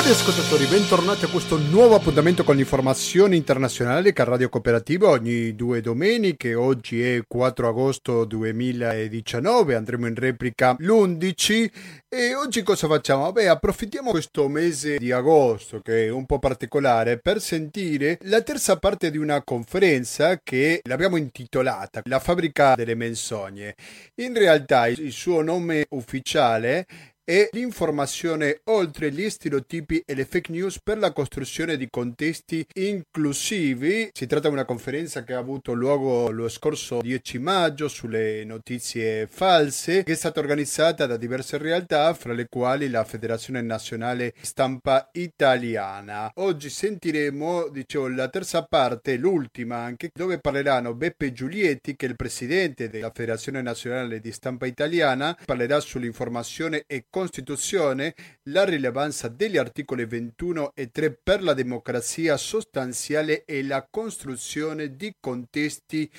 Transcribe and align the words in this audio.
Cari 0.00 0.12
ascoltatori, 0.12 0.64
bentornati 0.64 1.26
a 1.26 1.28
questo 1.28 1.58
nuovo 1.58 1.94
appuntamento 1.94 2.42
con 2.42 2.56
l'informazione 2.56 3.36
internazionale 3.36 4.14
che 4.14 4.24
Radio 4.24 4.48
Cooperativa 4.48 5.10
ogni 5.10 5.54
due 5.54 5.82
domeniche. 5.82 6.54
Oggi 6.54 7.02
è 7.02 7.20
4 7.28 7.68
agosto 7.68 8.24
2019, 8.24 9.74
andremo 9.74 10.06
in 10.06 10.14
replica 10.14 10.74
l'11 10.78 11.70
e 12.08 12.34
oggi 12.34 12.62
cosa 12.62 12.88
facciamo? 12.88 13.24
Vabbè, 13.24 13.44
approfittiamo 13.44 14.10
questo 14.10 14.48
mese 14.48 14.96
di 14.96 15.12
agosto 15.12 15.80
che 15.80 16.06
è 16.06 16.08
un 16.08 16.24
po' 16.24 16.38
particolare 16.38 17.18
per 17.18 17.38
sentire 17.38 18.16
la 18.22 18.40
terza 18.40 18.78
parte 18.78 19.10
di 19.10 19.18
una 19.18 19.42
conferenza 19.42 20.40
che 20.42 20.80
l'abbiamo 20.84 21.18
intitolata 21.18 22.00
La 22.06 22.20
fabbrica 22.20 22.74
delle 22.74 22.94
menzogne. 22.94 23.74
In 24.14 24.32
realtà 24.32 24.86
il 24.86 25.12
suo 25.12 25.42
nome 25.42 25.84
ufficiale 25.90 26.86
e 27.30 27.48
l'informazione 27.52 28.62
oltre 28.64 29.12
gli 29.12 29.30
stereotipi 29.30 30.02
e 30.04 30.16
le 30.16 30.24
fake 30.24 30.50
news 30.50 30.80
per 30.82 30.98
la 30.98 31.12
costruzione 31.12 31.76
di 31.76 31.88
contesti 31.88 32.66
inclusivi. 32.74 34.10
Si 34.12 34.26
tratta 34.26 34.48
di 34.48 34.54
una 34.54 34.64
conferenza 34.64 35.22
che 35.22 35.34
ha 35.34 35.38
avuto 35.38 35.72
luogo 35.72 36.30
lo 36.30 36.48
scorso 36.48 37.00
10 37.00 37.38
maggio 37.38 37.86
sulle 37.86 38.42
notizie 38.44 39.28
false, 39.28 40.02
che 40.02 40.10
è 40.10 40.16
stata 40.16 40.40
organizzata 40.40 41.06
da 41.06 41.16
diverse 41.16 41.56
realtà, 41.56 42.12
fra 42.14 42.32
le 42.32 42.48
quali 42.50 42.90
la 42.90 43.04
Federazione 43.04 43.62
Nazionale 43.62 44.34
Stampa 44.40 45.08
Italiana. 45.12 46.32
Oggi 46.34 46.68
sentiremo, 46.68 47.68
dicevo, 47.68 48.08
la 48.08 48.28
terza 48.28 48.64
parte, 48.64 49.16
l'ultima 49.16 49.76
anche, 49.76 50.10
dove 50.12 50.40
parleranno 50.40 50.94
Beppe 50.94 51.30
Giulietti, 51.30 51.94
che 51.94 52.06
è 52.06 52.08
il 52.08 52.16
presidente 52.16 52.88
della 52.88 53.12
Federazione 53.14 53.62
Nazionale 53.62 54.18
di 54.18 54.32
Stampa 54.32 54.66
Italiana, 54.66 55.38
parlerà 55.44 55.78
sull'informazione 55.78 56.82
e 56.88 57.04
Costituzione 57.20 58.14
la 58.44 58.64
rilevanza 58.64 59.28
degli 59.28 59.58
articoli 59.58 60.06
21 60.06 60.72
e 60.74 60.90
3 60.90 61.20
per 61.22 61.42
la 61.42 61.52
democrazia 61.52 62.38
sostanziale 62.38 63.44
e 63.44 63.62
la 63.62 63.86
costruzione 63.90 64.96
di 64.96 65.12
contesti 65.20 66.10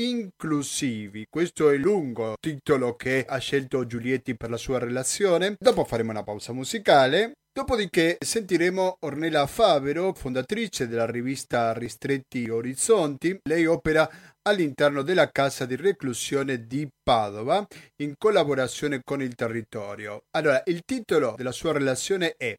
inclusivi. 0.00 1.26
Questo 1.30 1.70
è 1.70 1.74
il 1.74 1.80
lungo 1.80 2.34
titolo 2.40 2.96
che 2.96 3.24
ha 3.24 3.38
scelto 3.38 3.86
Giulietti 3.86 4.36
per 4.36 4.50
la 4.50 4.56
sua 4.56 4.80
relazione. 4.80 5.54
Dopo 5.60 5.84
faremo 5.84 6.10
una 6.10 6.24
pausa 6.24 6.52
musicale. 6.52 7.34
Dopodiché 7.52 8.16
sentiremo 8.18 8.98
Ornella 9.00 9.46
Favero, 9.46 10.12
fondatrice 10.12 10.88
della 10.88 11.06
rivista 11.06 11.72
Ristretti 11.72 12.48
Orizzonti. 12.48 13.38
Lei 13.48 13.66
opera 13.66 14.08
all'interno 14.48 15.02
della 15.02 15.30
casa 15.30 15.66
di 15.66 15.76
reclusione 15.76 16.66
di 16.66 16.88
Padova 17.02 17.66
in 17.96 18.14
collaborazione 18.16 19.00
con 19.04 19.22
il 19.22 19.34
territorio. 19.34 20.22
Allora, 20.30 20.62
il 20.66 20.82
titolo 20.84 21.34
della 21.36 21.52
sua 21.52 21.72
relazione 21.72 22.34
è 22.36 22.56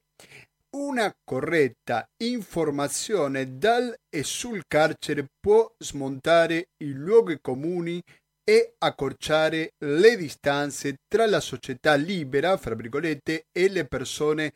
una 0.72 1.12
corretta 1.24 2.08
informazione 2.24 3.58
dal 3.58 3.96
e 4.08 4.24
sul 4.24 4.64
carcere 4.68 5.26
può 5.40 5.68
smontare 5.78 6.68
i 6.84 6.92
luoghi 6.92 7.40
comuni 7.42 8.02
e 8.44 8.74
accorciare 8.80 9.74
le 9.86 10.16
distanze 10.16 10.96
tra 11.08 11.28
la 11.28 11.40
società 11.40 11.94
libera, 11.96 12.58
fra 12.58 12.76
virgolette, 12.76 13.46
e 13.52 13.70
le 13.70 13.86
persone 13.86 14.52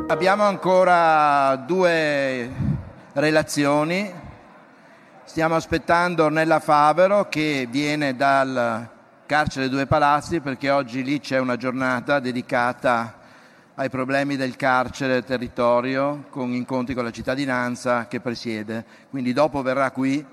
Abbiamo 0.07 0.43
ancora 0.43 1.55
due 1.55 2.47
relazioni. 3.13 4.13
Stiamo 5.23 5.55
aspettando 5.55 6.25
Ornella 6.25 6.59
Favero 6.59 7.27
che 7.27 7.67
viene 7.69 8.15
dal 8.15 8.97
carcere 9.29 9.69
Due 9.69 9.85
Palazzi 9.85 10.39
perché 10.39 10.71
oggi 10.71 11.03
lì 11.03 11.19
c'è 11.19 11.37
una 11.37 11.55
giornata 11.55 12.19
dedicata 12.19 13.19
ai 13.75 13.87
problemi 13.87 14.37
del 14.37 14.55
carcere 14.55 15.23
territorio 15.23 16.25
con 16.31 16.51
incontri 16.51 16.95
con 16.95 17.03
la 17.03 17.11
cittadinanza 17.11 18.07
che 18.07 18.21
presiede. 18.21 18.83
Quindi 19.11 19.31
dopo 19.31 19.61
verrà 19.61 19.91
qui 19.91 20.25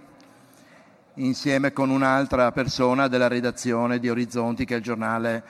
insieme 1.16 1.74
con 1.74 1.90
un'altra 1.90 2.52
persona 2.52 3.06
della 3.06 3.28
redazione 3.28 3.98
di 3.98 4.08
Orizzonti 4.08 4.64
che 4.64 4.72
è 4.72 4.78
il 4.78 4.82
giornale 4.82 5.44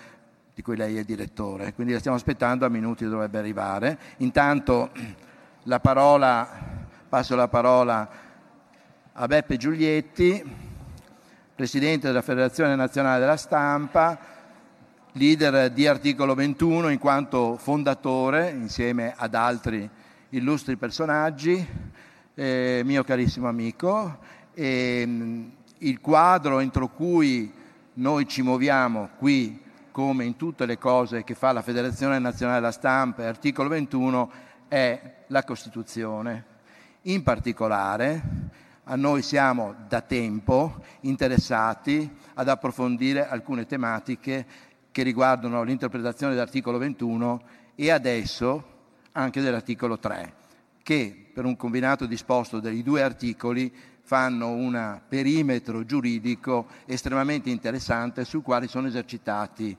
di 0.52 0.62
cui 0.62 0.76
lei 0.76 0.98
è 0.98 1.04
direttore. 1.04 1.72
Quindi 1.72 1.92
la 1.92 2.00
stiamo 2.00 2.16
aspettando, 2.16 2.66
a 2.66 2.68
minuti 2.68 3.06
dovrebbe 3.06 3.38
arrivare. 3.38 3.96
Intanto 4.16 4.90
la 5.62 5.78
parola, 5.78 6.48
passo 7.08 7.36
la 7.36 7.46
parola 7.46 8.08
a 9.12 9.26
Beppe 9.28 9.56
Giulietti 9.56 10.65
presidente 11.56 12.08
della 12.08 12.20
Federazione 12.20 12.76
Nazionale 12.76 13.18
della 13.18 13.38
Stampa, 13.38 14.18
leader 15.12 15.70
di 15.70 15.86
articolo 15.86 16.34
21 16.34 16.90
in 16.90 16.98
quanto 16.98 17.56
fondatore, 17.56 18.50
insieme 18.50 19.14
ad 19.16 19.34
altri 19.34 19.88
illustri 20.30 20.76
personaggi, 20.76 21.66
eh, 22.34 22.82
mio 22.84 23.02
carissimo 23.04 23.48
amico. 23.48 24.18
E, 24.52 25.06
mh, 25.06 25.50
il 25.78 25.98
quadro 26.02 26.58
entro 26.58 26.88
cui 26.88 27.50
noi 27.94 28.28
ci 28.28 28.42
muoviamo 28.42 29.08
qui, 29.16 29.58
come 29.90 30.24
in 30.24 30.36
tutte 30.36 30.66
le 30.66 30.76
cose 30.76 31.24
che 31.24 31.34
fa 31.34 31.52
la 31.52 31.62
Federazione 31.62 32.18
Nazionale 32.18 32.60
della 32.60 32.70
Stampa 32.70 33.22
e 33.22 33.28
articolo 33.28 33.70
21, 33.70 34.30
è 34.68 35.00
la 35.28 35.42
Costituzione. 35.42 36.44
In 37.04 37.22
particolare, 37.22 38.20
a 38.88 38.96
noi 38.96 39.22
siamo 39.22 39.74
da 39.88 40.00
tempo 40.00 40.82
interessati 41.00 42.08
ad 42.34 42.48
approfondire 42.48 43.26
alcune 43.26 43.66
tematiche 43.66 44.46
che 44.92 45.02
riguardano 45.02 45.62
l'interpretazione 45.62 46.34
dell'articolo 46.34 46.78
21 46.78 47.42
e 47.74 47.90
adesso 47.90 48.74
anche 49.12 49.40
dell'articolo 49.40 49.98
3, 49.98 50.34
che 50.82 51.30
per 51.32 51.44
un 51.44 51.56
combinato 51.56 52.06
disposto 52.06 52.60
dei 52.60 52.82
due 52.82 53.02
articoli 53.02 53.72
fanno 54.02 54.50
un 54.50 55.00
perimetro 55.08 55.84
giuridico 55.84 56.68
estremamente 56.84 57.50
interessante 57.50 58.24
sul 58.24 58.42
quale 58.42 58.68
sono 58.68 58.86
esercitati 58.86 59.76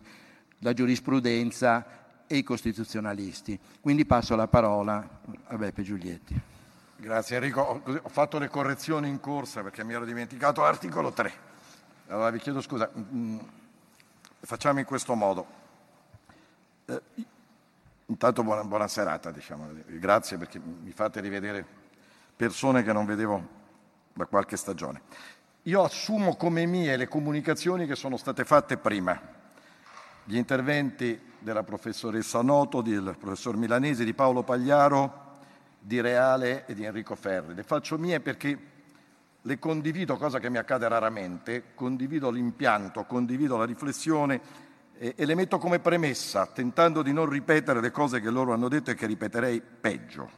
la 0.60 0.74
giurisprudenza 0.74 2.26
e 2.28 2.38
i 2.38 2.44
costituzionalisti. 2.44 3.58
Quindi 3.80 4.06
passo 4.06 4.36
la 4.36 4.48
parola 4.48 5.22
a 5.46 5.56
Beppe 5.56 5.82
Giulietti. 5.82 6.57
Grazie 7.00 7.36
Enrico, 7.36 7.62
ho, 7.62 8.10
fatto 8.10 8.40
le 8.40 8.48
correzioni 8.48 9.08
in 9.08 9.20
corsa 9.20 9.62
perché 9.62 9.84
mi 9.84 9.94
ero 9.94 10.04
dimenticato 10.04 10.62
l'articolo 10.62 11.12
3. 11.12 11.32
Allora 12.08 12.32
vi 12.32 12.40
chiedo 12.40 12.60
scusa, 12.60 12.90
mm, 12.92 13.36
mm, 13.36 13.40
facciamo 14.40 14.80
in 14.80 14.86
questo 14.86 15.14
modo. 15.14 15.46
Eh, 16.86 17.02
intanto 18.08 18.42
buona, 18.42 18.64
buona 18.64 18.88
serata, 18.88 19.30
diciamo. 19.30 19.70
grazie 19.86 20.40
perché 20.40 20.60
mi 20.60 20.92
fate 20.92 21.22
rivedere 21.22 21.64
persone 22.36 22.82
che 22.82 22.92
non 22.92 23.06
vedevo 23.06 23.48
da 24.14 24.26
qualche 24.26 24.58
stagione. 24.58 25.02
Io 25.64 25.84
assumo 25.84 26.36
come 26.36 26.66
mie 26.66 26.98
le 26.98 27.08
comunicazioni 27.08 27.86
che 27.86 27.96
sono 27.96 28.18
state 28.18 28.44
fatte 28.44 28.76
prima, 28.78 29.22
gli 30.24 30.36
interventi 30.36 31.34
della 31.38 31.62
professoressa 31.62 32.42
Noto, 32.42 32.82
del 32.82 33.16
professor 33.20 33.56
Milanese, 33.56 34.04
di 34.04 34.16
Paolo 34.16 34.42
Pagliaro, 34.42 35.26
di 35.88 36.02
Reale 36.02 36.66
e 36.66 36.74
di 36.74 36.84
Enrico 36.84 37.16
Ferri. 37.16 37.56
Le 37.56 37.64
faccio 37.64 37.98
mie 37.98 38.20
perché 38.20 38.60
le 39.42 39.58
condivido, 39.58 40.18
cosa 40.18 40.38
che 40.38 40.50
mi 40.50 40.58
accade 40.58 40.86
raramente, 40.86 41.74
condivido 41.76 42.30
l'impianto, 42.30 43.06
condivido 43.06 43.56
la 43.56 43.64
riflessione 43.64 44.42
e, 44.98 45.14
e, 45.16 45.26
le 45.26 45.34
metto 45.34 45.58
come 45.58 45.80
premessa, 45.80 46.46
tentando 46.48 47.02
di 47.02 47.14
non 47.14 47.30
ripetere 47.30 47.80
le 47.80 47.92
cose 47.92 48.20
che 48.20 48.30
loro 48.30 48.52
hanno 48.52 48.68
detto 48.68 48.92
e 48.92 48.96
che 48.96 49.06
ripeterei 49.06 49.62
peggio. 49.62 50.30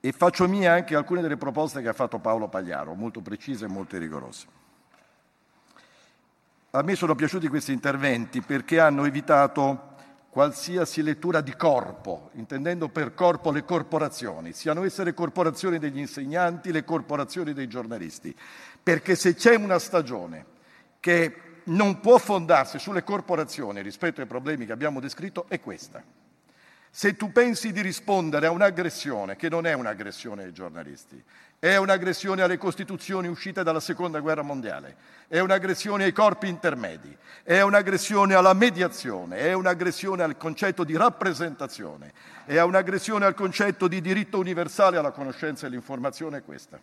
E 0.00 0.10
faccio 0.10 0.48
mie 0.48 0.66
anche 0.66 0.96
alcune 0.96 1.20
delle 1.20 1.36
proposte 1.36 1.80
che 1.80 1.88
ha 1.88 1.92
fatto 1.92 2.18
Paolo 2.18 2.48
Pagliaro, 2.48 2.94
molto 2.94 3.20
precise 3.20 3.66
e 3.66 3.68
molto 3.68 3.96
rigorose. 3.98 4.46
A 6.72 6.82
me 6.82 6.96
sono 6.96 7.14
piaciuti 7.14 7.46
questi 7.46 7.70
interventi 7.70 8.40
perché 8.40 8.80
hanno 8.80 9.04
evitato 9.04 9.91
qualsiasi 10.32 11.02
lettura 11.02 11.42
di 11.42 11.54
corpo, 11.54 12.30
intendendo 12.36 12.88
per 12.88 13.12
corpo 13.12 13.50
le 13.50 13.64
corporazioni, 13.64 14.54
siano 14.54 14.82
esse 14.82 15.04
le 15.04 15.12
corporazioni 15.12 15.78
degli 15.78 15.98
insegnanti, 15.98 16.72
le 16.72 16.84
corporazioni 16.84 17.52
dei 17.52 17.68
giornalisti, 17.68 18.34
perché 18.82 19.14
se 19.14 19.34
c'è 19.34 19.56
una 19.56 19.78
stagione 19.78 20.46
che 21.00 21.36
non 21.64 22.00
può 22.00 22.16
fondarsi 22.16 22.78
sulle 22.78 23.04
corporazioni 23.04 23.82
rispetto 23.82 24.22
ai 24.22 24.26
problemi 24.26 24.64
che 24.64 24.72
abbiamo 24.72 25.00
descritto, 25.00 25.44
è 25.48 25.60
questa. 25.60 26.02
Se 26.88 27.14
tu 27.14 27.30
pensi 27.30 27.70
di 27.70 27.82
rispondere 27.82 28.46
a 28.46 28.52
un'aggressione, 28.52 29.36
che 29.36 29.50
non 29.50 29.66
è 29.66 29.74
un'aggressione 29.74 30.44
ai 30.44 30.52
giornalisti, 30.54 31.22
è 31.62 31.76
un'aggressione 31.76 32.42
alle 32.42 32.58
costituzioni 32.58 33.28
uscite 33.28 33.62
dalla 33.62 33.78
seconda 33.78 34.18
guerra 34.18 34.42
mondiale, 34.42 34.96
è 35.28 35.38
un'aggressione 35.38 36.02
ai 36.02 36.10
corpi 36.10 36.48
intermedi, 36.48 37.16
è 37.44 37.60
un'aggressione 37.60 38.34
alla 38.34 38.52
mediazione, 38.52 39.36
è 39.36 39.52
un'aggressione 39.52 40.24
al 40.24 40.36
concetto 40.36 40.82
di 40.82 40.96
rappresentazione, 40.96 42.12
è 42.46 42.60
un'aggressione 42.60 43.26
al 43.26 43.34
concetto 43.34 43.86
di 43.86 44.00
diritto 44.00 44.40
universale 44.40 44.96
alla 44.96 45.12
conoscenza 45.12 45.62
e 45.64 45.68
all'informazione, 45.68 46.38
è 46.38 46.42
questa. 46.42 46.80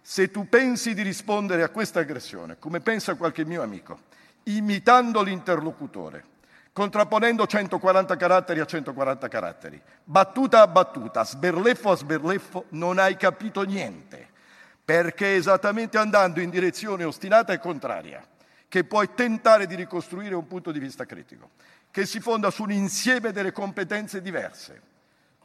Se 0.00 0.30
tu 0.30 0.48
pensi 0.48 0.94
di 0.94 1.02
rispondere 1.02 1.64
a 1.64 1.68
questa 1.70 1.98
aggressione, 1.98 2.56
come 2.60 2.78
pensa 2.78 3.16
qualche 3.16 3.44
mio 3.44 3.62
amico, 3.62 3.98
imitando 4.44 5.22
l'interlocutore, 5.22 6.24
contrapponendo 6.74 7.46
140 7.46 8.16
caratteri 8.16 8.58
a 8.58 8.66
140 8.66 9.28
caratteri, 9.28 9.80
battuta 10.02 10.60
a 10.60 10.66
battuta, 10.66 11.24
sberleffo 11.24 11.92
a 11.92 11.96
sberleffo, 11.96 12.64
non 12.70 12.98
hai 12.98 13.16
capito 13.16 13.62
niente, 13.62 14.28
perché 14.84 15.36
esattamente 15.36 15.98
andando 15.98 16.40
in 16.40 16.50
direzione 16.50 17.04
ostinata 17.04 17.52
e 17.52 17.60
contraria 17.60 18.26
che 18.66 18.82
puoi 18.82 19.14
tentare 19.14 19.68
di 19.68 19.76
ricostruire 19.76 20.34
un 20.34 20.48
punto 20.48 20.72
di 20.72 20.80
vista 20.80 21.06
critico, 21.06 21.50
che 21.92 22.06
si 22.06 22.18
fonda 22.18 22.50
su 22.50 22.64
un 22.64 22.72
insieme 22.72 23.30
delle 23.30 23.52
competenze 23.52 24.20
diverse, 24.20 24.82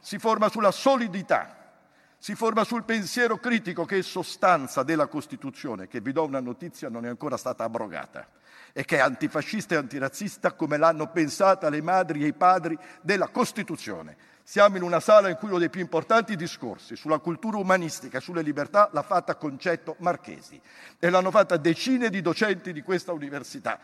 si 0.00 0.18
forma 0.18 0.48
sulla 0.48 0.72
solidità, 0.72 1.74
si 2.18 2.34
forma 2.34 2.64
sul 2.64 2.82
pensiero 2.82 3.38
critico 3.38 3.84
che 3.84 3.98
è 3.98 4.02
sostanza 4.02 4.82
della 4.82 5.06
Costituzione, 5.06 5.86
che 5.86 6.00
vi 6.00 6.10
do 6.10 6.24
una 6.24 6.40
notizia 6.40 6.88
non 6.88 7.06
è 7.06 7.08
ancora 7.08 7.36
stata 7.36 7.62
abrogata 7.62 8.26
e 8.72 8.84
che 8.84 8.96
è 8.96 9.00
antifascista 9.00 9.74
e 9.74 9.78
antirazzista 9.78 10.52
come 10.52 10.76
l'hanno 10.76 11.08
pensata 11.08 11.68
le 11.68 11.82
madri 11.82 12.24
e 12.24 12.28
i 12.28 12.32
padri 12.32 12.78
della 13.02 13.28
Costituzione. 13.28 14.16
Siamo 14.42 14.76
in 14.76 14.82
una 14.82 14.98
sala 14.98 15.28
in 15.28 15.36
cui 15.36 15.48
uno 15.48 15.58
dei 15.58 15.70
più 15.70 15.80
importanti 15.80 16.34
discorsi 16.34 16.96
sulla 16.96 17.18
cultura 17.18 17.58
umanistica 17.58 18.18
e 18.18 18.20
sulle 18.20 18.42
libertà 18.42 18.90
l'ha 18.92 19.02
fatta 19.02 19.36
Concetto 19.36 19.94
Marchesi 19.98 20.60
e 20.98 21.08
l'hanno 21.08 21.30
fatta 21.30 21.56
decine 21.56 22.10
di 22.10 22.20
docenti 22.20 22.72
di 22.72 22.82
questa 22.82 23.12
università. 23.12 23.78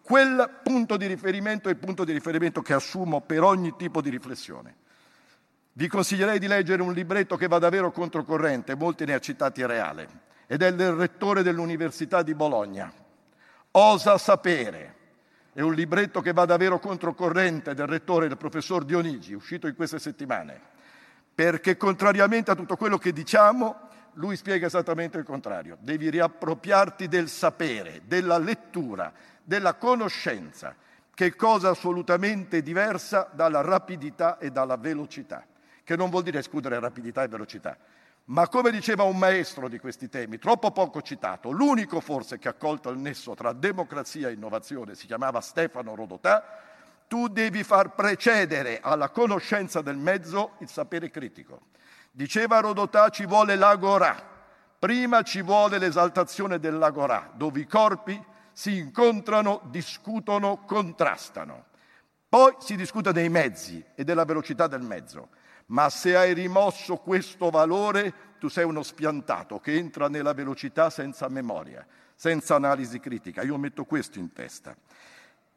Quel 0.00 0.60
punto 0.62 0.96
di 0.96 1.06
riferimento 1.06 1.68
è 1.68 1.72
il 1.72 1.76
punto 1.76 2.04
di 2.04 2.12
riferimento 2.12 2.62
che 2.62 2.72
assumo 2.72 3.20
per 3.20 3.42
ogni 3.42 3.76
tipo 3.76 4.00
di 4.00 4.08
riflessione. 4.08 4.76
Vi 5.74 5.86
consiglierei 5.88 6.38
di 6.38 6.46
leggere 6.46 6.80
un 6.80 6.94
libretto 6.94 7.36
che 7.36 7.46
va 7.46 7.58
davvero 7.58 7.92
controcorrente, 7.92 8.74
molti 8.74 9.04
ne 9.04 9.12
ha 9.12 9.20
citati 9.20 9.64
Reale, 9.66 10.08
ed 10.46 10.62
è 10.62 10.72
del 10.72 10.92
rettore 10.92 11.42
dell'Università 11.42 12.22
di 12.22 12.34
Bologna, 12.34 12.90
Osa 13.72 14.18
sapere. 14.18 14.94
È 15.52 15.60
un 15.60 15.74
libretto 15.74 16.20
che 16.20 16.32
va 16.32 16.44
davvero 16.44 16.78
controcorrente 16.78 17.74
del 17.74 17.86
rettore, 17.86 18.28
del 18.28 18.36
professor 18.36 18.84
Dionigi, 18.84 19.34
uscito 19.34 19.66
in 19.66 19.74
queste 19.74 19.98
settimane, 19.98 20.60
perché 21.34 21.76
contrariamente 21.76 22.50
a 22.50 22.54
tutto 22.54 22.76
quello 22.76 22.96
che 22.96 23.12
diciamo, 23.12 23.76
lui 24.14 24.36
spiega 24.36 24.66
esattamente 24.66 25.18
il 25.18 25.24
contrario. 25.24 25.76
Devi 25.80 26.10
riappropriarti 26.10 27.08
del 27.08 27.28
sapere, 27.28 28.02
della 28.04 28.38
lettura, 28.38 29.12
della 29.42 29.74
conoscenza, 29.74 30.74
che 31.12 31.26
è 31.26 31.34
cosa 31.34 31.70
assolutamente 31.70 32.62
diversa 32.62 33.28
dalla 33.32 33.60
rapidità 33.60 34.38
e 34.38 34.50
dalla 34.50 34.76
velocità, 34.76 35.44
che 35.82 35.96
non 35.96 36.10
vuol 36.10 36.22
dire 36.22 36.38
escludere 36.38 36.78
rapidità 36.78 37.24
e 37.24 37.28
velocità, 37.28 37.76
ma 38.28 38.48
come 38.48 38.70
diceva 38.70 39.04
un 39.04 39.16
maestro 39.16 39.68
di 39.68 39.78
questi 39.78 40.08
temi, 40.08 40.38
troppo 40.38 40.70
poco 40.70 41.00
citato, 41.00 41.50
l'unico 41.50 42.00
forse 42.00 42.38
che 42.38 42.48
ha 42.48 42.54
colto 42.54 42.90
il 42.90 42.98
nesso 42.98 43.34
tra 43.34 43.52
democrazia 43.52 44.28
e 44.28 44.32
innovazione, 44.32 44.94
si 44.94 45.06
chiamava 45.06 45.40
Stefano 45.40 45.94
Rodotà, 45.94 46.44
tu 47.06 47.28
devi 47.28 47.64
far 47.64 47.94
precedere 47.94 48.80
alla 48.82 49.08
conoscenza 49.08 49.80
del 49.80 49.96
mezzo 49.96 50.56
il 50.58 50.68
sapere 50.68 51.10
critico. 51.10 51.68
Diceva 52.10 52.60
Rodotà 52.60 53.08
ci 53.08 53.24
vuole 53.24 53.56
l'agorà, 53.56 54.22
prima 54.78 55.22
ci 55.22 55.40
vuole 55.40 55.78
l'esaltazione 55.78 56.58
dell'agorà, 56.58 57.30
dove 57.34 57.60
i 57.60 57.66
corpi 57.66 58.22
si 58.52 58.76
incontrano, 58.76 59.62
discutono, 59.70 60.64
contrastano. 60.66 61.64
Poi 62.28 62.56
si 62.58 62.76
discute 62.76 63.10
dei 63.12 63.30
mezzi 63.30 63.82
e 63.94 64.04
della 64.04 64.26
velocità 64.26 64.66
del 64.66 64.82
mezzo 64.82 65.30
ma 65.68 65.90
se 65.90 66.16
hai 66.16 66.32
rimosso 66.34 66.96
questo 66.96 67.50
valore, 67.50 68.12
tu 68.38 68.48
sei 68.48 68.64
uno 68.64 68.82
spiantato 68.82 69.58
che 69.58 69.74
entra 69.74 70.08
nella 70.08 70.32
velocità 70.32 70.90
senza 70.90 71.28
memoria, 71.28 71.86
senza 72.14 72.54
analisi 72.54 73.00
critica. 73.00 73.42
Io 73.42 73.56
metto 73.58 73.84
questo 73.84 74.18
in 74.18 74.32
testa. 74.32 74.76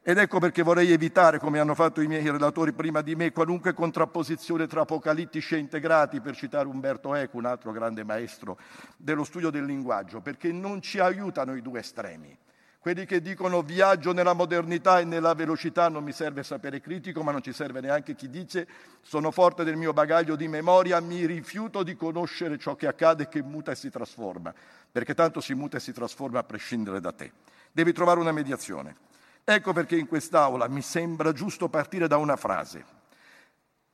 Ed 0.04 0.18
ecco 0.18 0.40
perché 0.40 0.62
vorrei 0.62 0.90
evitare, 0.90 1.38
come 1.38 1.60
hanno 1.60 1.76
fatto 1.76 2.00
i 2.00 2.08
miei 2.08 2.28
relatori 2.28 2.72
prima 2.72 3.02
di 3.02 3.14
me, 3.14 3.30
qualunque 3.30 3.72
contrapposizione 3.72 4.66
tra 4.66 4.80
apocalittici 4.80 5.54
e 5.54 5.58
integrati, 5.58 6.20
per 6.20 6.34
citare 6.34 6.66
Umberto 6.66 7.14
Eco, 7.14 7.36
un 7.36 7.46
altro 7.46 7.70
grande 7.70 8.02
maestro 8.02 8.58
dello 8.96 9.22
studio 9.22 9.50
del 9.50 9.64
linguaggio, 9.64 10.20
perché 10.20 10.50
non 10.50 10.82
ci 10.82 10.98
aiutano 10.98 11.54
i 11.54 11.62
due 11.62 11.78
estremi. 11.78 12.36
Quelli 12.82 13.06
che 13.06 13.20
dicono 13.20 13.62
viaggio 13.62 14.12
nella 14.12 14.32
modernità 14.32 14.98
e 14.98 15.04
nella 15.04 15.34
velocità 15.34 15.88
non 15.88 16.02
mi 16.02 16.10
serve 16.10 16.42
sapere 16.42 16.80
critico, 16.80 17.22
ma 17.22 17.30
non 17.30 17.40
ci 17.40 17.52
serve 17.52 17.80
neanche 17.80 18.16
chi 18.16 18.28
dice 18.28 18.66
sono 19.02 19.30
forte 19.30 19.62
del 19.62 19.76
mio 19.76 19.92
bagaglio 19.92 20.34
di 20.34 20.48
memoria, 20.48 20.98
mi 20.98 21.24
rifiuto 21.24 21.84
di 21.84 21.94
conoscere 21.94 22.58
ciò 22.58 22.74
che 22.74 22.88
accade, 22.88 23.28
che 23.28 23.40
muta 23.40 23.70
e 23.70 23.76
si 23.76 23.88
trasforma, 23.88 24.52
perché 24.90 25.14
tanto 25.14 25.40
si 25.40 25.54
muta 25.54 25.76
e 25.76 25.80
si 25.80 25.92
trasforma 25.92 26.40
a 26.40 26.42
prescindere 26.42 26.98
da 26.98 27.12
te. 27.12 27.30
Devi 27.70 27.92
trovare 27.92 28.18
una 28.18 28.32
mediazione. 28.32 28.96
Ecco 29.44 29.72
perché 29.72 29.96
in 29.96 30.08
quest'Aula 30.08 30.66
mi 30.66 30.82
sembra 30.82 31.30
giusto 31.30 31.68
partire 31.68 32.08
da 32.08 32.16
una 32.16 32.34
frase. 32.34 32.84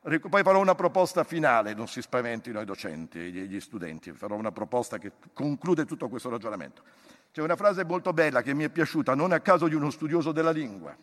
Poi 0.00 0.42
farò 0.42 0.61
una 0.61 0.75
proposta 0.75 1.25
finale, 1.25 1.75
non 1.75 1.88
si 1.88 2.00
spaventino 2.00 2.59
i 2.59 2.64
docenti 2.64 3.18
e 3.18 3.28
gli 3.28 3.61
studenti, 3.61 4.12
farò 4.12 4.37
una 4.37 4.50
proposta 4.50 4.97
che 4.97 5.12
conclude 5.35 5.85
tutto 5.85 6.09
questo 6.09 6.30
ragionamento. 6.30 6.83
C'è 7.32 7.42
una 7.42 7.56
frase 7.56 7.85
molto 7.85 8.12
bella 8.12 8.42
che 8.42 8.54
mi 8.54 8.64
è 8.64 8.68
piaciuta, 8.68 9.14
non 9.14 9.32
a 9.32 9.40
caso 9.40 9.68
di 9.68 9.75
uno 9.75 9.90
studioso 9.90 10.32
della 10.32 10.50
lingua, 10.50 10.97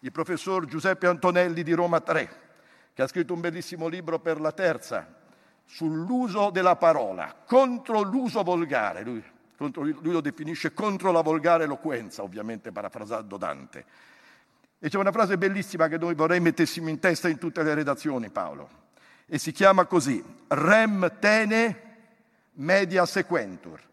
il 0.00 0.12
professor 0.12 0.66
Giuseppe 0.66 1.06
Antonelli 1.06 1.62
di 1.62 1.72
Roma 1.72 2.00
3, 2.00 2.40
che 2.92 3.02
ha 3.02 3.06
scritto 3.06 3.32
un 3.32 3.40
bellissimo 3.40 3.88
libro 3.88 4.18
per 4.18 4.40
la 4.40 4.52
terza 4.52 5.16
sull'uso 5.64 6.50
della 6.50 6.76
parola, 6.76 7.34
contro 7.46 8.02
l'uso 8.02 8.42
volgare. 8.42 9.02
Lui, 9.02 9.22
contro, 9.56 9.82
lui 9.82 10.12
lo 10.12 10.20
definisce 10.20 10.72
contro 10.72 11.12
la 11.12 11.20
volgare 11.20 11.64
eloquenza, 11.64 12.22
ovviamente 12.22 12.72
parafrasando 12.72 13.36
Dante. 13.36 13.84
E 14.78 14.88
c'è 14.88 14.98
una 14.98 15.12
frase 15.12 15.36
bellissima 15.36 15.88
che 15.88 15.98
noi 15.98 16.14
vorrei 16.14 16.40
mettessimo 16.40 16.88
in 16.88 16.98
testa 17.00 17.28
in 17.28 17.38
tutte 17.38 17.62
le 17.62 17.74
redazioni, 17.74 18.30
Paolo, 18.30 18.68
e 19.26 19.38
si 19.38 19.52
chiama 19.52 19.84
così, 19.86 20.22
rem 20.48 21.18
tene 21.18 21.82
media 22.52 23.04
sequentur. 23.04 23.86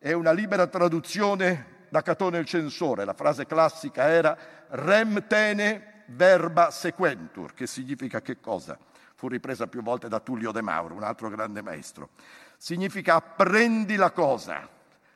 È 0.00 0.12
una 0.12 0.30
libera 0.30 0.68
traduzione 0.68 1.86
da 1.88 2.02
Catone 2.02 2.38
il 2.38 2.46
censore. 2.46 3.04
La 3.04 3.14
frase 3.14 3.46
classica 3.46 4.08
era 4.08 4.36
rem 4.68 5.26
tene 5.26 6.04
verba 6.06 6.70
sequentur, 6.70 7.52
che 7.52 7.66
significa 7.66 8.22
che 8.22 8.40
cosa? 8.40 8.78
Fu 9.16 9.26
ripresa 9.26 9.66
più 9.66 9.82
volte 9.82 10.08
da 10.08 10.20
Tullio 10.20 10.52
De 10.52 10.62
Mauro, 10.62 10.94
un 10.94 11.02
altro 11.02 11.28
grande 11.28 11.62
maestro. 11.62 12.10
Significa 12.56 13.16
apprendi 13.16 13.96
la 13.96 14.12
cosa, 14.12 14.68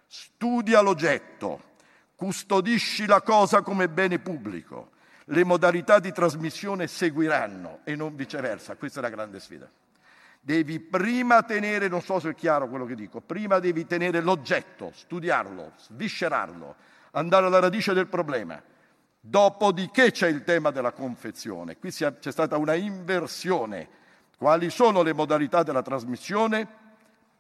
studia 0.09 0.81
l'oggetto, 0.81 1.71
custodisci 2.17 3.07
la 3.07 3.23
cosa 3.23 3.63
come 3.63 3.89
bene 3.89 4.19
pubblico. 4.19 4.91
Le 5.27 5.45
modalità 5.45 6.01
di 6.01 6.11
trasmissione 6.11 6.89
seguiranno 6.89 7.81
e 7.85 7.95
non 7.95 8.17
viceversa. 8.17 8.75
Questa 8.75 8.99
è 8.99 9.03
la 9.03 9.09
grande 9.09 9.39
sfida. 9.39 9.71
Devi 10.45 10.81
prima 10.81 11.43
tenere, 11.45 11.87
non 11.87 12.03
so 12.03 12.19
se 12.19 12.31
è 12.31 12.35
chiaro 12.35 12.69
quello 12.69 12.85
che 12.85 12.97
dico, 12.97 13.21
prima 13.21 13.61
devi 13.61 13.87
tenere 13.87 14.21
l'oggetto, 14.21 14.91
studiarlo, 14.93 15.73
sviscerarlo, 15.77 16.75
andare 17.13 17.47
alla 17.47 17.61
radice 17.61 17.93
del 17.93 18.09
problema. 18.09 18.61
Dopodiché 19.21 20.11
c'è 20.11 20.27
il 20.27 20.43
tema 20.43 20.73
della 20.73 20.91
confezione. 20.91 21.79
Qui 21.79 21.93
c'è 21.93 22.17
stata 22.19 22.57
una 22.57 22.75
inversione. 22.75 23.89
Quali 24.37 24.69
sono 24.69 25.03
le 25.03 25.13
modalità 25.13 25.63
della 25.63 25.83
trasmissione? 25.83 26.81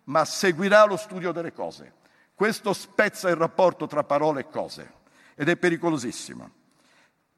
ma 0.04 0.24
seguirà 0.24 0.84
lo 0.84 0.96
studio 0.96 1.32
delle 1.32 1.52
cose. 1.52 2.00
Questo 2.34 2.72
spezza 2.72 3.28
il 3.28 3.36
rapporto 3.36 3.86
tra 3.86 4.04
parole 4.04 4.40
e 4.40 4.48
cose 4.48 4.92
ed 5.34 5.48
è 5.48 5.56
pericolosissimo. 5.56 6.50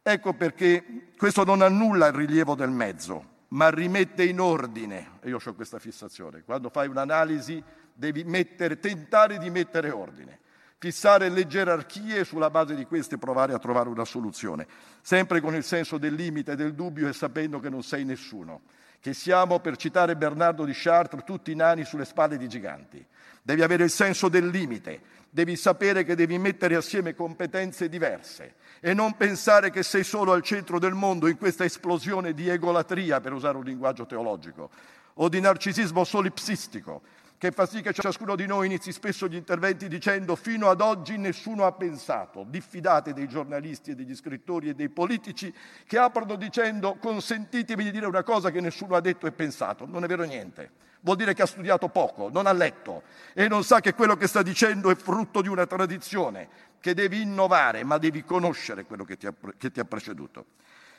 Ecco 0.02 0.34
perché 0.34 1.12
questo 1.16 1.44
non 1.44 1.62
annulla 1.62 2.06
il 2.06 2.14
rilievo 2.14 2.54
del 2.54 2.70
mezzo, 2.70 3.32
ma 3.54 3.70
rimette 3.70 4.24
in 4.24 4.40
ordine. 4.40 5.18
E 5.20 5.28
io 5.28 5.38
ho 5.44 5.54
questa 5.54 5.78
fissazione. 5.78 6.42
Quando 6.42 6.70
fai 6.70 6.88
un'analisi 6.88 7.62
devi 7.92 8.24
mettere, 8.24 8.78
tentare 8.78 9.38
di 9.38 9.50
mettere 9.50 9.90
ordine, 9.90 10.40
fissare 10.78 11.28
le 11.28 11.46
gerarchie 11.46 12.20
e 12.20 12.24
sulla 12.24 12.50
base 12.50 12.74
di 12.74 12.84
queste 12.84 13.16
provare 13.16 13.54
a 13.54 13.58
trovare 13.58 13.88
una 13.88 14.04
soluzione, 14.04 14.66
sempre 15.00 15.40
con 15.40 15.54
il 15.54 15.62
senso 15.62 15.98
del 15.98 16.14
limite 16.14 16.56
del 16.56 16.74
dubbio 16.74 17.08
e 17.08 17.12
sapendo 17.12 17.60
che 17.60 17.68
non 17.68 17.82
sei 17.82 18.04
nessuno, 18.04 18.62
che 19.00 19.14
siamo, 19.14 19.60
per 19.60 19.76
citare 19.76 20.16
Bernardo 20.16 20.64
di 20.64 20.72
Chartres, 20.74 21.24
tutti 21.24 21.54
nani 21.54 21.84
sulle 21.84 22.04
spalle 22.04 22.36
di 22.36 22.48
giganti. 22.48 23.04
Devi 23.42 23.62
avere 23.62 23.84
il 23.84 23.90
senso 23.90 24.28
del 24.28 24.48
limite, 24.48 25.00
devi 25.34 25.56
sapere 25.56 26.04
che 26.04 26.14
devi 26.14 26.38
mettere 26.38 26.76
assieme 26.76 27.12
competenze 27.12 27.88
diverse 27.88 28.54
e 28.78 28.94
non 28.94 29.16
pensare 29.16 29.70
che 29.70 29.82
sei 29.82 30.04
solo 30.04 30.30
al 30.30 30.42
centro 30.42 30.78
del 30.78 30.94
mondo 30.94 31.26
in 31.26 31.36
questa 31.36 31.64
esplosione 31.64 32.34
di 32.34 32.48
egolatria, 32.48 33.20
per 33.20 33.32
usare 33.32 33.56
un 33.56 33.64
linguaggio 33.64 34.06
teologico, 34.06 34.70
o 35.14 35.28
di 35.28 35.40
narcisismo 35.40 36.04
solipsistico, 36.04 37.02
che 37.36 37.50
fa 37.50 37.66
sì 37.66 37.82
che 37.82 37.92
ciascuno 37.92 38.36
di 38.36 38.46
noi 38.46 38.66
inizi 38.66 38.92
spesso 38.92 39.26
gli 39.26 39.34
interventi 39.34 39.88
dicendo 39.88 40.36
fino 40.36 40.70
ad 40.70 40.80
oggi 40.80 41.18
nessuno 41.18 41.66
ha 41.66 41.72
pensato. 41.72 42.46
Diffidate 42.48 43.12
dei 43.12 43.26
giornalisti 43.26 43.90
e 43.90 43.94
degli 43.96 44.14
scrittori 44.14 44.68
e 44.68 44.74
dei 44.74 44.88
politici 44.88 45.52
che 45.84 45.98
aprono 45.98 46.36
dicendo 46.36 46.94
consentitemi 46.94 47.82
di 47.82 47.90
dire 47.90 48.06
una 48.06 48.22
cosa 48.22 48.52
che 48.52 48.60
nessuno 48.60 48.94
ha 48.94 49.00
detto 49.00 49.26
e 49.26 49.32
pensato. 49.32 49.84
Non 49.84 50.04
è 50.04 50.06
vero 50.06 50.22
niente. 50.22 50.83
Vuol 51.04 51.16
dire 51.16 51.34
che 51.34 51.42
ha 51.42 51.46
studiato 51.46 51.88
poco, 51.88 52.30
non 52.30 52.46
ha 52.46 52.52
letto 52.52 53.02
e 53.34 53.46
non 53.46 53.62
sa 53.62 53.80
che 53.80 53.94
quello 53.94 54.16
che 54.16 54.26
sta 54.26 54.42
dicendo 54.42 54.90
è 54.90 54.94
frutto 54.94 55.42
di 55.42 55.48
una 55.48 55.66
tradizione, 55.66 56.48
che 56.80 56.94
devi 56.94 57.20
innovare, 57.20 57.84
ma 57.84 57.98
devi 57.98 58.24
conoscere 58.24 58.84
quello 58.84 59.04
che 59.04 59.16
ti 59.16 59.26
ha, 59.26 59.34
che 59.56 59.70
ti 59.70 59.80
ha 59.80 59.84
preceduto. 59.84 60.46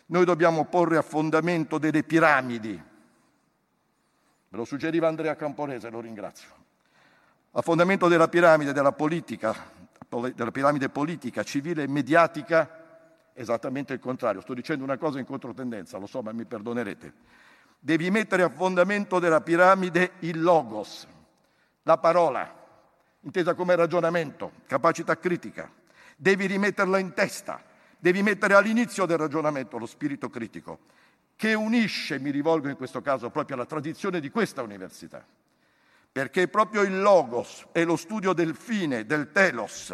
Noi 0.08 0.26
dobbiamo 0.26 0.66
porre 0.66 0.98
a 0.98 1.02
fondamento 1.02 1.78
delle 1.80 2.04
piramidi 2.04 2.94
Me 4.56 4.62
lo 4.62 4.66
suggeriva 4.66 5.10
Andrea 5.10 5.36
Camporese, 5.36 5.90
lo 5.90 6.00
ringrazio. 6.00 6.48
A 7.52 7.62
fondamento 7.62 8.08
della 8.08 8.30
piramide 8.30 8.72
della 8.72 8.94
politica, 8.94 9.54
della 10.34 10.52
piramide 10.52 10.88
politica, 10.88 11.44
civile 11.44 11.84
e 11.84 11.88
mediatica, 11.90 13.32
esattamente 13.34 13.92
il 13.92 14.00
contrario. 14.00 14.40
Sto 14.40 14.54
dicendo 14.54 14.86
una 14.86 14.98
cosa 14.98 15.20
in 15.20 15.26
controtendenza, 15.26 15.98
lo 15.98 16.06
so, 16.06 16.22
ma 16.22 16.32
mi 16.32 16.46
perdonerete. 16.46 17.14
Devi 17.86 18.10
mettere 18.10 18.42
a 18.42 18.50
fondamento 18.50 19.20
della 19.20 19.42
piramide 19.42 20.14
il 20.22 20.42
logos, 20.42 21.08
la 21.84 22.00
parola, 22.00 22.52
intesa 23.20 23.54
come 23.54 23.76
ragionamento, 23.76 24.54
capacità 24.66 25.20
critica. 25.20 25.72
Devi 26.16 26.48
rimetterla 26.48 26.98
in 26.98 27.14
testa, 27.14 27.64
devi 28.00 28.24
mettere 28.24 28.56
all'inizio 28.56 29.06
del 29.06 29.20
ragionamento 29.20 29.78
lo 29.78 29.86
spirito 29.86 30.32
critico 30.32 30.80
che 31.36 31.54
unisce, 31.54 32.18
mi 32.18 32.32
rivolgo 32.32 32.70
in 32.70 32.76
questo 32.76 33.04
caso 33.04 33.30
proprio 33.30 33.56
alla 33.56 33.68
tradizione 33.68 34.20
di 34.20 34.32
questa 34.32 34.64
università, 34.64 35.24
perché 36.12 36.42
è 36.42 36.48
proprio 36.48 36.82
il 36.82 37.00
logos 37.00 37.68
e 37.72 37.84
lo 37.84 37.98
studio 37.98 38.34
del 38.34 38.56
fine, 38.56 39.06
del 39.06 39.32
telos, 39.32 39.94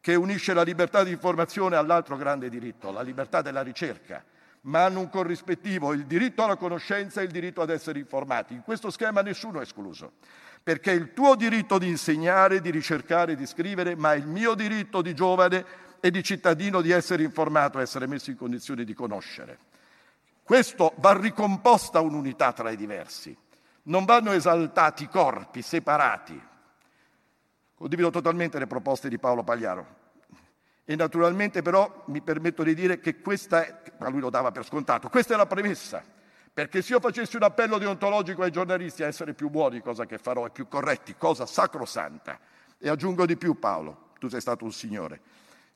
che 0.00 0.14
unisce 0.14 0.54
la 0.54 0.62
libertà 0.62 1.04
di 1.04 1.10
informazione 1.10 1.76
all'altro 1.76 2.16
grande 2.16 2.48
diritto, 2.48 2.90
la 2.90 3.02
libertà 3.02 3.42
della 3.42 3.60
ricerca, 3.60 4.24
ma 4.62 4.84
hanno 4.84 5.00
un 5.00 5.08
corrispettivo, 5.08 5.92
il 5.92 6.04
diritto 6.06 6.42
alla 6.42 6.56
conoscenza 6.56 7.20
e 7.20 7.24
il 7.24 7.30
diritto 7.30 7.62
ad 7.62 7.70
essere 7.70 7.98
informati. 7.98 8.54
In 8.54 8.62
questo 8.62 8.90
schema 8.90 9.22
nessuno 9.22 9.58
è 9.60 9.62
escluso, 9.62 10.12
perché 10.62 10.92
è 10.92 10.94
il 10.94 11.12
tuo 11.14 11.34
diritto 11.34 11.78
di 11.78 11.88
insegnare, 11.88 12.60
di 12.60 12.70
ricercare, 12.70 13.36
di 13.36 13.46
scrivere, 13.46 13.96
ma 13.96 14.12
è 14.12 14.16
il 14.16 14.26
mio 14.26 14.54
diritto 14.54 15.00
di 15.00 15.14
giovane 15.14 15.64
e 16.00 16.10
di 16.10 16.22
cittadino 16.22 16.80
di 16.80 16.90
essere 16.90 17.22
informato, 17.22 17.78
essere 17.78 18.06
messo 18.06 18.30
in 18.30 18.36
condizioni 18.36 18.84
di 18.84 18.94
conoscere. 18.94 19.58
Questo 20.42 20.94
va 20.96 21.18
ricomposta 21.18 22.00
un'unità 22.00 22.52
tra 22.52 22.70
i 22.70 22.76
diversi, 22.76 23.36
non 23.84 24.04
vanno 24.04 24.32
esaltati 24.32 25.08
corpi 25.08 25.62
separati. 25.62 26.48
Condivido 27.74 28.10
totalmente 28.10 28.58
le 28.58 28.66
proposte 28.66 29.08
di 29.08 29.18
Paolo 29.18 29.42
Pagliaro 29.42 29.99
e 30.90 30.96
naturalmente 30.96 31.62
però 31.62 32.02
mi 32.06 32.20
permetto 32.20 32.64
di 32.64 32.74
dire 32.74 32.98
che 32.98 33.20
questa, 33.20 33.64
è, 33.64 33.80
ma 33.98 34.08
lui 34.08 34.18
lo 34.18 34.28
dava 34.28 34.50
per 34.50 34.64
scontato, 34.64 35.08
questa 35.08 35.34
è 35.34 35.36
la 35.36 35.46
premessa, 35.46 36.02
perché 36.52 36.82
se 36.82 36.94
io 36.94 36.98
facessi 36.98 37.36
un 37.36 37.44
appello 37.44 37.78
deontologico 37.78 38.42
ai 38.42 38.50
giornalisti 38.50 39.04
a 39.04 39.06
essere 39.06 39.32
più 39.32 39.50
buoni, 39.50 39.82
cosa 39.82 40.04
che 40.04 40.18
farò, 40.18 40.46
e 40.46 40.50
più 40.50 40.66
corretti, 40.66 41.14
cosa 41.16 41.46
sacrosanta, 41.46 42.40
e 42.76 42.88
aggiungo 42.88 43.24
di 43.24 43.36
più 43.36 43.56
Paolo, 43.56 44.08
tu 44.18 44.26
sei 44.26 44.40
stato 44.40 44.64
un 44.64 44.72
signore, 44.72 45.20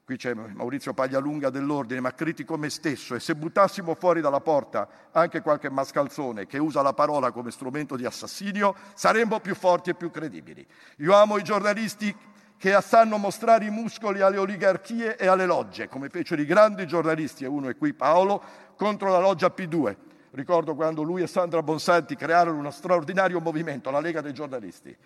Qui 0.05 0.19
c'è 0.19 0.35
Maurizio 0.35 0.93
Paglialunga 0.93 1.49
dell'ordine, 1.49 2.01
ma 2.01 2.13
critico 2.13 2.59
me 2.59 2.69
stesso 2.69 3.15
e 3.15 3.21
se 3.21 3.35
buttassimo 3.35 3.95
fuori 3.95 4.21
dalla 4.21 4.41
porta 4.41 4.87
anche 5.13 5.41
qualche 5.41 5.71
mascalzone 5.71 6.47
che 6.47 6.59
usa 6.59 6.83
la 6.83 6.93
parola 6.93 7.31
come 7.31 7.51
strumento 7.51 7.97
di 7.97 8.05
assassinio, 8.05 8.75
saremmo 8.93 9.41
più 9.41 9.55
forti 9.55 9.89
e 9.89 9.95
più 9.95 10.11
credibili. 10.11 10.67
Io 10.99 11.15
amo 11.15 11.39
i 11.39 11.43
giornalisti 11.43 12.15
che 12.57 12.79
sanno 12.81 13.19
mostrare 13.19 13.67
i 13.67 13.71
muscoli 13.71 14.21
alle 14.21 14.39
oligarchie 14.39 15.17
e 15.17 15.27
alle 15.27 15.47
logge, 15.47 15.89
come 15.89 16.09
fecero 16.09 16.41
i 16.41 16.47
grandi 16.47 16.87
giornalisti, 16.87 17.45
e 17.45 17.47
uno 17.47 17.69
è 17.69 17.77
qui 17.77 17.93
Paolo, 17.93 18.43
contro 18.77 19.11
la 19.11 19.19
loggia 19.19 19.53
P2. 19.55 19.97
Ricordo 20.31 20.75
quando 20.75 21.03
lui 21.03 21.23
e 21.23 21.27
Sandra 21.27 21.63
Bonsanti 21.63 22.17
crearono 22.17 22.59
uno 22.59 22.71
straordinario 22.71 23.41
movimento, 23.41 23.91
la 23.91 24.01
Lega 24.01 24.21
dei 24.21 24.33
giornalisti. 24.33 24.97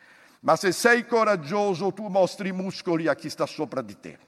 Ma 0.40 0.56
se 0.56 0.72
sei 0.72 1.04
coraggioso, 1.06 1.92
tu 1.92 2.06
mostri 2.06 2.48
i 2.50 2.52
muscoli 2.52 3.08
a 3.08 3.14
chi 3.14 3.28
sta 3.28 3.44
sopra 3.44 3.82
di 3.82 3.98
te 3.98 4.18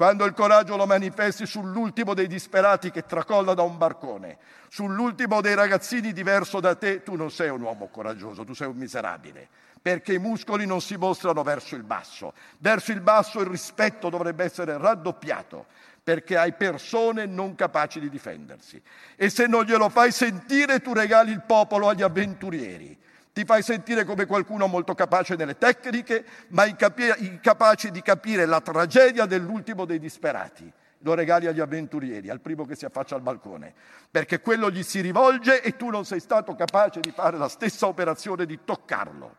quando 0.00 0.24
il 0.24 0.32
coraggio 0.32 0.76
lo 0.76 0.86
manifesti 0.86 1.44
sull'ultimo 1.44 2.14
dei 2.14 2.26
disperati 2.26 2.90
che 2.90 3.04
tracolla 3.04 3.52
da 3.52 3.60
un 3.60 3.76
barcone, 3.76 4.38
sull'ultimo 4.70 5.42
dei 5.42 5.54
ragazzini 5.54 6.14
diverso 6.14 6.58
da 6.58 6.74
te, 6.74 7.02
tu 7.02 7.16
non 7.16 7.30
sei 7.30 7.50
un 7.50 7.60
uomo 7.60 7.88
coraggioso, 7.88 8.42
tu 8.42 8.54
sei 8.54 8.68
un 8.68 8.76
miserabile, 8.78 9.50
perché 9.82 10.14
i 10.14 10.18
muscoli 10.18 10.66
non 10.66 10.80
si 10.80 10.96
mostrano 10.96 11.42
verso 11.42 11.74
il 11.74 11.82
basso. 11.82 12.34
Verso 12.58 12.92
il 12.92 13.00
basso 13.00 13.40
il 13.40 13.46
rispetto 13.46 14.10
dovrebbe 14.10 14.44
essere 14.44 14.76
raddoppiato, 14.76 15.66
perché 16.02 16.36
hai 16.36 16.52
persone 16.52 17.26
non 17.26 17.54
capaci 17.54 18.00
di 18.00 18.10
difendersi. 18.10 18.80
E 19.16 19.30
se 19.30 19.46
non 19.46 19.64
glielo 19.64 19.88
fai 19.88 20.12
sentire, 20.12 20.80
tu 20.80 20.92
regali 20.92 21.32
il 21.32 21.42
popolo 21.42 21.88
agli 21.88 22.02
avventurieri 22.02 22.98
ti 23.32 23.44
fai 23.44 23.62
sentire 23.62 24.04
come 24.04 24.26
qualcuno 24.26 24.66
molto 24.66 24.94
capace 24.94 25.36
nelle 25.36 25.56
tecniche, 25.56 26.24
ma 26.48 26.66
incapace 26.66 27.90
di 27.92 28.02
capire 28.02 28.44
la 28.44 28.60
tragedia 28.60 29.24
dell'ultimo 29.24 29.84
dei 29.84 30.00
disperati. 30.00 30.70
Lo 31.02 31.14
regali 31.14 31.46
agli 31.46 31.60
avventurieri, 31.60 32.28
al 32.28 32.40
primo 32.40 32.66
che 32.66 32.74
si 32.74 32.84
affaccia 32.84 33.14
al 33.14 33.22
balcone, 33.22 33.72
perché 34.10 34.40
quello 34.40 34.68
gli 34.68 34.82
si 34.82 35.00
rivolge 35.00 35.62
e 35.62 35.76
tu 35.76 35.90
non 35.90 36.04
sei 36.04 36.20
stato 36.20 36.54
capace 36.56 37.00
di 37.00 37.12
fare 37.12 37.38
la 37.38 37.48
stessa 37.48 37.86
operazione 37.86 38.44
di 38.44 38.58
toccarlo 38.64 39.36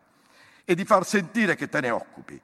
e 0.64 0.74
di 0.74 0.84
far 0.84 1.04
sentire 1.04 1.54
che 1.54 1.68
te 1.68 1.80
ne 1.80 1.90
occupi. 1.90 2.40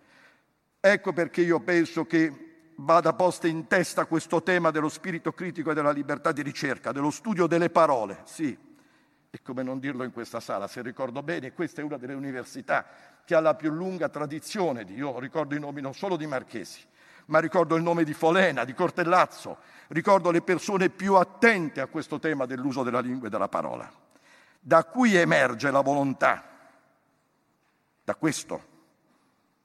Ecco 0.81 1.13
perché 1.13 1.41
io 1.41 1.61
penso 1.61 2.05
che 2.05 2.47
vada 2.77 3.13
posta 3.13 3.47
in 3.47 3.67
testa 3.67 4.07
questo 4.07 4.43
tema 4.43 4.71
dello 4.71 4.89
spirito 4.89 5.33
critico 5.33 5.71
e 5.71 5.75
della 5.75 5.91
libertà 5.91 6.33
di 6.33 6.43
ricerca, 6.43 6.93
dello 6.93 7.11
studio 7.11 7.47
delle 7.47 7.71
parole, 7.71 8.21
sì, 8.25 8.57
e 9.31 9.43
come 9.43 9.63
non 9.63 9.79
dirlo 9.79 10.05
in 10.05 10.13
questa 10.13 10.41
sala, 10.41 10.69
se 10.69 10.81
ricordo 10.83 11.23
bene, 11.23 11.53
questa 11.53 11.81
è 11.81 11.85
una 11.85 11.99
delle 11.99 12.15
università 12.15 12.87
che 13.25 13.35
ha 13.35 13.41
la 13.41 13.55
più 13.55 13.71
lunga 13.71 14.09
tradizione, 14.09 14.85
di, 14.85 14.95
io 14.95 15.19
ricordo 15.19 15.55
i 15.55 15.61
nomi 15.61 15.81
non 15.81 15.93
solo 15.93 16.17
di 16.17 16.27
Marchesi, 16.27 16.81
ma 17.27 17.41
ricordo 17.41 17.77
il 17.77 17.83
nome 17.83 18.05
di 18.05 18.15
Folena, 18.15 18.65
di 18.65 18.73
Cortellazzo, 18.73 19.59
ricordo 19.89 20.31
le 20.31 20.41
persone 20.41 20.89
più 20.89 21.15
attente 21.15 21.81
a 21.81 21.87
questo 21.87 22.19
tema 22.19 22.47
dell'uso 22.47 22.83
della 22.83 23.01
lingua 23.01 23.27
e 23.27 23.31
della 23.31 23.49
parola. 23.49 23.91
Da 24.61 24.85
qui 24.85 25.15
emerge 25.15 25.71
la 25.71 25.81
volontà, 25.81 26.58
da 28.09 28.15
questo. 28.15 28.77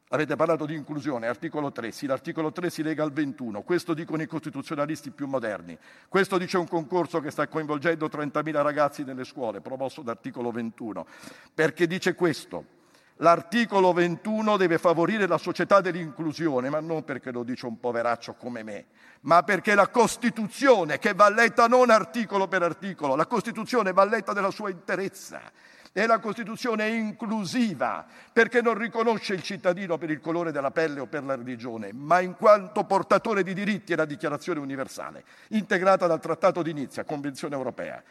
Avete 0.10 0.36
parlato 0.36 0.66
di 0.66 0.76
inclusione, 0.76 1.28
articolo 1.28 1.72
3, 1.72 1.92
sì, 1.92 2.08
l'articolo 2.08 2.52
3 2.52 2.70
si 2.70 2.84
lega 2.84 3.02
al 3.02 3.14
21, 3.14 3.62
questo 3.62 3.94
dicono 3.94 4.22
i 4.22 4.28
costituzionalisti 4.28 5.12
più 5.12 5.28
moderni, 5.28 5.78
questo 6.10 6.38
dice 6.38 6.58
un 6.58 6.68
concorso 6.68 7.22
che 7.22 7.32
sta 7.32 7.48
coinvolgendo 7.48 8.08
30.000 8.08 8.62
ragazzi 8.62 9.06
nelle 9.06 9.24
scuole, 9.24 9.62
promosso 9.62 10.02
dall'articolo 10.02 10.52
21, 10.52 11.08
perché 11.54 11.88
dice 11.88 12.16
questo, 12.16 12.66
l'articolo 13.24 13.94
21 13.94 14.58
deve 14.58 14.78
favorire 14.78 15.28
la 15.28 15.38
società 15.38 15.80
dell'inclusione, 15.80 16.70
ma 16.70 16.82
non 16.82 17.06
perché 17.06 17.32
lo 17.32 17.44
dice 17.44 17.66
un 17.66 17.80
poveraccio 17.80 18.34
come 18.34 18.64
me, 18.64 18.86
ma 19.22 19.44
perché 19.44 19.74
la 19.76 19.88
Costituzione, 19.88 21.00
che 21.00 21.14
va 21.14 21.30
letta 21.30 21.68
non 21.68 21.90
articolo 21.90 22.50
per 22.50 22.64
articolo, 22.64 23.16
la 23.16 23.26
Costituzione 23.26 23.94
va 23.94 24.04
letta 24.04 24.34
nella 24.34 24.52
sua 24.52 24.70
interezza, 24.70 25.42
e 25.96 26.06
la 26.06 26.20
Costituzione 26.20 26.86
è 26.86 26.90
inclusiva 26.90 28.04
perché 28.34 28.62
non 28.62 28.74
riconosce 28.74 29.36
il 29.36 29.44
cittadino 29.44 29.98
per 30.00 30.10
il 30.10 30.20
colore 30.20 30.52
della 30.52 30.72
pelle 30.72 31.00
o 31.00 31.06
per 31.06 31.24
la 31.24 31.36
religione, 31.36 31.94
ma 31.94 32.20
in 32.20 32.36
quanto 32.36 32.84
portatore 32.84 33.42
di 33.42 33.54
diritti 33.54 33.94
è 33.94 33.96
la 33.96 34.06
Dichiarazione 34.06 34.60
universale, 34.60 35.24
integrata 35.50 36.08
dal 36.08 36.20
Trattato 36.20 36.62
di 36.62 36.74
Nizza, 36.74 37.06
Convenzione 37.06 37.56
europea. 37.56 38.04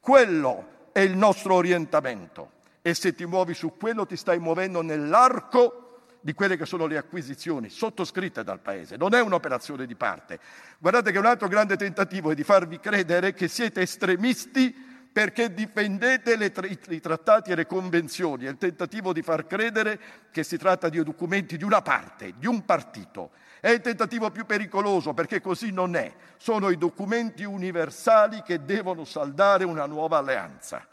Quello 0.00 0.88
è 0.90 1.00
il 1.00 1.16
nostro 1.16 1.54
orientamento 1.54 2.54
e 2.86 2.94
se 2.94 3.16
ti 3.16 3.26
muovi 3.26 3.52
su 3.52 3.76
quello 3.76 4.06
ti 4.06 4.14
stai 4.14 4.38
muovendo 4.38 4.80
nell'arco 4.80 6.04
di 6.20 6.34
quelle 6.34 6.56
che 6.56 6.66
sono 6.66 6.86
le 6.86 6.96
acquisizioni 6.96 7.68
sottoscritte 7.68 8.44
dal 8.44 8.60
Paese. 8.60 8.96
Non 8.96 9.12
è 9.12 9.20
un'operazione 9.20 9.86
di 9.86 9.96
parte. 9.96 10.38
Guardate 10.78 11.10
che 11.10 11.18
un 11.18 11.26
altro 11.26 11.48
grande 11.48 11.76
tentativo 11.76 12.30
è 12.30 12.36
di 12.36 12.44
farvi 12.44 12.78
credere 12.78 13.34
che 13.34 13.48
siete 13.48 13.80
estremisti 13.80 14.72
perché 15.12 15.52
difendete 15.52 16.36
le, 16.36 16.52
i 16.90 17.00
trattati 17.00 17.50
e 17.50 17.56
le 17.56 17.66
convenzioni. 17.66 18.44
È 18.44 18.50
il 18.50 18.56
tentativo 18.56 19.12
di 19.12 19.22
far 19.22 19.48
credere 19.48 19.98
che 20.30 20.44
si 20.44 20.56
tratta 20.56 20.88
di 20.88 21.02
documenti 21.02 21.56
di 21.56 21.64
una 21.64 21.82
parte, 21.82 22.34
di 22.38 22.46
un 22.46 22.64
partito. 22.64 23.30
È 23.58 23.70
il 23.70 23.80
tentativo 23.80 24.30
più 24.30 24.46
pericoloso 24.46 25.12
perché 25.12 25.40
così 25.40 25.72
non 25.72 25.96
è. 25.96 26.14
Sono 26.36 26.70
i 26.70 26.78
documenti 26.78 27.42
universali 27.42 28.42
che 28.42 28.64
devono 28.64 29.04
saldare 29.04 29.64
una 29.64 29.86
nuova 29.86 30.18
alleanza. 30.18 30.86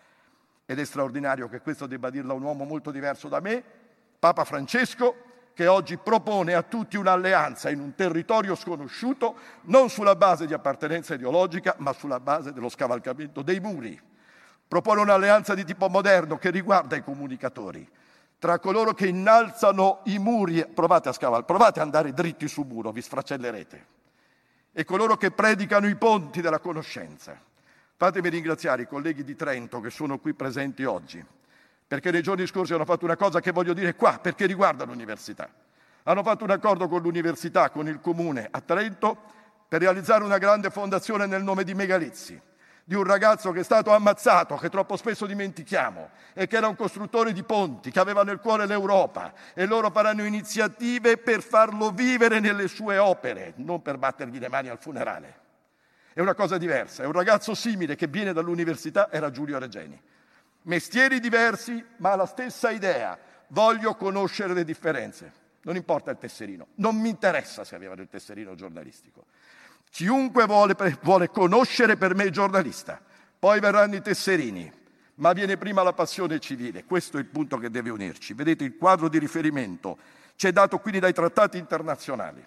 Ed 0.65 0.79
è 0.79 0.85
straordinario 0.85 1.49
che 1.49 1.59
questo 1.59 1.87
debba 1.87 2.09
dirlo 2.09 2.33
a 2.33 2.35
un 2.35 2.43
uomo 2.43 2.63
molto 2.63 2.91
diverso 2.91 3.27
da 3.27 3.39
me, 3.39 3.63
Papa 4.17 4.45
Francesco, 4.45 5.31
che 5.53 5.67
oggi 5.67 5.97
propone 5.97 6.53
a 6.53 6.63
tutti 6.63 6.97
un'alleanza 6.97 7.69
in 7.69 7.79
un 7.79 7.93
territorio 7.95 8.55
sconosciuto, 8.55 9.35
non 9.63 9.89
sulla 9.89 10.15
base 10.15 10.47
di 10.47 10.53
appartenenza 10.53 11.13
ideologica, 11.13 11.75
ma 11.77 11.93
sulla 11.93 12.19
base 12.19 12.53
dello 12.53 12.69
scavalcamento 12.69 13.41
dei 13.41 13.59
muri. 13.59 13.99
Propone 14.67 15.01
un'alleanza 15.01 15.53
di 15.53 15.63
tipo 15.65 15.89
moderno 15.89 16.37
che 16.37 16.49
riguarda 16.49 16.95
i 16.95 17.03
comunicatori, 17.03 17.87
tra 18.39 18.57
coloro 18.59 18.93
che 18.93 19.07
innalzano 19.07 19.99
i 20.05 20.17
muri, 20.17 20.65
provate 20.65 21.09
a 21.09 21.13
scavalcare, 21.13 21.45
provate 21.45 21.79
ad 21.79 21.85
andare 21.85 22.13
dritti 22.13 22.47
sul 22.47 22.65
muro, 22.65 22.91
vi 22.91 23.01
sfracellerete, 23.01 23.87
e 24.71 24.83
coloro 24.85 25.17
che 25.17 25.29
predicano 25.31 25.87
i 25.87 25.95
ponti 25.95 26.41
della 26.41 26.59
conoscenza. 26.59 27.37
Fatemi 27.95 28.29
ringraziare 28.29 28.83
i 28.83 28.87
colleghi 28.87 29.23
di 29.23 29.35
Trento 29.35 29.79
che 29.79 29.89
sono 29.89 30.19
qui 30.19 30.33
presenti 30.33 30.83
oggi 30.83 31.25
perché 31.93 32.09
nei 32.09 32.23
giorni 32.23 32.47
scorsi 32.47 32.73
hanno 32.73 32.85
fatto 32.85 33.05
una 33.05 33.15
cosa 33.15 33.39
che 33.39 33.51
voglio 33.51 33.73
dire 33.73 33.93
qua, 33.93 34.17
perché 34.19 34.47
riguarda 34.47 34.83
l'università. 34.83 35.47
Hanno 36.05 36.23
fatto 36.23 36.43
un 36.43 36.49
accordo 36.49 36.87
con 36.87 37.03
l'università, 37.03 37.69
con 37.69 37.87
il 37.87 38.01
comune 38.01 38.47
a 38.49 38.61
Trento, 38.61 39.15
per 39.67 39.81
realizzare 39.81 40.23
una 40.23 40.39
grande 40.39 40.71
fondazione 40.71 41.27
nel 41.27 41.43
nome 41.43 41.63
di 41.63 41.75
Megalizzi, 41.75 42.41
di 42.83 42.95
un 42.95 43.03
ragazzo 43.03 43.51
che 43.51 43.59
è 43.59 43.63
stato 43.63 43.91
ammazzato, 43.91 44.55
che 44.55 44.69
troppo 44.69 44.97
spesso 44.97 45.27
dimentichiamo, 45.27 46.09
e 46.33 46.47
che 46.47 46.57
era 46.57 46.67
un 46.67 46.75
costruttore 46.75 47.31
di 47.31 47.43
ponti, 47.43 47.91
che 47.91 47.99
aveva 47.99 48.23
nel 48.23 48.39
cuore 48.39 48.65
l'Europa, 48.65 49.31
e 49.53 49.67
loro 49.67 49.91
faranno 49.91 50.25
iniziative 50.25 51.17
per 51.17 51.43
farlo 51.43 51.91
vivere 51.91 52.39
nelle 52.39 52.67
sue 52.67 52.97
opere, 52.97 53.53
non 53.57 53.83
per 53.83 53.99
battergli 53.99 54.39
le 54.39 54.49
mani 54.49 54.69
al 54.69 54.79
funerale. 54.79 55.41
È 56.13 56.19
una 56.19 56.35
cosa 56.35 56.59
diversa, 56.59 57.01
è 57.01 57.05
un 57.07 57.11
ragazzo 57.11 57.55
simile 57.55 57.95
che 57.95 58.05
viene 58.05 58.33
dall'università, 58.33 59.11
era 59.11 59.31
Giulio 59.31 59.57
Regeni. 59.57 59.99
Mestieri 60.63 61.19
diversi, 61.19 61.83
ma 61.97 62.15
la 62.15 62.27
stessa 62.27 62.69
idea. 62.69 63.17
Voglio 63.47 63.95
conoscere 63.95 64.53
le 64.53 64.63
differenze. 64.63 65.41
Non 65.63 65.75
importa 65.75 66.11
il 66.11 66.17
tesserino, 66.17 66.67
non 66.75 66.97
mi 66.97 67.09
interessa 67.09 67.63
se 67.63 67.75
avevano 67.75 68.01
il 68.01 68.09
tesserino 68.09 68.53
giornalistico. 68.53 69.25
Chiunque 69.89 70.45
vuole, 70.45 70.75
vuole 71.01 71.29
conoscere 71.29 71.95
per 71.97 72.13
me 72.13 72.25
il 72.25 72.31
giornalista, 72.31 73.01
poi 73.39 73.59
verranno 73.59 73.95
i 73.95 74.01
tesserini, 74.01 74.71
ma 75.15 75.33
viene 75.33 75.57
prima 75.57 75.81
la 75.81 75.93
passione 75.93 76.39
civile. 76.39 76.83
Questo 76.83 77.17
è 77.17 77.21
il 77.21 77.27
punto 77.27 77.57
che 77.57 77.71
deve 77.71 77.89
unirci. 77.89 78.33
Vedete, 78.33 78.63
il 78.63 78.77
quadro 78.77 79.07
di 79.07 79.17
riferimento 79.17 79.97
ci 80.35 80.47
è 80.47 80.51
dato 80.51 80.79
quindi 80.79 80.99
dai 80.99 81.13
trattati 81.13 81.57
internazionali 81.57 82.45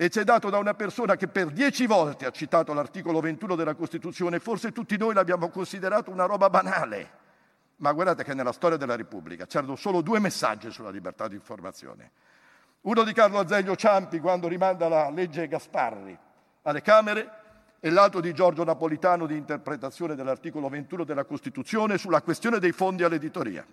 e 0.00 0.10
ci 0.10 0.20
è 0.20 0.24
dato 0.24 0.48
da 0.48 0.58
una 0.58 0.74
persona 0.74 1.16
che 1.16 1.26
per 1.26 1.50
dieci 1.50 1.84
volte 1.84 2.24
ha 2.24 2.30
citato 2.30 2.72
l'articolo 2.72 3.18
21 3.18 3.56
della 3.56 3.74
Costituzione, 3.74 4.38
forse 4.38 4.70
tutti 4.70 4.96
noi 4.96 5.12
l'abbiamo 5.12 5.48
considerato 5.48 6.12
una 6.12 6.24
roba 6.24 6.48
banale, 6.48 7.10
ma 7.78 7.90
guardate 7.90 8.22
che 8.22 8.32
nella 8.32 8.52
storia 8.52 8.76
della 8.76 8.94
Repubblica 8.94 9.44
c'erano 9.46 9.74
solo 9.74 10.00
due 10.00 10.20
messaggi 10.20 10.70
sulla 10.70 10.90
libertà 10.90 11.26
di 11.26 11.34
informazione. 11.34 12.12
Uno 12.82 13.02
di 13.02 13.12
Carlo 13.12 13.40
Azeglio 13.40 13.74
Ciampi 13.74 14.20
quando 14.20 14.46
rimanda 14.46 14.86
la 14.86 15.10
legge 15.10 15.48
Gasparri 15.48 16.16
alle 16.62 16.80
Camere 16.80 17.30
e 17.80 17.90
l'altro 17.90 18.20
di 18.20 18.32
Giorgio 18.32 18.62
Napolitano 18.62 19.26
di 19.26 19.36
interpretazione 19.36 20.14
dell'articolo 20.14 20.68
21 20.68 21.02
della 21.02 21.24
Costituzione 21.24 21.98
sulla 21.98 22.22
questione 22.22 22.60
dei 22.60 22.70
fondi 22.70 23.02
all'editoria. 23.02 23.66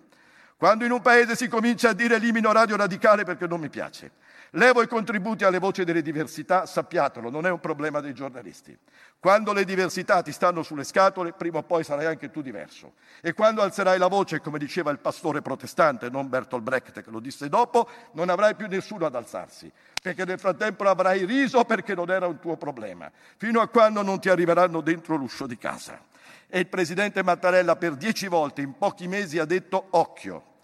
Quando 0.56 0.84
in 0.84 0.90
un 0.90 1.02
paese 1.02 1.36
si 1.36 1.46
comincia 1.46 1.90
a 1.90 1.92
dire 1.92 2.16
elimino 2.16 2.50
Radio 2.50 2.74
Radicale 2.74 3.22
perché 3.22 3.46
non 3.46 3.60
mi 3.60 3.68
piace, 3.68 4.10
Levo 4.56 4.80
i 4.80 4.88
contributi 4.88 5.44
alle 5.44 5.58
voci 5.58 5.84
delle 5.84 6.00
diversità, 6.00 6.64
sappiatelo, 6.64 7.28
non 7.28 7.44
è 7.44 7.50
un 7.50 7.60
problema 7.60 8.00
dei 8.00 8.14
giornalisti. 8.14 8.76
Quando 9.20 9.52
le 9.52 9.66
diversità 9.66 10.22
ti 10.22 10.32
stanno 10.32 10.62
sulle 10.62 10.84
scatole, 10.84 11.34
prima 11.34 11.58
o 11.58 11.62
poi 11.62 11.84
sarai 11.84 12.06
anche 12.06 12.30
tu 12.30 12.40
diverso. 12.40 12.94
E 13.20 13.34
quando 13.34 13.60
alzerai 13.60 13.98
la 13.98 14.06
voce, 14.06 14.40
come 14.40 14.58
diceva 14.58 14.90
il 14.90 14.98
pastore 14.98 15.42
protestante, 15.42 16.08
non 16.08 16.30
Bertolt 16.30 16.62
Brecht 16.62 17.02
che 17.02 17.10
lo 17.10 17.20
disse 17.20 17.50
dopo, 17.50 17.86
non 18.12 18.30
avrai 18.30 18.54
più 18.54 18.66
nessuno 18.66 19.04
ad 19.04 19.14
alzarsi, 19.14 19.70
perché 20.02 20.24
nel 20.24 20.38
frattempo 20.38 20.84
avrai 20.84 21.26
riso 21.26 21.62
perché 21.64 21.94
non 21.94 22.08
era 22.08 22.26
un 22.26 22.38
tuo 22.38 22.56
problema, 22.56 23.12
fino 23.36 23.60
a 23.60 23.68
quando 23.68 24.00
non 24.00 24.20
ti 24.20 24.30
arriveranno 24.30 24.80
dentro 24.80 25.16
l'uscio 25.16 25.46
di 25.46 25.58
casa. 25.58 26.00
E 26.48 26.60
il 26.60 26.68
presidente 26.68 27.22
Mattarella 27.22 27.76
per 27.76 27.94
dieci 27.94 28.26
volte 28.26 28.62
in 28.62 28.78
pochi 28.78 29.06
mesi 29.06 29.38
ha 29.38 29.44
detto 29.44 29.88
occhio, 29.90 30.54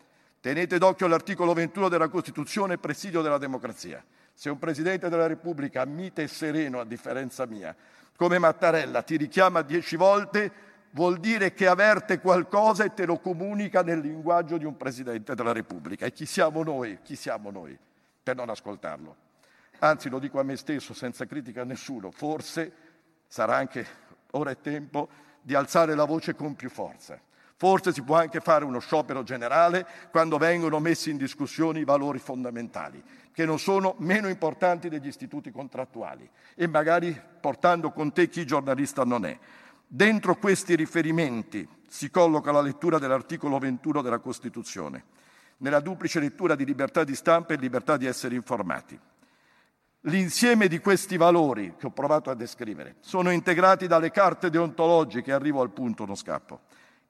Tenete 0.42 0.76
d'occhio 0.76 1.06
l'articolo 1.06 1.52
21 1.52 1.88
della 1.88 2.08
Costituzione, 2.08 2.76
presidio 2.76 3.22
della 3.22 3.38
democrazia. 3.38 4.04
Se 4.34 4.50
un 4.50 4.58
Presidente 4.58 5.08
della 5.08 5.28
Repubblica, 5.28 5.84
mite 5.84 6.22
e 6.22 6.26
sereno 6.26 6.80
a 6.80 6.84
differenza 6.84 7.46
mia, 7.46 7.72
come 8.16 8.40
Mattarella, 8.40 9.02
ti 9.02 9.16
richiama 9.16 9.62
dieci 9.62 9.94
volte, 9.94 10.50
vuol 10.90 11.20
dire 11.20 11.54
che 11.54 11.68
avverte 11.68 12.18
qualcosa 12.18 12.82
e 12.82 12.92
te 12.92 13.06
lo 13.06 13.20
comunica 13.20 13.84
nel 13.84 14.00
linguaggio 14.00 14.58
di 14.58 14.64
un 14.64 14.76
Presidente 14.76 15.36
della 15.36 15.52
Repubblica. 15.52 16.06
E 16.06 16.12
chi 16.12 16.26
siamo 16.26 16.64
noi? 16.64 16.98
Chi 17.04 17.14
siamo 17.14 17.52
noi 17.52 17.78
per 18.20 18.34
non 18.34 18.50
ascoltarlo? 18.50 19.14
Anzi, 19.78 20.08
lo 20.08 20.18
dico 20.18 20.40
a 20.40 20.42
me 20.42 20.56
stesso 20.56 20.92
senza 20.92 21.24
critica 21.24 21.60
a 21.60 21.64
nessuno, 21.64 22.10
forse 22.10 22.72
sarà 23.28 23.54
anche 23.54 23.86
ora 24.32 24.50
è 24.50 24.60
tempo 24.60 25.08
di 25.40 25.54
alzare 25.54 25.94
la 25.94 26.04
voce 26.04 26.34
con 26.34 26.56
più 26.56 26.68
forza 26.68 27.30
Forse 27.62 27.92
si 27.92 28.02
può 28.02 28.16
anche 28.16 28.40
fare 28.40 28.64
uno 28.64 28.80
sciopero 28.80 29.22
generale 29.22 29.86
quando 30.10 30.36
vengono 30.36 30.80
messi 30.80 31.10
in 31.10 31.16
discussione 31.16 31.78
i 31.78 31.84
valori 31.84 32.18
fondamentali, 32.18 33.00
che 33.30 33.44
non 33.44 33.60
sono 33.60 33.94
meno 33.98 34.26
importanti 34.26 34.88
degli 34.88 35.06
istituti 35.06 35.52
contrattuali 35.52 36.28
e 36.56 36.66
magari 36.66 37.16
portando 37.40 37.92
con 37.92 38.12
te 38.12 38.28
chi 38.28 38.44
giornalista 38.44 39.04
non 39.04 39.24
è. 39.26 39.38
Dentro 39.86 40.34
questi 40.34 40.74
riferimenti 40.74 41.64
si 41.86 42.10
colloca 42.10 42.50
la 42.50 42.62
lettura 42.62 42.98
dell'articolo 42.98 43.60
21 43.60 44.02
della 44.02 44.18
Costituzione, 44.18 45.04
nella 45.58 45.78
duplice 45.78 46.18
lettura 46.18 46.56
di 46.56 46.64
libertà 46.64 47.04
di 47.04 47.14
stampa 47.14 47.54
e 47.54 47.58
libertà 47.58 47.96
di 47.96 48.06
essere 48.06 48.34
informati. 48.34 48.98
L'insieme 50.06 50.66
di 50.66 50.80
questi 50.80 51.16
valori 51.16 51.74
che 51.78 51.86
ho 51.86 51.90
provato 51.90 52.28
a 52.28 52.34
descrivere 52.34 52.96
sono 52.98 53.30
integrati 53.30 53.86
dalle 53.86 54.10
carte 54.10 54.50
deontologiche, 54.50 55.32
arrivo 55.32 55.60
al 55.60 55.70
punto, 55.70 56.04
non 56.04 56.16
scappo, 56.16 56.62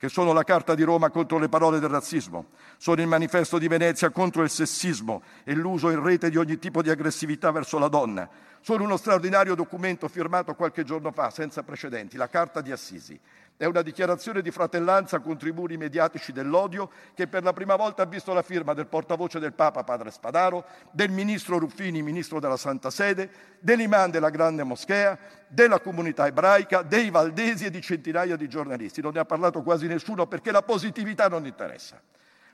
che 0.02 0.08
sono 0.08 0.32
la 0.32 0.42
Carta 0.42 0.74
di 0.74 0.82
Roma 0.82 1.10
contro 1.10 1.38
le 1.38 1.48
parole 1.48 1.78
del 1.78 1.88
razzismo, 1.88 2.46
sono 2.76 3.00
il 3.00 3.06
Manifesto 3.06 3.56
di 3.56 3.68
Venezia 3.68 4.10
contro 4.10 4.42
il 4.42 4.50
sessismo 4.50 5.22
e 5.44 5.54
l'uso 5.54 5.90
in 5.90 6.02
rete 6.02 6.28
di 6.28 6.36
ogni 6.38 6.58
tipo 6.58 6.82
di 6.82 6.90
aggressività 6.90 7.52
verso 7.52 7.78
la 7.78 7.86
donna, 7.86 8.28
sono 8.62 8.82
uno 8.82 8.96
straordinario 8.96 9.54
documento 9.54 10.08
firmato 10.08 10.56
qualche 10.56 10.82
giorno 10.82 11.12
fa, 11.12 11.30
senza 11.30 11.62
precedenti, 11.62 12.16
la 12.16 12.28
Carta 12.28 12.60
di 12.60 12.72
Assisi, 12.72 13.16
è 13.62 13.66
una 13.66 13.82
dichiarazione 13.82 14.42
di 14.42 14.50
fratellanza 14.50 15.20
contro 15.20 15.48
i 15.48 15.52
muri 15.52 15.76
mediatici 15.76 16.32
dell'odio 16.32 16.90
che 17.14 17.28
per 17.28 17.44
la 17.44 17.52
prima 17.52 17.76
volta 17.76 18.02
ha 18.02 18.06
visto 18.06 18.32
la 18.32 18.42
firma 18.42 18.74
del 18.74 18.88
portavoce 18.88 19.38
del 19.38 19.52
Papa, 19.52 19.84
padre 19.84 20.10
Spadaro, 20.10 20.64
del 20.90 21.10
ministro 21.10 21.60
Ruffini, 21.60 22.02
ministro 22.02 22.40
della 22.40 22.56
Santa 22.56 22.90
Sede, 22.90 23.30
dell'imam 23.60 24.10
della 24.10 24.30
Grande 24.30 24.64
Moschea, 24.64 25.16
della 25.46 25.78
comunità 25.78 26.26
ebraica, 26.26 26.82
dei 26.82 27.10
valdesi 27.10 27.66
e 27.66 27.70
di 27.70 27.80
centinaia 27.80 28.34
di 28.34 28.48
giornalisti. 28.48 29.00
Non 29.00 29.12
ne 29.12 29.20
ha 29.20 29.24
parlato 29.24 29.62
quasi 29.62 29.86
nessuno 29.86 30.26
perché 30.26 30.50
la 30.50 30.62
positività 30.62 31.28
non 31.28 31.46
interessa. 31.46 32.02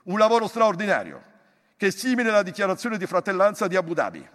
Un 0.03 0.19
lavoro 0.19 0.45
straordinario 0.45 1.23
che 1.75 1.87
è 1.87 1.91
simile 1.91 2.29
alla 2.29 2.43
dichiarazione 2.43 2.99
di 2.99 3.07
fratellanza 3.07 3.65
di 3.65 3.75
Abu 3.75 3.95
Dhabi. 3.95 4.29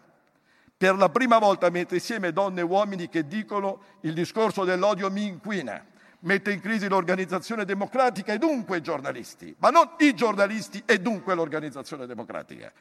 Per 0.76 0.96
la 0.96 1.08
prima 1.08 1.38
volta 1.38 1.70
mette 1.70 1.94
insieme 1.94 2.32
donne 2.32 2.62
e 2.62 2.64
uomini 2.64 3.08
che 3.08 3.28
dicono 3.28 3.80
il 4.00 4.12
discorso 4.12 4.64
dell'odio 4.64 5.08
mi 5.08 5.24
inquina 5.24 5.92
mette 6.24 6.52
in 6.52 6.60
crisi 6.60 6.88
l'organizzazione 6.88 7.64
democratica 7.64 8.32
e 8.32 8.38
dunque 8.38 8.78
i 8.78 8.82
giornalisti, 8.82 9.54
ma 9.58 9.70
non 9.70 9.90
i 9.98 10.14
giornalisti 10.14 10.82
e 10.84 10.98
dunque 11.00 11.34
l'organizzazione 11.34 12.06
democratica. 12.06 12.72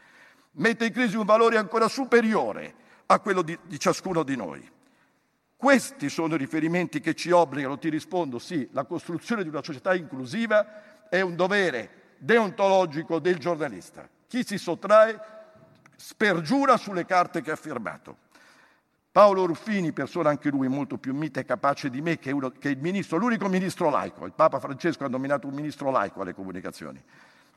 Mette 0.54 0.86
in 0.86 0.92
crisi 0.92 1.16
un 1.16 1.26
valore 1.26 1.58
ancora 1.58 1.88
superiore 1.88 2.74
a 3.08 3.20
quello 3.20 3.42
di, 3.42 3.58
di 3.64 3.80
ciascuno 3.80 4.24
di 4.24 4.36
noi. 4.36 4.72
Questi 5.56 6.10
sono 6.10 6.36
i 6.36 6.38
riferimenti 6.38 7.00
che 7.00 7.16
ci 7.16 7.32
obbligano, 7.32 7.78
ti 7.78 7.90
rispondo, 7.90 8.38
sì, 8.40 8.68
la 8.72 8.84
costruzione 8.84 9.44
di 9.44 9.50
una 9.50 9.64
società 9.64 9.96
inclusiva 9.96 11.08
è 11.10 11.22
un 11.22 11.36
dovere 11.36 12.16
deontologico 12.18 13.20
del 13.20 13.38
giornalista. 13.38 14.08
Chi 14.28 14.46
si 14.46 14.58
sottrae 14.58 15.20
spergiura 15.96 16.78
sulle 16.78 17.06
carte 17.06 17.42
che 17.42 17.52
ha 17.52 17.56
firmato. 17.56 18.18
Paolo 19.14 19.46
Ruffini, 19.46 19.92
persona 19.92 20.32
anche 20.32 20.50
lui 20.50 20.68
molto 20.68 20.98
più 20.98 21.14
mite 21.14 21.42
e 21.42 21.46
capace 21.46 21.92
di 21.92 22.02
me, 22.02 22.18
che, 22.18 22.32
uno, 22.32 22.50
che 22.50 22.70
il 22.70 22.80
ministro, 22.80 23.18
l'unico 23.18 23.48
ministro 23.48 23.92
laico, 23.92 24.26
il 24.26 24.32
Papa 24.32 24.60
Francesco 24.60 25.06
ha 25.06 25.08
nominato 25.08 25.46
un 25.46 25.54
ministro 25.54 25.92
laico 25.92 26.22
alle 26.22 26.34
comunicazioni, 26.34 27.00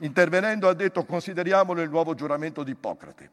intervenendo 0.01 0.69
ha 0.69 0.75
detto 0.75 1.07
consideriamolo 1.07 1.81
il 1.81 1.89
nuovo 1.89 2.13
giuramento 2.13 2.63
di 2.63 2.73
Ippocrate. 2.73 3.31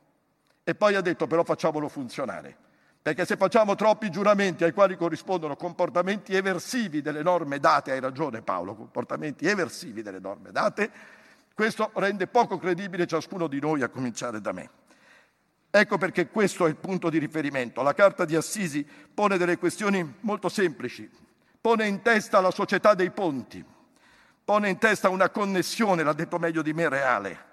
E 0.64 0.74
poi 0.74 0.96
ha 0.96 1.02
detto 1.02 1.28
però 1.28 1.44
facciamolo 1.44 1.90
funzionare, 1.90 2.56
perché 3.02 3.26
se 3.26 3.36
facciamo 3.36 3.76
troppi 3.76 4.10
giuramenti 4.10 4.64
ai 4.64 4.72
quali 4.72 4.96
corrispondono 4.96 5.58
comportamenti 5.58 6.34
eversivi 6.34 7.02
delle 7.02 7.24
norme 7.24 7.60
date, 7.60 7.92
hai 7.92 8.00
ragione 8.00 8.42
Paolo, 8.42 8.74
comportamenti 8.74 9.48
eversivi 9.48 10.02
delle 10.02 10.20
norme 10.20 10.54
date, 10.54 10.90
questo 11.54 11.92
rende 11.96 12.28
poco 12.28 12.58
credibile 12.58 13.06
ciascuno 13.06 13.48
di 13.48 13.60
noi, 13.60 13.82
a 13.82 13.90
cominciare 13.90 14.40
da 14.40 14.54
me. 14.54 14.70
Ecco 15.76 15.98
perché 15.98 16.28
questo 16.28 16.68
è 16.68 16.70
il 16.70 16.76
punto 16.76 17.10
di 17.10 17.18
riferimento. 17.18 17.82
La 17.82 17.96
Carta 17.96 18.26
di 18.26 18.36
Assisi 18.36 18.88
pone 19.12 19.40
delle 19.40 19.58
questioni 19.58 20.18
molto 20.20 20.48
semplici, 20.48 21.10
pone 21.60 21.88
in 21.88 22.04
testa 22.04 22.40
la 22.42 22.52
società 22.52 22.94
dei 22.94 23.10
ponti, 23.10 23.66
pone 24.46 24.70
in 24.70 24.78
testa 24.78 25.10
una 25.10 25.32
connessione, 25.32 26.04
l'ha 26.04 26.14
detto 26.14 26.38
meglio 26.38 26.62
di 26.62 26.74
me, 26.74 26.88
reale, 26.90 27.46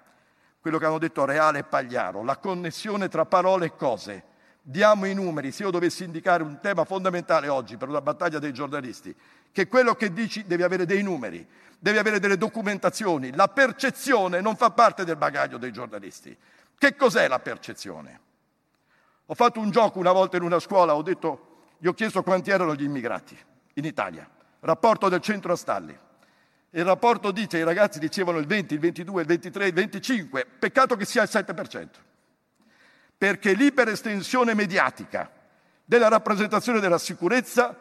quello 0.61 0.77
che 0.77 0.85
hanno 0.85 0.99
detto 0.99 1.25
Reale 1.25 1.61
e 1.61 1.65
Pagliaro, 1.65 2.23
la 2.23 2.37
connessione 2.37 3.09
tra 3.09 3.25
parole 3.25 3.65
e 3.65 3.75
cose. 3.75 4.25
Diamo 4.61 5.07
i 5.07 5.15
numeri, 5.15 5.51
se 5.51 5.63
io 5.63 5.71
dovessi 5.71 6.05
indicare 6.05 6.43
un 6.43 6.59
tema 6.61 6.85
fondamentale 6.85 7.49
oggi 7.49 7.79
per 7.79 7.89
una 7.89 8.03
battaglia 8.03 8.39
dei 8.39 8.53
giornalisti, 8.53 9.17
che 9.51 9.67
quello 9.67 9.95
che 9.95 10.13
dici 10.13 10.45
deve 10.45 10.65
avere 10.65 10.85
dei 10.85 11.03
numeri, 11.03 11.49
deve 11.79 11.99
avere 11.99 12.21
delle 12.21 12.37
documentazioni, 12.37 13.33
la 13.33 13.49
percezione 13.49 14.43
non 14.43 14.57
fa 14.57 14.69
parte 14.73 15.05
del 15.05 15.17
bagaglio 15.17 15.57
dei 15.57 15.73
giornalisti. 15.73 16.37
Che 16.81 16.97
cos'è 16.97 17.29
la 17.29 17.41
percezione? 17.41 18.21
Ho 19.27 19.35
fatto 19.35 19.61
un 19.61 19.71
gioco 19.71 19.99
una 19.99 20.13
volta 20.13 20.39
in 20.39 20.43
una 20.43 20.59
scuola, 20.59 20.95
ho 20.95 21.03
detto, 21.03 21.67
gli 21.77 21.87
ho 21.87 21.93
chiesto 21.93 22.23
quanti 22.23 22.49
erano 22.49 22.75
gli 22.75 22.85
immigrati 22.85 23.37
in 23.75 23.85
Italia, 23.85 24.27
rapporto 24.61 25.11
del 25.11 25.21
centro 25.21 25.53
a 25.53 25.57
Stalli. 25.57 25.95
Il 26.71 26.85
rapporto 26.87 27.33
dice, 27.33 27.59
i 27.59 27.65
ragazzi 27.65 27.99
dicevano 27.99 28.39
il 28.39 28.47
20, 28.47 28.73
il 28.73 28.81
22, 28.81 29.21
il 29.21 29.27
23, 29.27 29.67
il 29.67 29.73
25, 29.75 30.47
peccato 30.59 30.97
che 30.97 31.05
sia 31.05 31.21
il 31.21 31.29
7%, 31.31 31.89
perché 33.19 33.53
l'iperestensione 33.53 34.55
mediatica 34.55 35.31
della 35.85 36.09
rappresentazione 36.09 36.81
della 36.81 36.97
sicurezza 36.97 37.77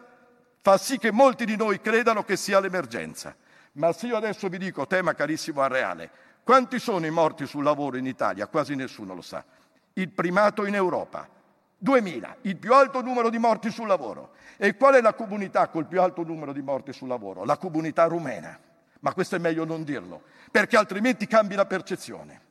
fa 0.62 0.78
sì 0.78 0.98
che 0.98 1.14
molti 1.14 1.46
di 1.46 1.56
noi 1.56 1.80
credano 1.80 2.26
che 2.26 2.36
sia 2.36 2.60
l'emergenza. 2.60 3.34
Ma 3.74 3.94
se 3.94 4.08
io 4.08 4.18
adesso 4.18 4.50
vi 4.50 4.58
dico, 4.58 4.86
tema 4.88 5.14
carissimo 5.14 5.62
al 5.62 5.70
Reale, 5.70 6.12
quanti 6.50 6.80
sono 6.80 7.06
i 7.06 7.12
morti 7.12 7.46
sul 7.46 7.64
lavoro 7.64 7.96
in 7.98 8.08
Italia? 8.08 8.48
Quasi 8.48 8.74
nessuno 8.74 9.14
lo 9.14 9.22
sa. 9.22 9.46
Il 9.94 10.10
primato 10.10 10.66
in 10.66 10.74
Europa. 10.74 11.30
2000, 11.78 12.38
il 12.42 12.58
più 12.58 12.74
alto 12.74 13.04
numero 13.04 13.30
di 13.30 13.38
morti 13.38 13.70
sul 13.70 13.86
lavoro. 13.86 14.32
E 14.58 14.76
qual 14.76 14.96
è 14.96 15.02
la 15.02 15.14
comunità 15.14 15.68
col 15.68 15.86
più 15.86 16.02
alto 16.02 16.24
numero 16.24 16.52
di 16.52 16.64
morti 16.64 16.92
sul 16.92 17.08
lavoro? 17.08 17.46
La 17.46 17.58
comunità 17.58 18.06
rumena. 18.06 18.60
Ma 19.02 19.14
questo 19.14 19.36
è 19.36 19.38
meglio 19.38 19.64
non 19.64 19.84
dirlo, 19.84 20.24
perché 20.50 20.76
altrimenti 20.76 21.28
cambi 21.28 21.54
la 21.54 21.68
percezione. 21.68 22.42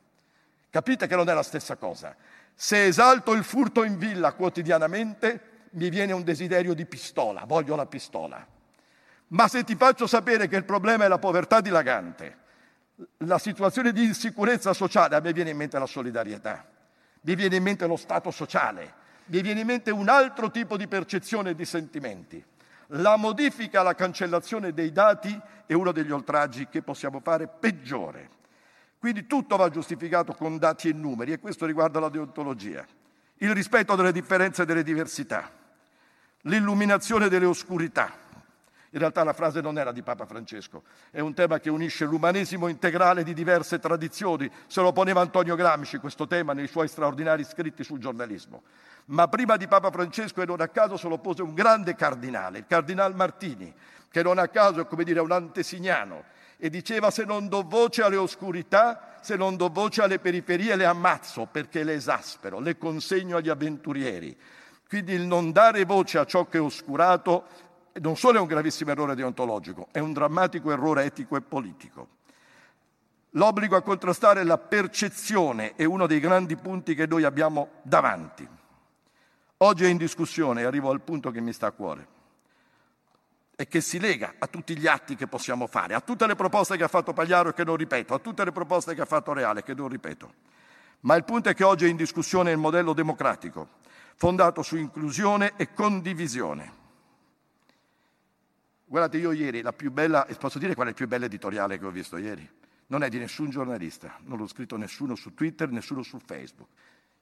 Capite 0.69 1.05
che 1.05 1.17
non 1.17 1.27
è 1.27 1.33
la 1.33 1.43
stessa 1.43 1.75
cosa. 1.75 2.15
Se 2.55 2.85
esalto 2.85 3.33
il 3.33 3.43
furto 3.43 3.83
in 3.83 3.97
villa 3.97 4.31
quotidianamente, 4.31 5.67
mi 5.71 5.89
viene 5.89 6.13
un 6.13 6.23
desiderio 6.23 6.73
di 6.73 6.85
pistola, 6.85 7.43
voglio 7.45 7.75
la 7.75 7.85
pistola. 7.85 8.47
Ma 9.27 9.47
se 9.49 9.65
ti 9.65 9.75
faccio 9.75 10.07
sapere 10.07 10.47
che 10.47 10.55
il 10.55 10.63
problema 10.63 11.03
è 11.03 11.09
la 11.09 11.19
povertà 11.19 11.59
dilagante, 11.59 12.38
la 13.17 13.37
situazione 13.37 13.91
di 13.91 14.03
insicurezza 14.03 14.73
sociale, 14.73 15.15
a 15.15 15.19
me 15.19 15.33
viene 15.33 15.51
in 15.51 15.57
mente 15.57 15.79
la 15.79 15.85
solidarietà, 15.85 16.65
mi 17.21 17.35
viene 17.35 17.55
in 17.57 17.63
mente 17.63 17.87
lo 17.87 17.95
Stato 17.95 18.31
sociale, 18.31 18.93
mi 19.25 19.41
viene 19.41 19.61
in 19.61 19.67
mente 19.67 19.91
un 19.91 20.09
altro 20.09 20.51
tipo 20.51 20.77
di 20.77 20.87
percezione 20.87 21.51
e 21.51 21.55
di 21.55 21.65
sentimenti. 21.65 22.43
La 22.93 23.17
modifica, 23.17 23.83
la 23.83 23.93
cancellazione 23.93 24.73
dei 24.73 24.91
dati 24.91 25.39
è 25.65 25.73
uno 25.73 25.91
degli 25.91 26.11
oltraggi 26.11 26.67
che 26.67 26.81
possiamo 26.81 27.19
fare 27.19 27.47
peggiore. 27.47 28.37
Quindi 28.97 29.27
tutto 29.27 29.55
va 29.55 29.69
giustificato 29.69 30.33
con 30.33 30.57
dati 30.57 30.89
e 30.89 30.93
numeri 30.93 31.31
e 31.31 31.39
questo 31.39 31.65
riguarda 31.65 31.99
la 31.99 32.09
deontologia. 32.09 32.85
Il 33.37 33.53
rispetto 33.53 33.95
delle 33.95 34.11
differenze 34.11 34.63
e 34.63 34.65
delle 34.65 34.83
diversità, 34.83 35.49
l'illuminazione 36.41 37.29
delle 37.29 37.45
oscurità, 37.45 38.11
in 38.91 38.99
realtà 38.99 39.23
la 39.23 39.33
frase 39.33 39.61
non 39.61 39.77
era 39.77 39.91
di 39.91 40.01
Papa 40.01 40.25
Francesco, 40.25 40.83
è 41.11 41.19
un 41.19 41.33
tema 41.33 41.59
che 41.59 41.69
unisce 41.69 42.05
l'umanesimo 42.05 42.67
integrale 42.67 43.23
di 43.23 43.33
diverse 43.33 43.77
tradizioni. 43.77 44.49
Se 44.65 44.81
lo 44.81 44.91
poneva 44.91 45.21
Antonio 45.21 45.55
Gramsci 45.55 45.97
questo 45.97 46.25
tema 46.25 46.53
nei 46.53 46.67
suoi 46.67 46.87
straordinari 46.87 47.43
scritti 47.43 47.83
sul 47.83 47.99
giornalismo. 47.99 48.63
Ma 49.05 49.27
prima 49.27 49.57
di 49.57 49.67
Papa 49.67 49.91
Francesco 49.91 50.41
e 50.41 50.45
non 50.45 50.61
a 50.61 50.67
caso 50.67 50.97
se 50.97 51.07
lo 51.07 51.19
pose 51.19 51.43
un 51.43 51.53
grande 51.53 51.95
cardinale, 51.95 52.59
il 52.59 52.65
cardinal 52.67 53.15
Martini, 53.15 53.71
che 54.09 54.23
non 54.23 54.39
a 54.39 54.47
caso 54.47 54.81
è 54.81 54.87
come 54.87 55.03
dire 55.03 55.19
un 55.19 55.31
antesignano, 55.31 56.23
e 56.57 56.69
diceva 56.69 57.09
se 57.09 57.25
non 57.25 57.47
do 57.47 57.61
voce 57.61 58.01
alle 58.01 58.17
oscurità, 58.17 59.17
se 59.21 59.35
non 59.35 59.55
do 59.55 59.69
voce 59.69 60.01
alle 60.01 60.19
periferie 60.19 60.75
le 60.75 60.85
ammazzo 60.85 61.47
perché 61.49 61.83
le 61.83 61.93
esaspero, 61.93 62.59
le 62.59 62.77
consegno 62.77 63.37
agli 63.37 63.49
avventurieri. 63.49 64.35
Quindi 64.87 65.13
il 65.13 65.21
non 65.21 65.51
dare 65.51 65.85
voce 65.85 66.17
a 66.17 66.25
ciò 66.25 66.47
che 66.47 66.57
è 66.57 66.61
oscurato 66.61 67.67
non 67.93 68.15
solo 68.15 68.37
è 68.37 68.41
un 68.41 68.47
gravissimo 68.47 68.91
errore 68.91 69.15
deontologico, 69.15 69.87
è 69.91 69.99
un 69.99 70.13
drammatico 70.13 70.71
errore 70.71 71.05
etico 71.05 71.35
e 71.35 71.41
politico. 71.41 72.17
L'obbligo 73.31 73.75
a 73.75 73.81
contrastare 73.81 74.43
la 74.43 74.57
percezione 74.57 75.75
è 75.75 75.83
uno 75.83 76.07
dei 76.07 76.19
grandi 76.19 76.55
punti 76.55 76.95
che 76.95 77.05
noi 77.05 77.23
abbiamo 77.23 77.69
davanti. 77.83 78.47
Oggi 79.57 79.83
è 79.83 79.87
in 79.87 79.97
discussione, 79.97 80.61
e 80.61 80.65
arrivo 80.65 80.89
al 80.89 81.01
punto 81.01 81.31
che 81.31 81.41
mi 81.41 81.53
sta 81.53 81.67
a 81.67 81.71
cuore, 81.71 82.07
e 83.55 83.67
che 83.67 83.81
si 83.81 83.99
lega 83.99 84.35
a 84.39 84.47
tutti 84.47 84.77
gli 84.77 84.87
atti 84.87 85.15
che 85.15 85.27
possiamo 85.27 85.67
fare, 85.67 85.93
a 85.93 85.99
tutte 85.99 86.25
le 86.25 86.35
proposte 86.35 86.77
che 86.77 86.83
ha 86.85 86.87
fatto 86.87 87.13
Pagliaro 87.13 87.49
e 87.49 87.53
che 87.53 87.65
non 87.65 87.75
ripeto, 87.75 88.13
a 88.13 88.19
tutte 88.19 88.45
le 88.45 88.51
proposte 88.51 88.95
che 88.95 89.01
ha 89.01 89.05
fatto 89.05 89.33
Reale 89.33 89.63
che 89.63 89.73
non 89.73 89.89
ripeto. 89.89 90.33
Ma 91.01 91.15
il 91.15 91.23
punto 91.23 91.49
è 91.49 91.53
che 91.53 91.63
oggi 91.63 91.85
è 91.85 91.89
in 91.89 91.97
discussione 91.97 92.51
il 92.51 92.57
modello 92.57 92.93
democratico, 92.93 93.67
fondato 94.15 94.61
su 94.63 94.75
inclusione 94.75 95.53
e 95.55 95.73
condivisione. 95.73 96.78
Guardate, 98.89 99.17
io 99.17 99.31
ieri 99.33 99.61
la 99.61 99.71
più 99.71 99.91
bella, 99.91 100.25
e 100.25 100.33
posso 100.33 100.57
dire 100.57 100.73
qual 100.73 100.87
è 100.87 100.89
il 100.89 100.95
più 100.95 101.07
bello 101.07 101.25
editoriale 101.25 101.77
che 101.77 101.85
ho 101.85 101.91
visto 101.91 102.17
ieri? 102.17 102.49
Non 102.87 103.03
è 103.03 103.09
di 103.09 103.19
nessun 103.19 103.51
giornalista, 103.51 104.15
non 104.21 104.39
l'ho 104.39 104.47
scritto 104.47 104.77
nessuno 104.77 105.13
su 105.13 105.35
Twitter, 105.35 105.69
nessuno 105.69 106.01
su 106.01 106.17
Facebook. 106.25 106.69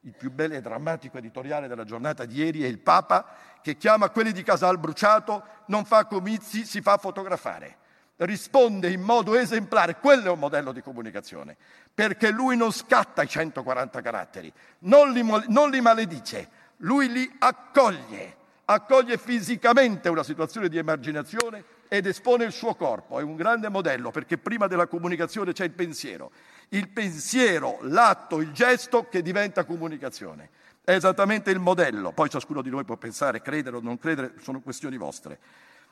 Il 0.02 0.16
più 0.16 0.32
bello 0.32 0.54
e 0.54 0.62
drammatico 0.62 1.18
editoriale 1.18 1.68
della 1.68 1.84
giornata 1.84 2.24
di 2.24 2.38
ieri 2.38 2.64
è 2.64 2.68
il 2.68 2.80
Papa 2.80 3.36
che 3.62 3.76
chiama 3.76 4.10
quelli 4.12 4.32
di 4.32 4.44
Casal 4.44 4.80
Bruciato, 4.80 5.44
non 5.66 5.84
fa 5.84 6.06
comizi, 6.06 6.64
si 6.64 6.80
fa 6.80 6.96
fotografare. 6.96 7.80
Risponde 8.16 8.90
in 8.90 9.02
modo 9.02 9.36
esemplare, 9.36 9.98
quello 9.98 10.28
è 10.28 10.32
un 10.32 10.40
modello 10.40 10.72
di 10.72 10.82
comunicazione, 10.82 11.58
perché 11.94 12.32
lui 12.32 12.56
non 12.56 12.72
scatta 12.72 13.24
i 13.24 13.28
140 13.28 14.00
caratteri, 14.00 14.54
non 14.80 15.12
li, 15.12 15.22
non 15.50 15.70
li 15.70 15.82
maledice, 15.82 16.50
lui 16.78 17.12
li 17.12 17.30
accoglie 17.40 18.38
accoglie 18.70 19.18
fisicamente 19.18 20.10
una 20.10 20.24
situazione 20.24 20.68
di 20.68 20.78
emarginazione 20.78 21.64
ed 21.88 22.06
espone 22.06 22.44
il 22.44 22.52
suo 22.52 22.76
corpo. 22.76 23.20
È 23.20 23.24
un 23.24 23.36
grande 23.36 23.70
modello 23.70 24.12
perché 24.12 24.38
prima 24.38 24.68
della 24.68 24.88
comunicazione 24.88 25.54
c'è 25.54 25.64
il 25.64 25.72
pensiero. 25.72 26.32
Il 26.70 26.90
pensiero, 26.90 27.78
l'atto, 27.82 28.42
il 28.42 28.52
gesto 28.52 29.08
che 29.10 29.22
diventa 29.22 29.64
comunicazione. 29.64 30.50
È 30.84 30.92
esattamente 30.92 31.50
il 31.50 31.60
modello. 31.60 32.12
Poi 32.12 32.30
ciascuno 32.30 32.62
di 32.62 32.70
noi 32.70 32.84
può 32.84 32.98
pensare, 32.98 33.42
credere 33.42 33.78
o 33.78 33.80
non 33.82 33.98
credere, 33.98 34.34
sono 34.42 34.60
questioni 34.60 34.98
vostre. 34.98 35.40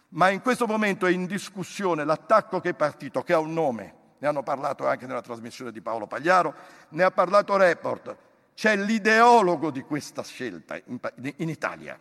Ma 0.09 0.29
in 0.29 0.41
questo 0.41 0.67
momento 0.67 1.05
è 1.05 1.11
in 1.11 1.25
discussione 1.25 2.03
l'attacco 2.03 2.59
che 2.59 2.69
è 2.69 2.73
partito, 2.73 3.23
che 3.23 3.33
ha 3.33 3.39
un 3.39 3.53
nome. 3.53 4.03
Ne 4.17 4.27
hanno 4.27 4.43
parlato 4.43 4.85
anche 4.85 5.05
nella 5.05 5.21
trasmissione 5.21 5.71
di 5.71 5.81
Paolo 5.81 6.07
Pagliaro, 6.07 6.53
ne 6.89 7.03
ha 7.03 7.11
parlato 7.11 7.55
Report. 7.55 8.15
C'è 8.53 8.75
l'ideologo 8.75 9.71
di 9.71 9.81
questa 9.81 10.23
scelta 10.23 10.77
in 10.85 11.49
Italia, 11.49 11.99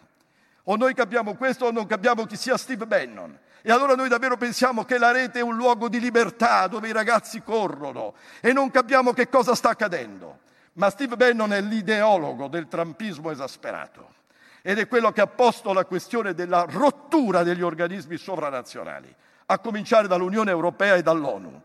o 0.64 0.76
noi 0.76 0.94
capiamo 0.94 1.34
questo 1.34 1.66
o 1.66 1.70
non 1.70 1.86
capiamo 1.86 2.24
chi 2.24 2.36
sia 2.36 2.56
Steve 2.56 2.86
Bannon. 2.86 3.38
E 3.62 3.72
allora 3.72 3.94
noi 3.94 4.08
davvero 4.08 4.36
pensiamo 4.36 4.84
che 4.84 4.98
la 4.98 5.10
rete 5.10 5.38
è 5.38 5.42
un 5.42 5.56
luogo 5.56 5.88
di 5.88 5.98
libertà 5.98 6.66
dove 6.66 6.88
i 6.88 6.92
ragazzi 6.92 7.42
corrono 7.42 8.14
e 8.40 8.52
non 8.52 8.70
capiamo 8.70 9.12
che 9.12 9.28
cosa 9.28 9.54
sta 9.54 9.70
accadendo. 9.70 10.40
Ma 10.74 10.90
Steve 10.90 11.16
Bannon 11.16 11.52
è 11.52 11.60
l'ideologo 11.60 12.48
del 12.48 12.68
trampismo 12.68 13.30
esasperato 13.30 14.12
ed 14.60 14.78
è 14.78 14.88
quello 14.88 15.12
che 15.12 15.20
ha 15.20 15.26
posto 15.26 15.72
la 15.72 15.84
questione 15.84 16.34
della 16.34 16.66
rottura 16.68 17.42
degli 17.42 17.62
organismi 17.62 18.16
sovranazionali, 18.16 19.14
a 19.46 19.58
cominciare 19.58 20.08
dall'Unione 20.08 20.50
Europea 20.50 20.94
e 20.94 21.02
dall'ONU. 21.02 21.60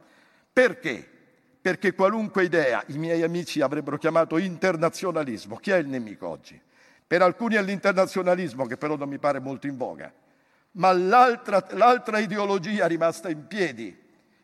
Perché? 0.52 1.10
Perché 1.62 1.94
qualunque 1.94 2.44
idea 2.44 2.84
i 2.88 2.98
miei 2.98 3.24
amici 3.24 3.62
avrebbero 3.62 3.98
chiamato 3.98 4.38
internazionalismo, 4.38 5.56
chi 5.58 5.72
è 5.72 5.78
il 5.78 5.88
nemico 5.88 6.28
oggi? 6.28 6.62
Per 7.10 7.24
alcuni 7.24 7.56
è 7.56 7.64
l'internazionalismo, 7.64 8.68
che 8.68 8.78
però 8.78 8.96
non 8.96 9.10
mi 9.10 9.18
pare 9.18 9.40
molto 9.40 9.66
in 9.66 9.78
voga, 9.78 10.14
ma 10.74 10.92
l'altra, 10.92 11.66
l'altra 11.72 12.20
ideologia 12.20 12.86
rimasta 12.86 13.30
in 13.30 13.48
piedi, 13.48 14.00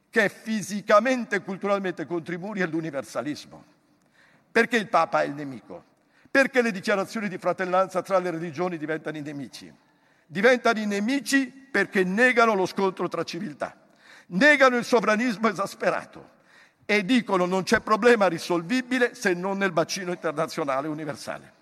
che 0.10 0.30
fisicamente 0.30 1.36
e 1.36 1.42
culturalmente 1.44 2.08
contro 2.08 2.34
i 2.34 2.60
è 2.60 2.66
l'universalismo. 2.66 3.64
Perché 4.52 4.78
il 4.78 4.88
Papa 4.88 5.22
è 5.22 5.26
il 5.28 5.36
nemico? 5.36 5.84
Perché 6.32 6.64
le 6.64 6.72
dichiarazioni 6.72 7.28
di 7.28 7.38
fratellanza 7.38 8.02
tra 8.02 8.18
le 8.18 8.32
religioni 8.32 8.80
diventano 8.80 9.18
i 9.18 9.22
nemici? 9.22 9.72
Diventano 10.26 10.80
i 10.80 10.88
nemici 10.88 11.46
perché 11.46 12.04
negano 12.04 12.56
lo 12.56 12.66
scontro 12.66 13.08
tra 13.08 13.22
civiltà, 13.22 13.80
negano 14.30 14.78
il 14.78 14.86
sovranismo 14.86 15.50
esasperato 15.50 16.30
e 16.84 17.06
dicono 17.06 17.46
non 17.46 17.62
c'è 17.62 17.80
problema 17.82 18.26
risolvibile 18.26 19.14
se 19.14 19.36
non 19.36 19.60
nel 19.60 19.72
bacino 19.72 20.12
internazionale 20.12 20.88
universale, 20.88 21.55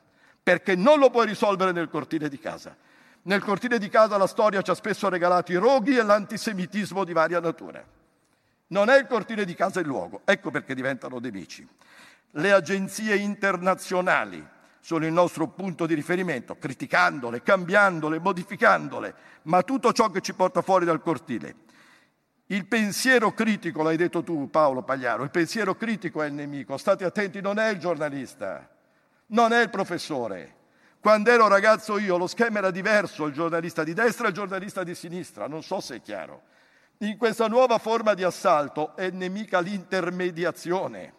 perché 0.44 0.76
non 0.76 1.00
lo 1.00 1.10
puoi 1.10 1.26
risolvere 1.26 1.72
nel 1.72 1.90
cortile 1.90 2.28
di 2.28 2.38
casa. 2.38 2.76
Nel 3.24 3.42
cortile 3.42 3.80
di 3.80 3.88
casa 3.88 4.18
la 4.18 4.28
storia 4.28 4.62
ci 4.62 4.70
ha 4.70 4.76
spesso 4.76 5.08
regalato 5.08 5.54
i 5.54 5.56
roghi 5.56 5.98
e 5.98 6.04
l'antisemitismo 6.04 7.06
di 7.06 7.14
varia 7.14 7.40
natura. 7.40 7.82
Non 8.68 8.90
è 8.90 9.00
il 9.00 9.08
cortile 9.08 9.46
di 9.46 9.56
casa 9.56 9.80
il 9.80 9.88
luogo, 9.88 10.22
ecco 10.26 10.52
perché 10.52 10.76
diventano 10.76 11.20
nemici. 11.20 11.66
Le 12.32 12.52
agenzie 12.52 13.16
internazionali 13.16 14.46
sono 14.82 15.06
il 15.06 15.14
nostro 15.14 15.48
punto 15.48 15.86
di 15.86 15.94
riferimento, 15.94 16.58
criticandole, 16.58 17.42
cambiandole, 17.42 18.20
modificandole, 18.20 19.14
ma 19.44 19.64
tutto 19.64 19.94
ciò 19.94 20.10
che 20.10 20.20
ci 20.20 20.34
porta 20.34 20.62
fuori 20.62 20.84
dal 20.84 21.02
cortile. 21.02 21.56
Il 22.48 22.66
pensiero 22.66 23.32
critico, 23.32 23.82
l'hai 23.84 23.96
detto 23.96 24.24
tu 24.24 24.50
Paolo 24.50 24.84
Pagliaro, 24.84 25.24
il 25.24 25.30
pensiero 25.30 25.76
critico 25.76 26.22
è 26.22 26.26
il 26.26 26.34
nemico, 26.34 26.76
state 26.76 27.06
attenti, 27.06 27.40
non 27.40 27.60
è 27.60 27.70
il 27.70 27.78
giornalista, 27.78 28.70
non 29.28 29.54
è 29.54 29.62
il 29.62 29.70
professore. 29.70 30.56
Quando 31.00 31.32
ero 31.32 31.48
ragazzo 31.48 31.98
io 31.98 32.18
lo 32.18 32.28
schema 32.28 32.60
era 32.60 32.72
diverso, 32.72 33.26
il 33.26 33.34
giornalista 33.34 33.84
di 33.84 33.94
destra 33.94 34.26
e 34.26 34.30
il 34.30 34.36
giornalista 34.36 34.84
di 34.84 34.96
sinistra, 34.96 35.48
non 35.48 35.62
so 35.62 35.82
se 35.82 35.96
è 35.96 36.02
chiaro. 36.02 36.44
In 37.00 37.18
questa 37.18 37.48
nuova 37.48 37.78
forma 37.78 38.14
di 38.14 38.24
assalto 38.24 38.96
è 38.96 39.10
nemica 39.10 39.60
l'intermediazione, 39.60 41.14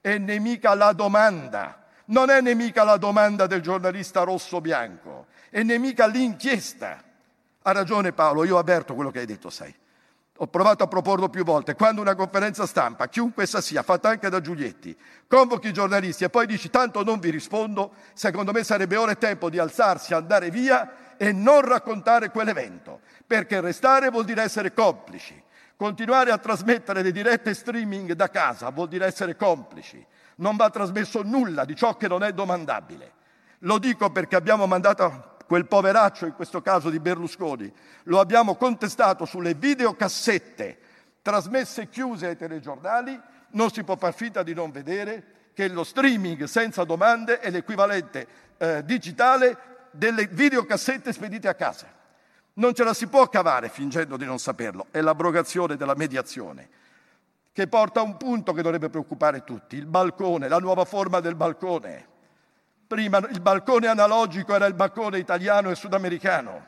è 0.00 0.18
nemica 0.18 0.74
la 0.74 0.92
domanda, 0.92 1.86
non 2.06 2.28
è 2.28 2.42
nemica 2.42 2.84
la 2.84 2.98
domanda 2.98 3.46
del 3.46 3.62
giornalista 3.62 4.22
rosso-bianco, 4.22 5.26
è 5.48 5.62
nemica 5.62 6.06
l'inchiesta. 6.06 7.02
Ha 7.62 7.72
ragione 7.72 8.12
Paolo, 8.12 8.44
io 8.44 8.58
avverto 8.58 8.94
quello 8.94 9.10
che 9.10 9.20
hai 9.20 9.26
detto, 9.26 9.48
sai. 9.48 9.74
Ho 10.42 10.46
provato 10.46 10.84
a 10.84 10.86
proporlo 10.86 11.28
più 11.28 11.44
volte. 11.44 11.74
Quando 11.74 12.00
una 12.00 12.14
conferenza 12.14 12.64
stampa, 12.64 13.08
chiunque 13.08 13.42
essa 13.42 13.60
sia, 13.60 13.82
fatta 13.82 14.08
anche 14.08 14.30
da 14.30 14.40
Giulietti, 14.40 14.96
convochi 15.26 15.68
i 15.68 15.72
giornalisti 15.72 16.24
e 16.24 16.30
poi 16.30 16.46
dici 16.46 16.70
tanto 16.70 17.04
non 17.04 17.20
vi 17.20 17.28
rispondo, 17.28 17.92
secondo 18.14 18.50
me 18.50 18.64
sarebbe 18.64 18.96
ora 18.96 19.12
e 19.12 19.18
tempo 19.18 19.50
di 19.50 19.58
alzarsi, 19.58 20.14
andare 20.14 20.50
via 20.50 21.16
e 21.18 21.32
non 21.32 21.60
raccontare 21.60 22.30
quell'evento, 22.30 23.00
perché 23.26 23.60
restare 23.60 24.08
vuol 24.08 24.24
dire 24.24 24.42
essere 24.42 24.72
complici. 24.72 25.40
Continuare 25.76 26.30
a 26.30 26.38
trasmettere 26.38 27.02
le 27.02 27.12
dirette 27.12 27.52
streaming 27.52 28.12
da 28.12 28.30
casa 28.30 28.70
vuol 28.70 28.88
dire 28.88 29.04
essere 29.04 29.36
complici 29.36 30.06
non 30.36 30.56
va 30.56 30.70
trasmesso 30.70 31.22
nulla 31.22 31.64
di 31.64 31.76
ciò 31.76 31.96
che 31.96 32.08
non 32.08 32.22
è 32.22 32.32
domandabile. 32.32 33.12
Lo 33.60 33.78
dico 33.78 34.10
perché 34.10 34.36
abbiamo 34.36 34.66
mandato 34.66 35.36
quel 35.50 35.66
poveraccio, 35.66 36.26
in 36.26 36.34
questo 36.34 36.62
caso 36.62 36.90
di 36.90 37.00
Berlusconi, 37.00 37.74
lo 38.04 38.20
abbiamo 38.20 38.54
contestato 38.54 39.24
sulle 39.24 39.54
videocassette 39.54 40.78
trasmesse 41.22 41.88
chiuse 41.88 42.28
ai 42.28 42.36
telegiornali, 42.36 43.20
non 43.48 43.68
si 43.72 43.82
può 43.82 43.96
far 43.96 44.14
finta 44.14 44.44
di 44.44 44.54
non 44.54 44.70
vedere 44.70 45.50
che 45.52 45.66
lo 45.66 45.82
streaming 45.82 46.44
senza 46.44 46.84
domande 46.84 47.40
è 47.40 47.50
l'equivalente 47.50 48.28
eh, 48.58 48.84
digitale 48.84 49.88
delle 49.90 50.28
videocassette 50.28 51.12
spedite 51.12 51.48
a 51.48 51.54
casa. 51.54 51.92
Non 52.52 52.72
ce 52.72 52.84
la 52.84 52.94
si 52.94 53.08
può 53.08 53.28
cavare 53.28 53.70
fingendo 53.70 54.16
di 54.16 54.24
non 54.24 54.38
saperlo, 54.38 54.86
è 54.92 55.00
l'abrogazione 55.00 55.74
della 55.74 55.96
mediazione 55.96 56.68
che 57.50 57.66
porta 57.66 57.98
a 57.98 58.04
un 58.04 58.16
punto 58.16 58.52
che 58.52 58.62
dovrebbe 58.62 58.88
preoccupare 58.88 59.42
tutti, 59.42 59.74
il 59.74 59.86
balcone, 59.86 60.46
la 60.46 60.58
nuova 60.60 60.84
forma 60.84 61.18
del 61.18 61.34
balcone. 61.34 62.09
Prima 62.90 63.18
il 63.18 63.40
balcone 63.40 63.86
analogico 63.86 64.52
era 64.52 64.66
il 64.66 64.74
balcone 64.74 65.18
italiano 65.18 65.70
e 65.70 65.76
sudamericano. 65.76 66.66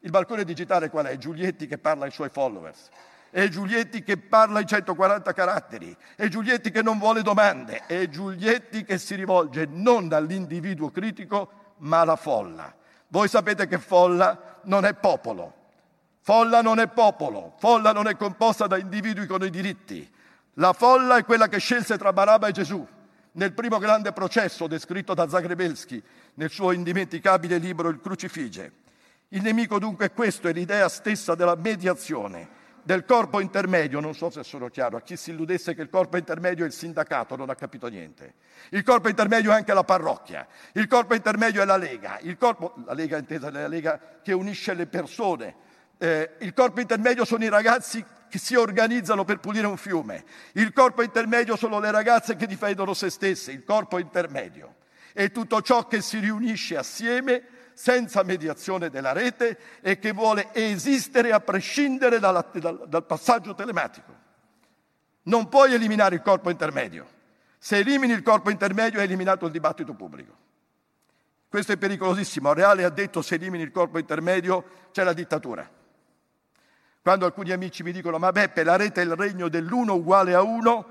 Il 0.00 0.10
balcone 0.10 0.42
digitale 0.42 0.90
qual 0.90 1.06
è? 1.06 1.16
Giulietti 1.16 1.68
che 1.68 1.78
parla 1.78 2.06
ai 2.06 2.10
suoi 2.10 2.28
followers. 2.28 2.88
È 3.30 3.46
Giulietti 3.46 4.02
che 4.02 4.16
parla 4.16 4.58
in 4.58 4.66
140 4.66 5.32
caratteri. 5.32 5.96
È 6.16 6.26
Giulietti 6.26 6.72
che 6.72 6.82
non 6.82 6.98
vuole 6.98 7.22
domande. 7.22 7.86
È 7.86 8.08
Giulietti 8.08 8.82
che 8.82 8.98
si 8.98 9.14
rivolge 9.14 9.68
non 9.70 10.12
all'individuo 10.12 10.90
critico, 10.90 11.74
ma 11.76 12.00
alla 12.00 12.16
folla. 12.16 12.74
Voi 13.06 13.28
sapete 13.28 13.68
che 13.68 13.78
folla 13.78 14.58
non 14.62 14.84
è 14.84 14.94
popolo. 14.94 15.54
Folla 16.18 16.62
non 16.62 16.80
è 16.80 16.88
popolo. 16.88 17.54
Folla 17.58 17.92
non 17.92 18.08
è 18.08 18.16
composta 18.16 18.66
da 18.66 18.76
individui 18.76 19.26
con 19.28 19.44
i 19.44 19.50
diritti. 19.50 20.12
La 20.54 20.72
folla 20.72 21.18
è 21.18 21.24
quella 21.24 21.46
che 21.46 21.58
scelse 21.58 21.96
tra 21.96 22.12
Barabba 22.12 22.48
e 22.48 22.52
Gesù 22.52 22.84
nel 23.32 23.52
primo 23.52 23.78
grande 23.78 24.12
processo 24.12 24.66
descritto 24.66 25.14
da 25.14 25.28
Zagrebelski 25.28 26.02
nel 26.34 26.50
suo 26.50 26.72
indimenticabile 26.72 27.58
libro 27.58 27.88
Il 27.88 28.00
crucifige. 28.00 28.72
Il 29.28 29.42
nemico 29.42 29.78
dunque 29.78 30.06
è 30.06 30.12
questo, 30.12 30.48
è 30.48 30.52
l'idea 30.52 30.88
stessa 30.88 31.36
della 31.36 31.54
mediazione, 31.54 32.48
del 32.82 33.04
corpo 33.04 33.38
intermedio, 33.38 34.00
non 34.00 34.14
so 34.14 34.30
se 34.30 34.42
sono 34.42 34.68
chiaro, 34.68 34.96
a 34.96 35.02
chi 35.02 35.16
si 35.16 35.30
illudesse 35.30 35.74
che 35.74 35.82
il 35.82 35.88
corpo 35.88 36.16
intermedio 36.16 36.64
è 36.64 36.66
il 36.66 36.72
sindacato 36.72 37.36
non 37.36 37.48
ha 37.48 37.54
capito 37.54 37.86
niente. 37.86 38.34
Il 38.70 38.82
corpo 38.82 39.08
intermedio 39.08 39.52
è 39.52 39.54
anche 39.54 39.72
la 39.72 39.84
parrocchia, 39.84 40.46
il 40.72 40.88
corpo 40.88 41.14
intermedio 41.14 41.62
è 41.62 41.64
la 41.64 41.76
Lega, 41.76 42.18
il 42.22 42.36
corpo, 42.36 42.74
la 42.84 42.94
Lega 42.94 43.18
intesa 43.18 43.48
è 43.48 43.50
la 43.52 43.68
Lega 43.68 44.00
che 44.20 44.32
unisce 44.32 44.74
le 44.74 44.86
persone, 44.86 45.54
eh, 46.02 46.30
il 46.38 46.54
corpo 46.54 46.80
intermedio 46.80 47.26
sono 47.26 47.44
i 47.44 47.50
ragazzi 47.50 48.02
che 48.30 48.38
si 48.38 48.54
organizzano 48.54 49.24
per 49.24 49.38
pulire 49.38 49.66
un 49.66 49.76
fiume. 49.76 50.24
Il 50.52 50.72
corpo 50.72 51.02
intermedio 51.02 51.56
sono 51.56 51.78
le 51.78 51.90
ragazze 51.90 52.36
che 52.36 52.46
difendono 52.46 52.94
se 52.94 53.10
stesse, 53.10 53.52
il 53.52 53.64
corpo 53.64 53.98
intermedio. 53.98 54.76
È 55.12 55.30
tutto 55.30 55.60
ciò 55.60 55.86
che 55.86 56.00
si 56.00 56.18
riunisce 56.18 56.78
assieme 56.78 57.42
senza 57.74 58.22
mediazione 58.22 58.88
della 58.88 59.12
rete 59.12 59.58
e 59.82 59.98
che 59.98 60.12
vuole 60.12 60.48
esistere 60.54 61.32
a 61.32 61.40
prescindere 61.40 62.18
dalla, 62.18 62.48
dal, 62.50 62.88
dal 62.88 63.04
passaggio 63.04 63.54
telematico. 63.54 64.14
Non 65.24 65.50
puoi 65.50 65.74
eliminare 65.74 66.14
il 66.14 66.22
corpo 66.22 66.48
intermedio. 66.48 67.18
Se 67.58 67.76
elimini 67.76 68.14
il 68.14 68.22
corpo 68.22 68.48
intermedio 68.48 69.00
hai 69.00 69.04
eliminato 69.04 69.44
il 69.44 69.52
dibattito 69.52 69.92
pubblico. 69.92 70.34
Questo 71.46 71.72
è 71.72 71.76
pericolosissimo. 71.76 72.54
Reale 72.54 72.84
ha 72.84 72.90
detto 72.90 73.20
se 73.20 73.34
elimini 73.34 73.64
il 73.64 73.70
corpo 73.70 73.98
intermedio 73.98 74.88
c'è 74.92 75.04
la 75.04 75.12
dittatura. 75.12 75.78
Quando 77.02 77.24
alcuni 77.24 77.50
amici 77.50 77.82
mi 77.82 77.92
dicono 77.92 78.18
ma 78.18 78.30
Beppe, 78.30 78.62
la 78.62 78.76
rete 78.76 79.00
è 79.00 79.04
il 79.04 79.16
regno 79.16 79.48
dell'uno 79.48 79.94
uguale 79.94 80.34
a 80.34 80.42
uno, 80.42 80.84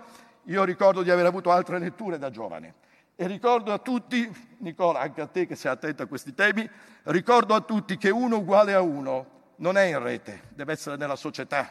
io 0.46 0.64
ricordo 0.64 1.04
di 1.04 1.12
aver 1.12 1.28
avuto 1.28 1.52
altre 1.52 1.78
letture 1.78 2.18
da 2.18 2.32
giovane. 2.32 2.74
E 3.16 3.28
ricordo 3.28 3.72
a 3.74 3.78
tutti, 3.78 4.28
Nicola, 4.60 5.02
anche 5.02 5.22
a 5.22 5.28
te 5.28 5.46
che 5.46 5.56
sei 5.56 5.72
attento 5.72 6.02
a 6.02 6.08
questi 6.08 6.34
temi, 6.34 6.68
ricordo 7.04 7.54
a 7.54 7.62
tutti 7.62 7.98
che 7.98 8.10
uno 8.10 8.38
uguale 8.38 8.74
a 8.74 8.82
uno 8.82 9.38
non 9.58 9.78
è 9.78 9.84
in 9.84 10.02
rete, 10.02 10.44
deve 10.50 10.74
essere 10.74 10.96
nella 10.96 11.16
società. 11.16 11.70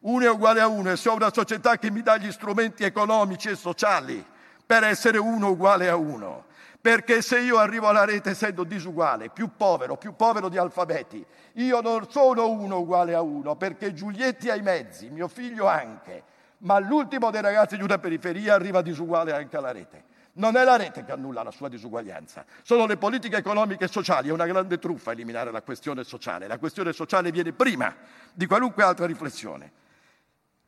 Uno 0.00 0.24
è 0.24 0.28
uguale 0.28 0.60
a 0.60 0.66
uno 0.66 0.90
e 0.90 0.96
se 0.96 1.08
ho 1.08 1.14
una 1.14 1.32
società 1.32 1.78
che 1.78 1.90
mi 1.90 2.02
dà 2.02 2.18
gli 2.18 2.30
strumenti 2.30 2.84
economici 2.84 3.48
e 3.48 3.56
sociali 3.56 4.22
per 4.66 4.84
essere 4.84 5.16
uno 5.16 5.50
uguale 5.50 5.88
a 5.88 5.96
uno. 5.96 6.45
Perché 6.86 7.20
se 7.20 7.40
io 7.40 7.58
arrivo 7.58 7.88
alla 7.88 8.04
rete 8.04 8.30
essendo 8.30 8.62
disuguale, 8.62 9.28
più 9.28 9.56
povero, 9.56 9.96
più 9.96 10.14
povero 10.14 10.48
di 10.48 10.56
alfabeti, 10.56 11.26
io 11.54 11.80
non 11.80 12.08
sono 12.08 12.48
uno 12.48 12.78
uguale 12.78 13.12
a 13.12 13.22
uno, 13.22 13.56
perché 13.56 13.92
Giulietti 13.92 14.50
ha 14.50 14.54
i 14.54 14.62
mezzi, 14.62 15.10
mio 15.10 15.26
figlio 15.26 15.66
anche, 15.66 16.22
ma 16.58 16.78
l'ultimo 16.78 17.32
dei 17.32 17.40
ragazzi 17.40 17.76
di 17.76 17.82
una 17.82 17.98
periferia 17.98 18.54
arriva 18.54 18.82
disuguale 18.82 19.32
anche 19.32 19.56
alla 19.56 19.72
rete. 19.72 20.04
Non 20.34 20.54
è 20.56 20.62
la 20.62 20.76
rete 20.76 21.04
che 21.04 21.10
annulla 21.10 21.42
la 21.42 21.50
sua 21.50 21.68
disuguaglianza, 21.68 22.44
sono 22.62 22.86
le 22.86 22.96
politiche 22.96 23.38
economiche 23.38 23.86
e 23.86 23.88
sociali. 23.88 24.28
È 24.28 24.32
una 24.32 24.46
grande 24.46 24.78
truffa 24.78 25.10
eliminare 25.10 25.50
la 25.50 25.62
questione 25.62 26.04
sociale. 26.04 26.46
La 26.46 26.58
questione 26.58 26.92
sociale 26.92 27.32
viene 27.32 27.52
prima 27.52 27.92
di 28.32 28.46
qualunque 28.46 28.84
altra 28.84 29.06
riflessione. 29.06 29.72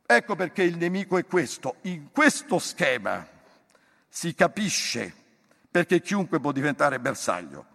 Ecco 0.05 0.35
perché 0.35 0.63
il 0.63 0.75
nemico 0.75 1.17
è 1.17 1.25
questo. 1.25 1.75
In 1.83 2.11
questo 2.11 2.59
schema 2.59 3.25
si 4.09 4.35
capisce 4.35 5.18
perché 5.71 6.01
chiunque 6.01 6.39
può 6.39 6.51
diventare 6.51 6.99
bersaglio. 6.99 7.65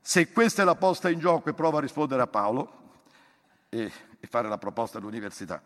Se 0.00 0.32
questa 0.32 0.62
è 0.62 0.64
la 0.64 0.76
posta 0.76 1.08
in 1.10 1.18
gioco 1.18 1.50
e 1.50 1.54
prova 1.54 1.78
a 1.78 1.80
rispondere 1.80 2.22
a 2.22 2.26
Paolo 2.26 2.78
e, 3.68 3.90
e 4.20 4.26
fare 4.28 4.48
la 4.48 4.58
proposta 4.58 4.98
all'università, 4.98 5.60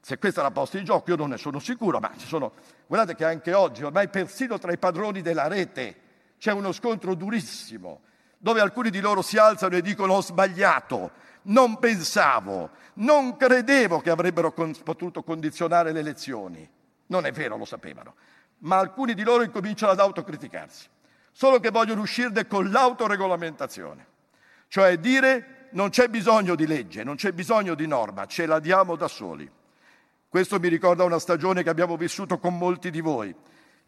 se 0.00 0.18
questa 0.18 0.40
è 0.40 0.42
la 0.42 0.50
posta 0.50 0.78
in 0.78 0.84
gioco 0.84 1.10
io 1.10 1.16
non 1.16 1.30
ne 1.30 1.38
sono 1.38 1.58
sicuro, 1.58 1.98
ma 1.98 2.12
ci 2.16 2.26
sono, 2.26 2.52
guardate 2.86 3.16
che 3.16 3.24
anche 3.24 3.52
oggi, 3.52 3.82
ormai 3.82 4.08
persino 4.08 4.58
tra 4.58 4.72
i 4.72 4.78
padroni 4.78 5.22
della 5.22 5.48
rete, 5.48 6.00
c'è 6.38 6.52
uno 6.52 6.72
scontro 6.72 7.14
durissimo, 7.14 8.02
dove 8.38 8.60
alcuni 8.60 8.90
di 8.90 9.00
loro 9.00 9.22
si 9.22 9.38
alzano 9.38 9.76
e 9.76 9.82
dicono 9.82 10.14
ho 10.14 10.22
sbagliato, 10.22 11.10
non 11.42 11.78
pensavo, 11.78 12.70
non 12.94 13.36
credevo 13.36 14.00
che 14.00 14.10
avrebbero 14.10 14.52
con, 14.52 14.74
potuto 14.82 15.22
condizionare 15.22 15.92
le 15.92 16.00
elezioni. 16.00 16.68
Non 17.06 17.26
è 17.26 17.32
vero, 17.32 17.56
lo 17.56 17.64
sapevano, 17.64 18.14
ma 18.58 18.78
alcuni 18.78 19.14
di 19.14 19.22
loro 19.22 19.42
incominciano 19.42 19.92
ad 19.92 20.00
autocriticarsi 20.00 20.88
solo 21.34 21.58
che 21.58 21.70
vogliono 21.70 22.02
uscirne 22.02 22.46
con 22.46 22.70
l'autoregolamentazione, 22.70 24.06
cioè 24.68 24.96
dire 24.98 25.68
non 25.72 25.90
c'è 25.90 26.06
bisogno 26.06 26.54
di 26.54 26.66
legge, 26.66 27.02
non 27.02 27.16
c'è 27.16 27.32
bisogno 27.32 27.74
di 27.74 27.88
norma, 27.88 28.26
ce 28.26 28.46
la 28.46 28.60
diamo 28.60 28.94
da 28.94 29.08
soli. 29.08 29.50
Questo 30.28 30.60
mi 30.60 30.68
ricorda 30.68 31.02
una 31.02 31.18
stagione 31.18 31.64
che 31.64 31.70
abbiamo 31.70 31.96
vissuto 31.96 32.38
con 32.38 32.56
molti 32.56 32.90
di 32.90 33.00
voi. 33.00 33.34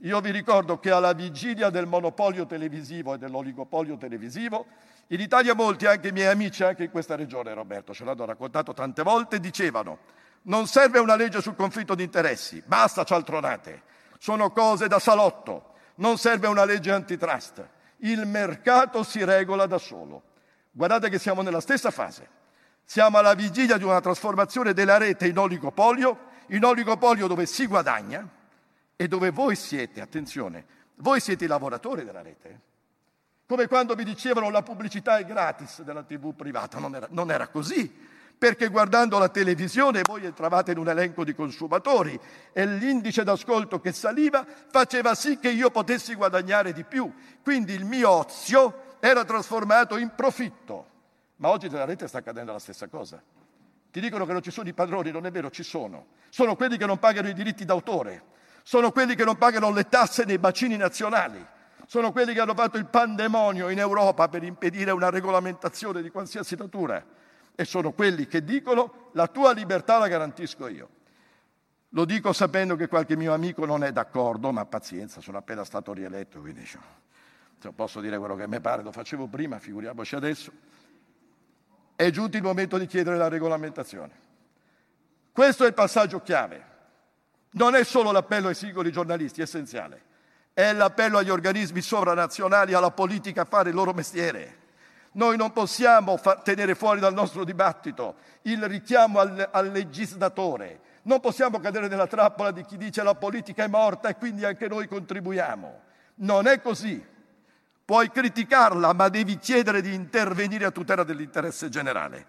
Io 0.01 0.21
vi 0.21 0.31
ricordo 0.33 0.79
che 0.81 0.91
alla 0.91 1.13
vigilia 1.13 1.71
del 1.71 1.87
monopolio 1.87 2.47
televisivo 2.47 3.15
e 3.15 3.19
dell'oligopolio 3.19 3.97
televisivo, 3.97 4.67
in 5.09 5.21
Italia 5.21 5.55
molti, 5.55 5.87
anche 5.87 6.09
i 6.09 6.13
miei 6.13 6.27
amici, 6.27 6.65
anche 6.65 6.85
in 6.85 6.91
questa 6.91 7.15
regione, 7.15 7.55
Roberto, 7.55 7.95
ce 7.95 8.05
l'hanno 8.05 8.25
raccontato 8.25 8.75
tante 8.75 9.03
volte, 9.03 9.39
dicevano 9.39 9.99
non 10.43 10.67
serve 10.67 10.99
una 10.99 11.17
legge 11.17 11.41
sul 11.41 11.57
conflitto 11.57 11.95
di 11.95 12.03
interessi, 12.03 12.63
basta 12.65 13.05
cialtronate, 13.05 13.83
sono 14.19 14.51
cose 14.51 14.89
da 14.89 14.99
salotto, 14.99 15.75
non 15.97 16.19
serve 16.19 16.47
una 16.49 16.65
legge 16.65 16.91
antitrust, 16.91 17.67
il 17.99 18.27
mercato 18.27 19.03
si 19.03 19.25
regola 19.25 19.67
da 19.67 19.79
solo. 19.79 20.23
Guardate 20.71 21.09
che 21.09 21.19
siamo 21.19 21.43
nella 21.43 21.61
stessa 21.61 21.91
fase. 21.91 22.35
Siamo 22.85 23.19
alla 23.19 23.35
vigilia 23.35 23.77
di 23.79 23.85
una 23.85 24.01
trasformazione 24.01 24.73
della 24.73 24.97
rete 24.97 25.27
in 25.27 25.39
oligopolio, 25.39 26.19
in 26.49 26.65
oligopolio 26.65 27.27
dove 27.27 27.47
si 27.47 27.67
guadagna 27.67 28.29
e 28.95 29.09
dove 29.09 29.31
voi 29.31 29.57
siete, 29.57 30.01
attenzione, 30.01 30.65
voi 30.97 31.21
siete 31.21 31.45
i 31.45 31.49
lavoratori 31.49 32.05
della 32.05 32.23
rete. 32.23 32.61
Come 33.47 33.67
quando 33.67 33.95
mi 33.97 34.05
dicevano 34.05 34.51
la 34.51 34.63
pubblicità 34.63 35.19
è 35.19 35.25
gratis 35.25 35.83
della 35.83 36.03
TV 36.03 36.35
privata, 36.35 36.79
non 36.79 36.95
era, 36.95 37.07
non 37.11 37.31
era 37.31 37.49
così 37.49 38.15
perché 38.39 38.69
guardando 38.69 39.19
la 39.19 39.29
televisione 39.29 40.03
voi 40.05 40.25
entravate 40.25 40.73
in 40.73 40.79
un 40.79 40.89
elenco 40.89 41.25
di 41.25 41.35
consumatori 41.35 42.19
e 42.53 42.67
l'indice 42.67 43.25
d'ascolto 43.25 43.81
che 43.81 43.93
saliva 43.93 44.45
faceva 44.71 45.15
sì 45.15 45.39
che 45.39 45.51
io 45.51 45.71
potessi 45.71 46.15
guadagnare 46.15 46.73
di 46.73 46.85
più. 46.85 47.11
Quindi 47.43 47.73
il 47.73 47.85
mio 47.85 48.11
ozio 48.11 48.97
era 49.01 49.25
trasformato 49.25 49.97
in 49.97 50.13
profitto. 50.15 50.95
Ma 51.37 51.49
oggi 51.49 51.69
nella 51.69 51.87
rete 51.87 52.07
sta 52.09 52.19
accadendo 52.19 52.53
la 52.53 52.59
stessa 52.59 52.89
cosa. 52.89 53.23
Ti 53.91 54.01
dicono 54.01 54.27
che 54.27 54.33
non 54.33 54.43
ci 54.43 54.51
sono 54.51 54.69
i 54.69 54.75
padroni, 54.75 55.11
non 55.11 55.25
è 55.25 55.31
vero, 55.31 55.51
ci 55.51 55.63
sono. 55.63 56.09
Sono 56.29 56.57
quelli 56.57 56.77
che 56.77 56.85
non 56.85 56.99
pagano 56.99 57.29
i 57.29 57.35
diritti 57.35 57.65
d'autore, 57.65 58.23
sono 58.63 58.93
quelli 58.93 59.15
che 59.15 59.25
non 59.25 59.39
pagano 59.39 59.71
le 59.71 59.89
tasse 59.89 60.25
nei 60.25 60.39
bacini 60.39 60.77
nazionali, 60.77 61.45
sono 61.87 62.13
quelli 62.13 62.35
che 62.35 62.41
hanno 62.41 62.55
fatto 62.55 62.77
il 62.77 62.85
pandemonio 62.85 63.71
in 63.71 63.79
Europa 63.79 64.29
per 64.29 64.43
impedire 64.43 64.91
una 64.91 65.09
regolamentazione 65.09 66.03
di 66.03 66.11
qualsiasi 66.11 66.57
natura 66.57 67.03
e 67.57 67.65
sono 67.65 67.93
quelli 67.93 68.27
che 68.27 68.45
dicono 68.45 69.09
la 69.13 69.27
tua 69.27 69.53
libertà 69.53 69.99
la 69.99 70.09
garantisco 70.09 70.69
io. 70.69 70.89
Lo 71.91 72.05
dico 72.05 72.35
sapendo 72.35 72.77
che 72.77 72.87
qualche 72.87 73.17
mio 73.17 73.33
amico 73.33 73.65
non 73.65 73.83
è 73.83 73.91
d'accordo, 73.91 74.53
ma 74.53 74.67
pazienza, 74.67 75.23
sono 75.23 75.39
appena 75.39 75.65
stato 75.65 75.95
rieletto, 75.95 76.41
quindi 76.41 76.61
diciamo, 76.61 76.85
posso 77.75 78.01
dire 78.01 78.19
quello 78.19 78.37
che 78.37 78.47
mi 78.47 78.61
pare, 78.61 78.83
lo 78.83 78.93
facevo 78.93 79.27
prima, 79.27 79.59
figuriamoci 79.59 80.15
adesso. 80.15 80.53
È 81.97 82.11
giunto 82.11 82.37
il 82.37 82.43
momento 82.43 82.77
di 82.77 82.87
chiedere 82.87 83.17
la 83.17 83.29
regolamentazione. 83.29 84.25
Questo 85.33 85.65
è 85.65 85.69
il 85.69 85.75
passaggio 85.75 86.21
chiave. 86.21 86.75
Non 87.53 87.75
è 87.75 87.85
solo 87.85 88.13
l'appello 88.13 88.49
ai 88.49 88.55
singoli 88.55 88.93
giornalisti, 88.93 89.41
è 89.41 89.45
essenziale. 89.45 90.03
È 90.53 90.75
l'appello 90.75 91.17
agli 91.17 91.31
organismi 91.31 91.81
sovranazionali, 91.81 92.75
alla 92.75 92.91
politica 92.91 93.43
a 93.43 93.47
fare 93.47 93.71
il 93.71 93.75
loro 93.75 93.95
mestiere 93.95 94.65
noi 95.17 95.37
non 95.37 95.53
possiamo 95.53 96.17
fa- 96.17 96.37
tenere 96.37 96.75
fuori 96.75 97.01
dal 97.01 97.15
nostro 97.15 97.45
dibattito 97.45 98.17
il 98.43 98.63
richiamo 98.69 99.19
al, 99.19 99.49
al 99.51 99.71
legislatore. 99.71 100.81
Non 101.03 101.21
possiamo 101.21 101.59
cadere 101.59 101.89
nella 101.89 102.07
trappola 102.07 102.51
di 102.51 102.65
chi 102.65 102.77
dice 102.77 103.03
la 103.03 103.15
politica 103.15 103.65
è 103.65 103.69
morta 103.69 104.09
e 104.09 104.17
quindi 104.17 104.45
anche 104.45 104.69
noi 104.69 104.87
contribuiamo. 104.87 105.81
Non 106.17 106.47
è 106.47 106.61
così. 106.61 107.03
Puoi 107.85 108.11
criticarla, 108.11 108.93
ma 108.93 109.09
devi 109.09 109.39
chiedere 109.39 109.81
di 109.81 109.95
intervenire 109.95 110.65
a 110.65 110.71
tutela 110.71 111.05
dell'interesse 111.05 111.69
generale. 111.69 112.27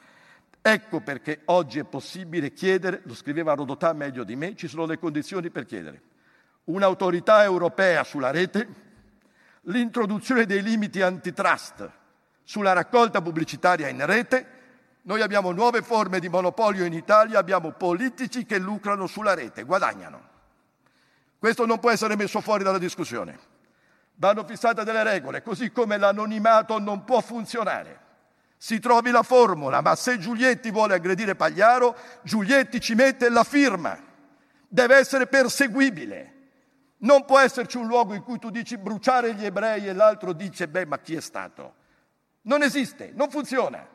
Ecco 0.62 1.02
perché 1.02 1.42
oggi 1.46 1.80
è 1.80 1.84
possibile 1.84 2.54
chiedere, 2.54 3.02
lo 3.04 3.16
scriveva 3.16 3.54
Rodotà 3.54 3.92
meglio 3.94 4.24
di 4.24 4.36
me, 4.36 4.56
ci 4.56 4.68
sono 4.68 4.86
le 4.86 4.98
condizioni 4.98 5.50
per 5.50 5.66
chiedere 5.66 6.02
un'autorità 6.66 7.44
europea 7.44 8.04
sulla 8.04 8.30
rete, 8.30 8.68
l'introduzione 9.62 10.46
dei 10.46 10.62
limiti 10.62 11.02
antitrust 11.02 11.90
sulla 12.48 12.72
raccolta 12.72 13.22
pubblicitaria 13.22 13.90
in 13.90 14.06
rete, 14.06 14.46
noi 15.02 15.22
abbiamo 15.22 15.52
nuove 15.52 15.82
forme 15.82 16.22
di 16.22 16.30
monopolio 16.30 16.86
in 16.86 16.94
Italia, 16.94 17.40
abbiamo 17.40 17.72
politici 17.72 18.46
che 18.46 18.58
lucrano 18.58 19.06
sulla 19.06 19.34
rete, 19.34 19.64
guadagnano. 19.64 20.30
Questo 21.38 21.66
non 21.66 21.80
può 21.80 21.92
essere 21.92 22.16
messo 22.16 22.40
fuori 22.40 22.64
dalla 22.64 22.78
discussione. 22.78 23.38
Vanno 24.16 24.46
fissate 24.46 24.86
delle 24.86 25.04
regole, 25.04 25.42
così 25.42 25.74
come 25.74 25.98
l'anonimato 25.98 26.80
non 26.80 27.04
può 27.04 27.20
funzionare. 27.20 28.00
Si 28.56 28.80
trovi 28.80 29.12
la 29.12 29.24
formula, 29.24 29.82
ma 29.82 29.94
se 29.96 30.18
Giulietti 30.18 30.72
vuole 30.72 30.94
aggredire 30.94 31.36
Pagliaro, 31.36 31.98
Giulietti 32.22 32.80
ci 32.80 32.96
mette 32.96 33.28
la 33.28 33.44
firma. 33.44 34.00
Deve 34.70 34.96
essere 34.96 35.28
perseguibile. 35.28 36.34
Non 37.00 37.26
può 37.26 37.40
esserci 37.40 37.76
un 37.76 37.88
luogo 37.88 38.14
in 38.14 38.24
cui 38.24 38.40
tu 38.40 38.50
dici 38.52 38.78
bruciare 38.78 39.34
gli 39.34 39.44
ebrei 39.44 39.86
e 39.86 39.94
l'altro 39.94 40.32
dice, 40.32 40.70
beh, 40.70 40.86
ma 40.86 40.98
chi 40.98 41.14
è 41.14 41.22
stato? 41.22 41.84
Non 42.48 42.64
esiste, 42.64 43.12
non 43.14 43.30
funziona. 43.30 43.86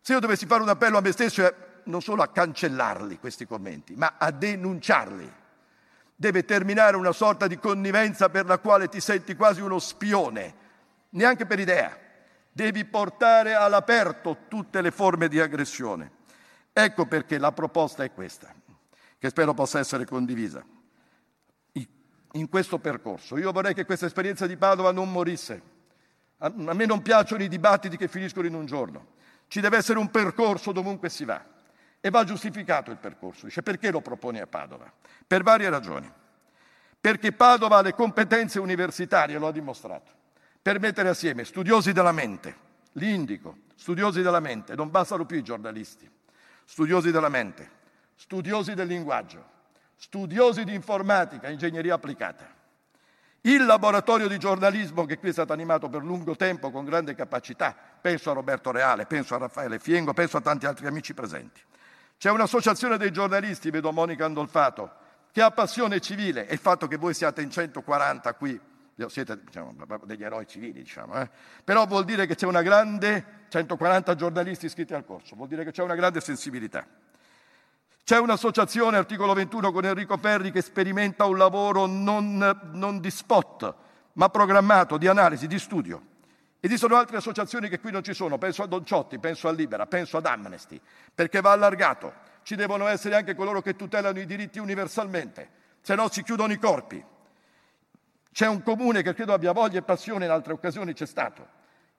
Se 0.00 0.12
io 0.12 0.20
dovessi 0.20 0.46
fare 0.46 0.62
un 0.62 0.68
appello 0.68 0.98
a 0.98 1.00
me 1.00 1.12
stesso 1.12 1.44
è 1.44 1.54
non 1.84 2.02
solo 2.02 2.22
a 2.22 2.28
cancellarli 2.28 3.18
questi 3.18 3.46
commenti, 3.46 3.94
ma 3.96 4.16
a 4.18 4.30
denunciarli. 4.30 5.32
Deve 6.14 6.44
terminare 6.44 6.96
una 6.96 7.12
sorta 7.12 7.46
di 7.46 7.58
connivenza 7.58 8.28
per 8.28 8.46
la 8.46 8.58
quale 8.58 8.88
ti 8.88 9.00
senti 9.00 9.34
quasi 9.34 9.60
uno 9.60 9.78
spione, 9.78 10.54
neanche 11.10 11.46
per 11.46 11.58
idea. 11.58 11.98
Devi 12.52 12.84
portare 12.84 13.54
all'aperto 13.54 14.44
tutte 14.48 14.80
le 14.80 14.90
forme 14.90 15.28
di 15.28 15.40
aggressione. 15.40 16.12
Ecco 16.72 17.06
perché 17.06 17.38
la 17.38 17.52
proposta 17.52 18.04
è 18.04 18.12
questa, 18.12 18.54
che 19.18 19.28
spero 19.30 19.54
possa 19.54 19.78
essere 19.78 20.04
condivisa. 20.04 20.64
In 22.32 22.48
questo 22.50 22.78
percorso, 22.78 23.38
io 23.38 23.50
vorrei 23.52 23.72
che 23.72 23.86
questa 23.86 24.04
esperienza 24.04 24.46
di 24.46 24.58
Padova 24.58 24.92
non 24.92 25.10
morisse 25.10 25.74
a 26.38 26.50
me 26.50 26.84
non 26.84 27.02
piacciono 27.02 27.42
i 27.42 27.48
dibattiti 27.48 27.96
che 27.96 28.08
finiscono 28.08 28.46
in 28.46 28.54
un 28.54 28.66
giorno. 28.66 29.14
Ci 29.48 29.60
deve 29.60 29.78
essere 29.78 29.98
un 29.98 30.10
percorso 30.10 30.72
dovunque 30.72 31.08
si 31.08 31.24
va. 31.24 31.42
E 32.00 32.10
va 32.10 32.24
giustificato 32.24 32.90
il 32.90 32.98
percorso. 32.98 33.46
Dice 33.46 33.62
perché 33.62 33.90
lo 33.90 34.00
propone 34.00 34.40
a 34.40 34.46
Padova? 34.46 34.92
Per 35.26 35.42
varie 35.42 35.70
ragioni. 35.70 36.10
Perché 37.00 37.32
Padova 37.32 37.78
ha 37.78 37.82
le 37.82 37.94
competenze 37.94 38.58
universitarie, 38.58 39.38
lo 39.38 39.46
ha 39.46 39.52
dimostrato, 39.52 40.10
per 40.60 40.80
mettere 40.80 41.08
assieme 41.08 41.44
studiosi 41.44 41.92
della 41.92 42.12
mente, 42.12 42.56
li 42.92 43.14
indico, 43.14 43.58
studiosi 43.76 44.22
della 44.22 44.40
mente, 44.40 44.74
non 44.74 44.90
bastano 44.90 45.24
più 45.24 45.36
i 45.36 45.42
giornalisti, 45.42 46.10
studiosi 46.64 47.12
della 47.12 47.28
mente, 47.28 47.70
studiosi 48.16 48.74
del 48.74 48.88
linguaggio, 48.88 49.44
studiosi 49.94 50.64
di 50.64 50.74
informatica, 50.74 51.48
ingegneria 51.48 51.94
applicata, 51.94 52.55
il 53.46 53.64
laboratorio 53.64 54.26
di 54.26 54.38
giornalismo 54.38 55.04
che 55.04 55.18
qui 55.18 55.28
è 55.28 55.32
stato 55.32 55.52
animato 55.52 55.88
per 55.88 56.02
lungo 56.02 56.34
tempo 56.34 56.70
con 56.70 56.84
grande 56.84 57.14
capacità, 57.14 57.76
penso 58.00 58.30
a 58.30 58.34
Roberto 58.34 58.72
Reale, 58.72 59.06
penso 59.06 59.34
a 59.34 59.38
Raffaele 59.38 59.78
Fiengo, 59.78 60.12
penso 60.12 60.36
a 60.36 60.40
tanti 60.40 60.66
altri 60.66 60.86
amici 60.86 61.14
presenti. 61.14 61.60
C'è 62.18 62.30
un'associazione 62.30 62.96
dei 62.96 63.12
giornalisti, 63.12 63.70
vedo 63.70 63.92
Monica 63.92 64.24
Andolfato, 64.24 64.90
che 65.30 65.42
ha 65.42 65.50
passione 65.52 66.00
civile 66.00 66.48
e 66.48 66.54
il 66.54 66.58
fatto 66.58 66.88
che 66.88 66.96
voi 66.96 67.14
siate 67.14 67.40
in 67.42 67.50
140 67.50 68.34
qui, 68.34 68.58
siete 69.06 69.38
diciamo, 69.44 69.76
degli 70.04 70.24
eroi 70.24 70.46
civili, 70.48 70.82
diciamo, 70.82 71.20
eh? 71.20 71.30
però 71.62 71.86
vuol 71.86 72.04
dire 72.04 72.26
che 72.26 72.34
c'è 72.34 72.46
una 72.46 72.62
grande, 72.62 73.44
140 73.48 74.14
giornalisti 74.16 74.66
iscritti 74.66 74.94
al 74.94 75.04
corso, 75.04 75.36
vuol 75.36 75.46
dire 75.46 75.62
che 75.62 75.70
c'è 75.70 75.82
una 75.82 75.94
grande 75.94 76.20
sensibilità. 76.20 76.84
C'è 78.06 78.20
un'associazione, 78.20 78.98
articolo 78.98 79.34
21, 79.34 79.72
con 79.72 79.84
Enrico 79.84 80.16
Ferri 80.16 80.52
che 80.52 80.62
sperimenta 80.62 81.24
un 81.24 81.36
lavoro 81.36 81.86
non, 81.86 82.38
non 82.70 83.00
di 83.00 83.10
spot, 83.10 83.74
ma 84.12 84.28
programmato, 84.28 84.96
di 84.96 85.08
analisi, 85.08 85.48
di 85.48 85.58
studio. 85.58 86.00
Esistono 86.60 86.94
altre 86.94 87.16
associazioni 87.16 87.68
che 87.68 87.80
qui 87.80 87.90
non 87.90 88.04
ci 88.04 88.14
sono, 88.14 88.38
penso 88.38 88.62
a 88.62 88.66
Don 88.66 88.84
Ciotti, 88.84 89.18
penso 89.18 89.48
a 89.48 89.50
Libera, 89.50 89.86
penso 89.86 90.18
ad 90.18 90.26
Amnesty, 90.26 90.80
perché 91.12 91.40
va 91.40 91.50
allargato. 91.50 92.12
Ci 92.44 92.54
devono 92.54 92.86
essere 92.86 93.16
anche 93.16 93.34
coloro 93.34 93.60
che 93.60 93.74
tutelano 93.74 94.20
i 94.20 94.24
diritti 94.24 94.60
universalmente, 94.60 95.50
se 95.80 95.96
no 95.96 96.08
si 96.08 96.22
chiudono 96.22 96.52
i 96.52 96.58
corpi. 96.58 97.04
C'è 98.30 98.46
un 98.46 98.62
comune 98.62 99.02
che 99.02 99.14
credo 99.14 99.32
abbia 99.32 99.50
voglia 99.50 99.80
e 99.80 99.82
passione, 99.82 100.26
in 100.26 100.30
altre 100.30 100.52
occasioni 100.52 100.92
c'è 100.92 101.06
stato. 101.06 101.55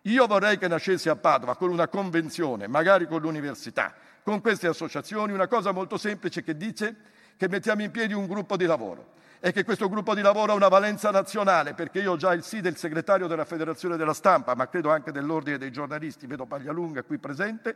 Io 0.08 0.26
vorrei 0.26 0.58
che 0.58 0.70
nascesse 0.70 1.10
a 1.10 1.18
Padova 1.18 1.58
con 1.58 1.70
una 1.70 1.90
convenzione, 1.90 2.68
magari 2.68 3.08
con 3.08 3.20
l'università, 3.20 3.94
con 4.24 4.40
queste 4.40 4.68
associazioni. 4.68 5.34
Una 5.34 5.48
cosa 5.48 5.74
molto 5.74 5.98
semplice 5.98 6.44
che 6.44 6.56
dice 6.56 6.96
che 7.36 7.50
mettiamo 7.50 7.82
in 7.84 7.92
piedi 7.92 8.14
un 8.14 8.26
gruppo 8.26 8.56
di 8.56 8.66
lavoro 8.66 9.16
e 9.42 9.52
che 9.52 9.66
questo 9.66 9.90
gruppo 9.90 10.16
di 10.16 10.22
lavoro 10.22 10.54
ha 10.54 10.56
una 10.56 10.70
valenza 10.70 11.12
nazionale, 11.12 11.74
perché 11.74 12.00
io 12.00 12.14
ho 12.14 12.16
già 12.16 12.32
il 12.32 12.44
sì 12.44 12.62
del 12.62 12.78
segretario 12.78 13.28
della 13.28 13.44
Federazione 13.44 13.98
della 13.98 14.14
Stampa, 14.14 14.56
ma 14.56 14.70
credo 14.70 14.92
anche 14.92 15.12
dell'Ordine 15.12 15.58
dei 15.58 15.72
giornalisti, 15.72 16.26
vedo 16.26 16.46
Paglialunga 16.46 17.04
qui 17.04 17.18
presente, 17.18 17.76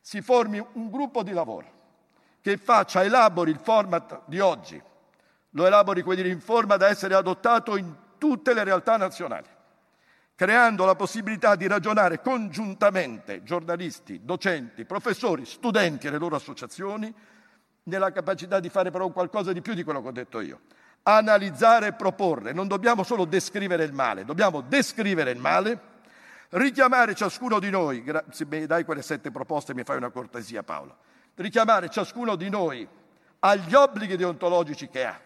si 0.00 0.20
formi 0.20 0.62
un 0.72 0.90
gruppo 0.90 1.22
di 1.22 1.32
lavoro 1.32 1.80
che 2.40 2.56
faccia, 2.56 3.04
elabori 3.04 3.52
il 3.52 3.60
format 3.62 4.22
di 4.24 4.40
oggi, 4.40 4.82
lo 5.50 5.66
elabori 5.66 6.02
quindi 6.02 6.28
in 6.28 6.40
forma 6.40 6.76
da 6.76 6.88
essere 6.88 7.14
adottato 7.14 7.76
in 7.76 7.94
tutte 8.18 8.52
le 8.52 8.64
realtà 8.64 8.96
nazionali 8.96 9.51
creando 10.42 10.84
la 10.84 10.96
possibilità 10.96 11.54
di 11.54 11.68
ragionare 11.68 12.20
congiuntamente 12.20 13.44
giornalisti, 13.44 14.22
docenti, 14.24 14.84
professori, 14.84 15.44
studenti 15.44 16.08
e 16.08 16.10
le 16.10 16.18
loro 16.18 16.34
associazioni 16.34 17.14
nella 17.84 18.10
capacità 18.10 18.58
di 18.58 18.68
fare 18.68 18.90
però 18.90 19.08
qualcosa 19.10 19.52
di 19.52 19.60
più 19.60 19.72
di 19.74 19.84
quello 19.84 20.02
che 20.02 20.08
ho 20.08 20.12
detto 20.12 20.40
io. 20.40 20.62
analizzare 21.04 21.86
e 21.86 21.92
proporre. 21.92 22.52
Non 22.52 22.66
dobbiamo 22.66 23.04
solo 23.04 23.24
descrivere 23.24 23.84
il 23.84 23.92
male, 23.92 24.24
dobbiamo 24.24 24.62
descrivere 24.62 25.30
il 25.30 25.38
male, 25.38 25.78
richiamare 26.48 27.14
ciascuno 27.14 27.60
di 27.60 27.70
noi, 27.70 28.04
se 28.30 28.44
mi 28.44 28.66
dai 28.66 28.84
quelle 28.84 29.02
sette 29.02 29.30
proposte 29.30 29.74
mi 29.74 29.84
fai 29.84 29.96
una 29.98 30.10
cortesia 30.10 30.64
Paolo, 30.64 30.96
richiamare 31.36 31.88
ciascuno 31.88 32.34
di 32.34 32.48
noi 32.48 32.84
agli 33.38 33.74
obblighi 33.74 34.16
deontologici 34.16 34.88
che 34.88 35.04
ha, 35.04 35.20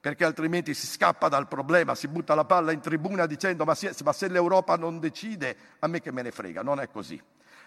perché 0.00 0.24
altrimenti 0.24 0.72
si 0.72 0.86
scappa 0.86 1.28
dal 1.28 1.46
problema, 1.46 1.94
si 1.94 2.08
butta 2.08 2.34
la 2.34 2.46
palla 2.46 2.72
in 2.72 2.80
tribuna 2.80 3.26
dicendo 3.26 3.64
ma, 3.64 3.74
se, 3.74 3.94
ma 4.02 4.12
se 4.12 4.28
l'Europa 4.28 4.76
non 4.76 4.98
decide, 4.98 5.56
a 5.80 5.86
me 5.88 6.00
che 6.00 6.10
me 6.10 6.22
ne 6.22 6.30
frega, 6.30 6.62
non 6.62 6.80
è 6.80 6.88
così. 6.90 7.20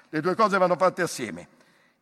Le 0.10 0.20
due 0.20 0.34
cose 0.34 0.58
vanno 0.58 0.76
fatte 0.76 1.04
assieme 1.04 1.48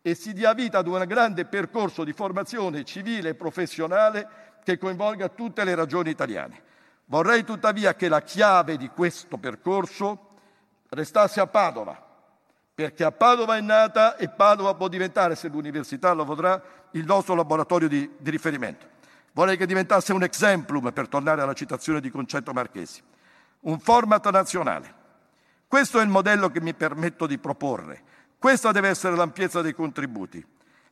e 0.01 0.15
si 0.15 0.33
dia 0.33 0.53
vita 0.53 0.79
ad 0.79 0.87
un 0.87 1.03
grande 1.05 1.45
percorso 1.45 2.05
di 2.05 2.13
formazione 2.13 2.85
civile 2.85 3.29
e 3.29 3.35
professionale 3.35 4.27
che 4.63 4.77
coinvolga 4.77 5.27
tutte 5.29 5.65
le 5.65 5.75
ragioni 5.75 6.09
italiane. 6.09 6.69
Vorrei 7.05 7.43
tuttavia 7.43 7.93
che 7.93 8.07
la 8.07 8.21
chiave 8.21 8.77
di 8.77 8.87
questo 8.87 9.37
percorso 9.37 10.29
restasse 10.89 11.41
a 11.41 11.47
Padova, 11.47 12.01
perché 12.73 13.03
a 13.03 13.11
Padova 13.11 13.57
è 13.57 13.61
nata 13.61 14.15
e 14.15 14.29
Padova 14.29 14.75
può 14.75 14.87
diventare, 14.87 15.35
se 15.35 15.49
l'università 15.49 16.13
lo 16.13 16.23
vorrà, 16.23 16.61
il 16.91 17.03
nostro 17.03 17.35
laboratorio 17.35 17.89
di, 17.89 18.09
di 18.17 18.29
riferimento. 18.29 18.90
Vorrei 19.33 19.55
che 19.55 19.65
diventasse 19.65 20.11
un 20.11 20.23
exemplum, 20.23 20.91
per 20.91 21.07
tornare 21.07 21.41
alla 21.41 21.53
citazione 21.53 22.01
di 22.01 22.09
Concetto 22.09 22.51
Marchesi, 22.51 23.01
un 23.61 23.79
format 23.79 24.29
nazionale. 24.29 24.99
Questo 25.67 25.99
è 25.99 26.03
il 26.03 26.09
modello 26.09 26.49
che 26.49 26.59
mi 26.59 26.73
permetto 26.73 27.27
di 27.27 27.37
proporre. 27.37 28.03
Questa 28.37 28.73
deve 28.73 28.89
essere 28.89 29.15
l'ampiezza 29.15 29.61
dei 29.61 29.73
contributi. 29.73 30.45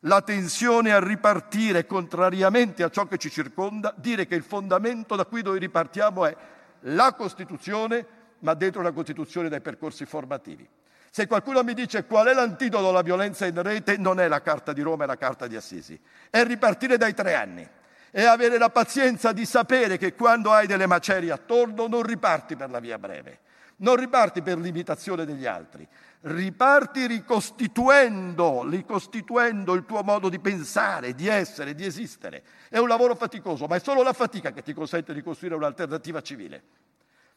La 0.04 0.22
tensione 0.22 0.94
a 0.94 1.04
ripartire 1.04 1.86
contrariamente 1.86 2.84
a 2.84 2.90
ciò 2.90 3.06
che 3.08 3.18
ci 3.18 3.30
circonda, 3.30 3.94
dire 3.98 4.26
che 4.26 4.36
il 4.36 4.44
fondamento 4.44 5.18
da 5.18 5.26
cui 5.26 5.42
noi 5.42 5.60
ripartiamo 5.60 6.26
è 6.26 6.36
la 6.84 7.14
Costituzione, 7.16 8.06
ma 8.40 8.54
dentro 8.54 8.82
la 8.82 8.94
Costituzione 8.94 9.50
dai 9.50 9.60
percorsi 9.60 10.06
formativi. 10.06 10.66
Se 11.12 11.28
qualcuno 11.28 11.62
mi 11.64 11.74
dice 11.74 12.06
qual 12.06 12.28
è 12.28 12.34
l'antidoto 12.34 12.88
alla 12.88 13.02
violenza 13.02 13.46
in 13.46 13.62
rete, 13.62 13.98
non 13.98 14.22
è 14.22 14.30
la 14.30 14.42
Carta 14.42 14.72
di 14.72 14.82
Roma 14.82 15.04
e 15.04 15.08
la 15.08 15.18
Carta 15.18 15.46
di 15.46 15.58
Assisi, 15.58 16.00
è 16.30 16.46
ripartire 16.46 16.96
dai 16.96 17.14
tre 17.14 17.36
anni 17.36 17.68
e 18.12 18.24
avere 18.26 18.58
la 18.58 18.70
pazienza 18.70 19.32
di 19.32 19.46
sapere 19.46 19.98
che 19.98 20.14
quando 20.14 20.52
hai 20.52 20.68
delle 20.68 20.88
macerie 20.88 21.32
attorno 21.32 21.88
non 21.88 22.04
riparti 22.04 22.56
per 22.56 22.70
la 22.70 22.80
via 22.80 22.98
breve, 22.98 23.40
non 23.78 23.96
riparti 23.96 24.42
per 24.42 24.58
l'imitazione 24.58 25.26
degli 25.26 25.46
altri, 25.46 25.88
riparti 26.22 27.08
ricostituendo, 27.08 28.68
ricostituendo 28.68 29.74
il 29.74 29.86
tuo 29.86 30.04
modo 30.04 30.28
di 30.28 30.40
pensare, 30.40 31.16
di 31.16 31.28
essere, 31.28 31.76
di 31.76 31.86
esistere. 31.86 32.44
È 32.68 32.78
un 32.78 32.88
lavoro 32.88 33.16
faticoso, 33.16 33.68
ma 33.68 33.76
è 33.76 33.80
solo 33.80 34.04
la 34.04 34.14
fatica 34.14 34.52
che 34.52 34.64
ti 34.64 34.74
consente 34.74 35.14
di 35.14 35.22
costruire 35.22 35.56
un'alternativa 35.56 36.22
civile. 36.22 36.64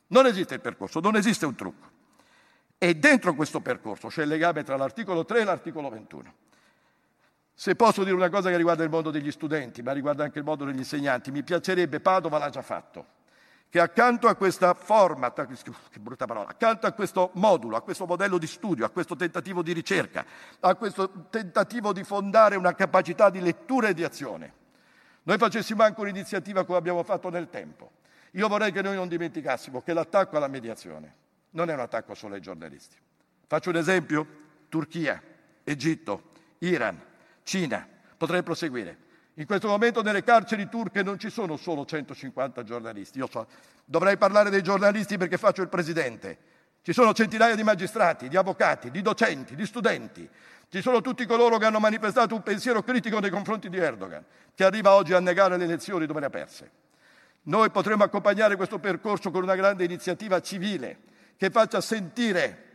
Non 0.08 0.26
esiste 0.26 0.54
il 0.54 0.60
percorso, 0.60 1.00
non 1.00 1.16
esiste 1.16 1.46
un 1.46 1.54
trucco. 1.54 1.90
E 2.76 2.96
dentro 2.96 3.34
questo 3.34 3.60
percorso 3.60 4.08
c'è 4.08 4.22
il 4.22 4.28
legame 4.28 4.64
tra 4.64 4.76
l'articolo 4.76 5.24
3 5.24 5.40
e 5.40 5.44
l'articolo 5.44 5.88
21. 5.88 6.34
Se 7.54 7.74
posso 7.74 8.02
dire 8.02 8.16
una 8.16 8.30
cosa 8.30 8.50
che 8.50 8.56
riguarda 8.56 8.82
il 8.82 8.90
mondo 8.90 9.10
degli 9.10 9.30
studenti, 9.30 9.82
ma 9.82 9.92
riguarda 9.92 10.24
anche 10.24 10.38
il 10.38 10.44
mondo 10.44 10.64
degli 10.64 10.78
insegnanti, 10.78 11.30
mi 11.30 11.42
piacerebbe, 11.42 12.00
Padova 12.00 12.38
l'ha 12.38 12.50
già 12.50 12.62
fatto, 12.62 13.06
che 13.68 13.78
accanto 13.78 14.26
a 14.28 14.34
questa 14.34 14.74
format, 14.74 15.46
che 15.90 16.00
brutta 16.00 16.26
parola, 16.26 16.48
accanto 16.48 16.86
a 16.86 16.92
questo 16.92 17.30
modulo, 17.34 17.76
a 17.76 17.82
questo 17.82 18.06
modello 18.06 18.38
di 18.38 18.46
studio, 18.46 18.84
a 18.84 18.90
questo 18.90 19.16
tentativo 19.16 19.62
di 19.62 19.72
ricerca, 19.72 20.24
a 20.60 20.74
questo 20.74 21.26
tentativo 21.30 21.92
di 21.92 22.04
fondare 22.04 22.56
una 22.56 22.74
capacità 22.74 23.30
di 23.30 23.40
lettura 23.40 23.88
e 23.88 23.94
di 23.94 24.02
azione, 24.02 24.54
noi 25.24 25.38
facessimo 25.38 25.82
anche 25.82 26.00
un'iniziativa 26.00 26.64
come 26.64 26.78
abbiamo 26.78 27.02
fatto 27.04 27.28
nel 27.28 27.48
tempo. 27.48 27.92
Io 28.32 28.48
vorrei 28.48 28.72
che 28.72 28.82
noi 28.82 28.96
non 28.96 29.08
dimenticassimo 29.08 29.82
che 29.82 29.92
l'attacco 29.92 30.36
alla 30.36 30.48
mediazione 30.48 31.14
non 31.50 31.70
è 31.70 31.74
un 31.74 31.80
attacco 31.80 32.14
solo 32.14 32.34
ai 32.34 32.40
giornalisti. 32.40 32.96
Faccio 33.46 33.70
un 33.70 33.76
esempio, 33.76 34.26
Turchia, 34.68 35.22
Egitto, 35.62 36.30
Iran, 36.58 37.00
Cina, 37.42 37.86
potrei 38.16 38.42
proseguire. 38.42 39.10
In 39.34 39.46
questo 39.46 39.68
momento 39.68 40.02
nelle 40.02 40.22
carceri 40.22 40.68
turche 40.68 41.02
non 41.02 41.18
ci 41.18 41.30
sono 41.30 41.56
solo 41.56 41.84
150 41.84 42.62
giornalisti. 42.64 43.18
Io 43.18 43.28
so, 43.30 43.46
dovrei 43.84 44.18
parlare 44.18 44.50
dei 44.50 44.62
giornalisti 44.62 45.16
perché 45.16 45.38
faccio 45.38 45.62
il 45.62 45.68
presidente. 45.68 46.38
Ci 46.82 46.92
sono 46.92 47.14
centinaia 47.14 47.54
di 47.54 47.62
magistrati, 47.62 48.28
di 48.28 48.36
avvocati, 48.36 48.90
di 48.90 49.00
docenti, 49.00 49.54
di 49.54 49.64
studenti. 49.64 50.28
Ci 50.68 50.82
sono 50.82 51.00
tutti 51.00 51.24
coloro 51.26 51.58
che 51.58 51.64
hanno 51.64 51.78
manifestato 51.78 52.34
un 52.34 52.42
pensiero 52.42 52.82
critico 52.82 53.20
nei 53.20 53.30
confronti 53.30 53.68
di 53.68 53.78
Erdogan, 53.78 54.24
che 54.54 54.64
arriva 54.64 54.92
oggi 54.92 55.14
a 55.14 55.20
negare 55.20 55.56
le 55.56 55.64
elezioni 55.64 56.06
dove 56.06 56.20
le 56.20 56.26
ha 56.26 56.30
perse. 56.30 56.70
Noi 57.44 57.70
potremmo 57.70 58.04
accompagnare 58.04 58.56
questo 58.56 58.78
percorso 58.78 59.30
con 59.30 59.42
una 59.42 59.54
grande 59.54 59.84
iniziativa 59.84 60.40
civile 60.40 60.98
che 61.36 61.50
faccia 61.50 61.80
sentire 61.80 62.71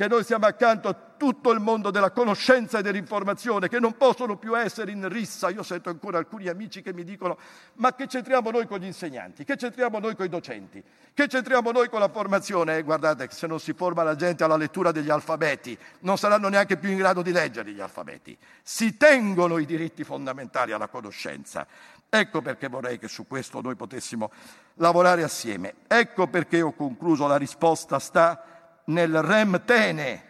che 0.00 0.08
noi 0.08 0.24
siamo 0.24 0.46
accanto 0.46 0.88
a 0.88 0.96
tutto 1.18 1.52
il 1.52 1.60
mondo 1.60 1.90
della 1.90 2.10
conoscenza 2.10 2.78
e 2.78 2.82
dell'informazione, 2.82 3.68
che 3.68 3.78
non 3.78 3.98
possono 3.98 4.38
più 4.38 4.58
essere 4.58 4.92
in 4.92 5.06
rissa. 5.10 5.50
Io 5.50 5.62
sento 5.62 5.90
ancora 5.90 6.16
alcuni 6.16 6.48
amici 6.48 6.80
che 6.80 6.94
mi 6.94 7.04
dicono 7.04 7.36
ma 7.74 7.94
che 7.94 8.06
c'entriamo 8.06 8.50
noi 8.50 8.66
con 8.66 8.78
gli 8.78 8.86
insegnanti, 8.86 9.44
che 9.44 9.56
c'entriamo 9.56 9.98
noi 9.98 10.16
con 10.16 10.24
i 10.24 10.30
docenti, 10.30 10.82
che 11.12 11.26
c'entriamo 11.26 11.70
noi 11.70 11.90
con 11.90 12.00
la 12.00 12.08
formazione? 12.08 12.78
Eh, 12.78 12.82
guardate 12.82 13.28
se 13.30 13.46
non 13.46 13.60
si 13.60 13.74
forma 13.74 14.02
la 14.02 14.16
gente 14.16 14.42
alla 14.42 14.56
lettura 14.56 14.90
degli 14.90 15.10
alfabeti, 15.10 15.76
non 15.98 16.16
saranno 16.16 16.48
neanche 16.48 16.78
più 16.78 16.88
in 16.88 16.96
grado 16.96 17.20
di 17.20 17.30
leggere 17.30 17.70
gli 17.70 17.80
alfabeti. 17.80 18.34
Si 18.62 18.96
tengono 18.96 19.58
i 19.58 19.66
diritti 19.66 20.02
fondamentali 20.02 20.72
alla 20.72 20.88
conoscenza. 20.88 21.66
Ecco 22.08 22.40
perché 22.40 22.68
vorrei 22.68 22.98
che 22.98 23.06
su 23.06 23.26
questo 23.26 23.60
noi 23.60 23.74
potessimo 23.74 24.30
lavorare 24.76 25.24
assieme. 25.24 25.74
Ecco 25.86 26.26
perché 26.26 26.62
ho 26.62 26.72
concluso, 26.72 27.26
la 27.26 27.36
risposta 27.36 27.98
sta 27.98 28.59
nel 28.90 29.22
rem 29.22 29.62
tene, 29.64 30.24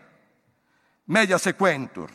media 1.05 1.39
sequentur, 1.39 2.11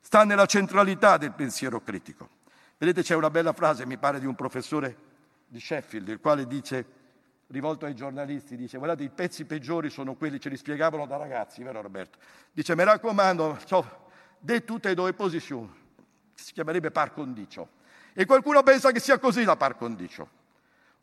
sta 0.00 0.24
nella 0.24 0.46
centralità 0.46 1.16
del 1.16 1.32
pensiero 1.32 1.80
critico. 1.80 2.36
Vedete, 2.76 3.02
c'è 3.02 3.14
una 3.14 3.30
bella 3.30 3.52
frase, 3.52 3.86
mi 3.86 3.96
pare, 3.96 4.20
di 4.20 4.26
un 4.26 4.34
professore 4.34 4.96
di 5.46 5.60
Sheffield, 5.60 6.08
il 6.08 6.20
quale 6.20 6.46
dice, 6.46 6.84
rivolto 7.48 7.86
ai 7.86 7.94
giornalisti, 7.94 8.56
dice, 8.56 8.78
guardate, 8.78 9.02
i 9.02 9.08
pezzi 9.08 9.44
peggiori 9.44 9.90
sono 9.90 10.14
quelli, 10.14 10.40
ce 10.40 10.48
li 10.48 10.56
spiegavano 10.56 11.06
da 11.06 11.16
ragazzi, 11.16 11.62
vero 11.62 11.80
Roberto? 11.80 12.18
Dice, 12.52 12.74
mi 12.76 12.84
raccomando, 12.84 13.58
so, 13.64 14.10
de 14.38 14.64
tutte 14.64 14.90
e 14.90 14.94
due 14.94 15.12
posizioni, 15.12 15.72
si 16.34 16.52
chiamerebbe 16.52 16.90
par 16.90 17.12
condicio. 17.12 17.76
E 18.12 18.24
qualcuno 18.26 18.62
pensa 18.62 18.90
che 18.90 19.00
sia 19.00 19.18
così 19.18 19.44
la 19.44 19.56
par 19.56 19.76
condicio. 19.76 20.36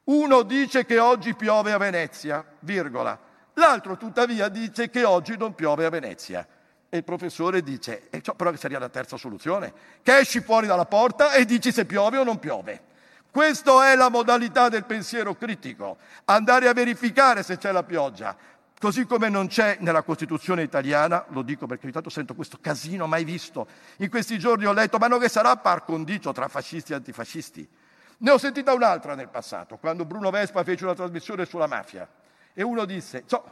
Uno 0.06 0.44
dice 0.44 0.86
che 0.86 1.00
oggi 1.00 1.34
piove 1.34 1.72
a 1.72 1.78
Venezia, 1.78 2.46
virgola. 2.60 3.34
L'altro 3.56 3.98
tuttavia 3.98 4.50
dice 4.50 4.90
che 4.90 5.04
oggi 5.04 5.38
non 5.38 5.56
piove 5.56 5.86
a 5.86 5.90
Venezia. 5.90 6.46
E 6.90 6.98
il 6.98 7.04
professore 7.04 7.62
dice, 7.62 8.10
e 8.10 8.22
ciò 8.22 8.34
però 8.36 8.56
sarebbe 8.56 8.80
la 8.80 8.90
terza 8.90 9.18
soluzione, 9.18 9.74
che 10.02 10.18
esci 10.18 10.42
fuori 10.42 10.68
dalla 10.68 10.86
porta 10.86 11.34
e 11.34 11.46
dici 11.46 11.72
se 11.72 11.86
piove 11.86 12.18
o 12.18 12.24
non 12.24 12.40
piove. 12.40 12.94
Questa 13.32 13.92
è 13.92 13.96
la 13.96 14.10
modalità 14.10 14.70
del 14.70 14.86
pensiero 14.86 15.36
critico, 15.36 15.98
andare 16.26 16.70
a 16.70 16.74
verificare 16.74 17.44
se 17.44 17.58
c'è 17.58 17.72
la 17.74 17.84
pioggia, 17.84 18.36
così 18.80 19.06
come 19.06 19.28
non 19.28 19.48
c'è 19.48 19.78
nella 19.82 20.04
Costituzione 20.04 20.64
italiana, 20.64 21.26
lo 21.30 21.42
dico 21.42 21.66
perché 21.66 21.86
intanto 21.86 22.10
sento 22.10 22.34
questo 22.34 22.60
casino 22.62 23.08
mai 23.08 23.26
visto, 23.26 23.68
in 23.98 24.10
questi 24.10 24.40
giorni 24.40 24.66
ho 24.66 24.72
letto, 24.72 24.98
ma 24.98 25.08
non 25.08 25.20
che 25.20 25.28
sarà 25.28 25.58
par 25.58 25.84
condicio 25.84 26.32
tra 26.32 26.48
fascisti 26.48 26.94
e 26.94 26.96
antifascisti. 26.96 27.68
Ne 28.20 28.32
ho 28.32 28.38
sentita 28.38 28.74
un'altra 28.74 29.16
nel 29.16 29.28
passato, 29.28 29.78
quando 29.78 30.06
Bruno 30.06 30.30
Vespa 30.30 30.64
fece 30.64 30.86
una 30.86 30.94
trasmissione 30.94 31.46
sulla 31.46 31.68
mafia 31.68 32.08
e 32.56 32.64
uno 32.64 32.86
disse, 32.86 33.24
so, 33.28 33.44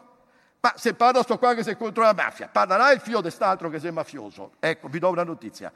ma 0.62 0.74
se 0.78 0.94
parla 0.94 1.22
sto 1.24 1.38
qua 1.38 1.54
che 1.54 1.62
sei 1.62 1.76
contro 1.76 2.04
la 2.04 2.14
mafia, 2.14 2.48
parlerà 2.48 2.92
il 2.94 3.02
figlio 3.02 3.18
di 3.18 3.24
quest'altro 3.24 3.70
che 3.70 3.80
sei 3.80 3.92
mafioso. 3.92 4.54
Ecco, 4.60 4.88
vi 4.88 4.98
do 4.98 5.10
una 5.10 5.24
notizia. 5.24 5.70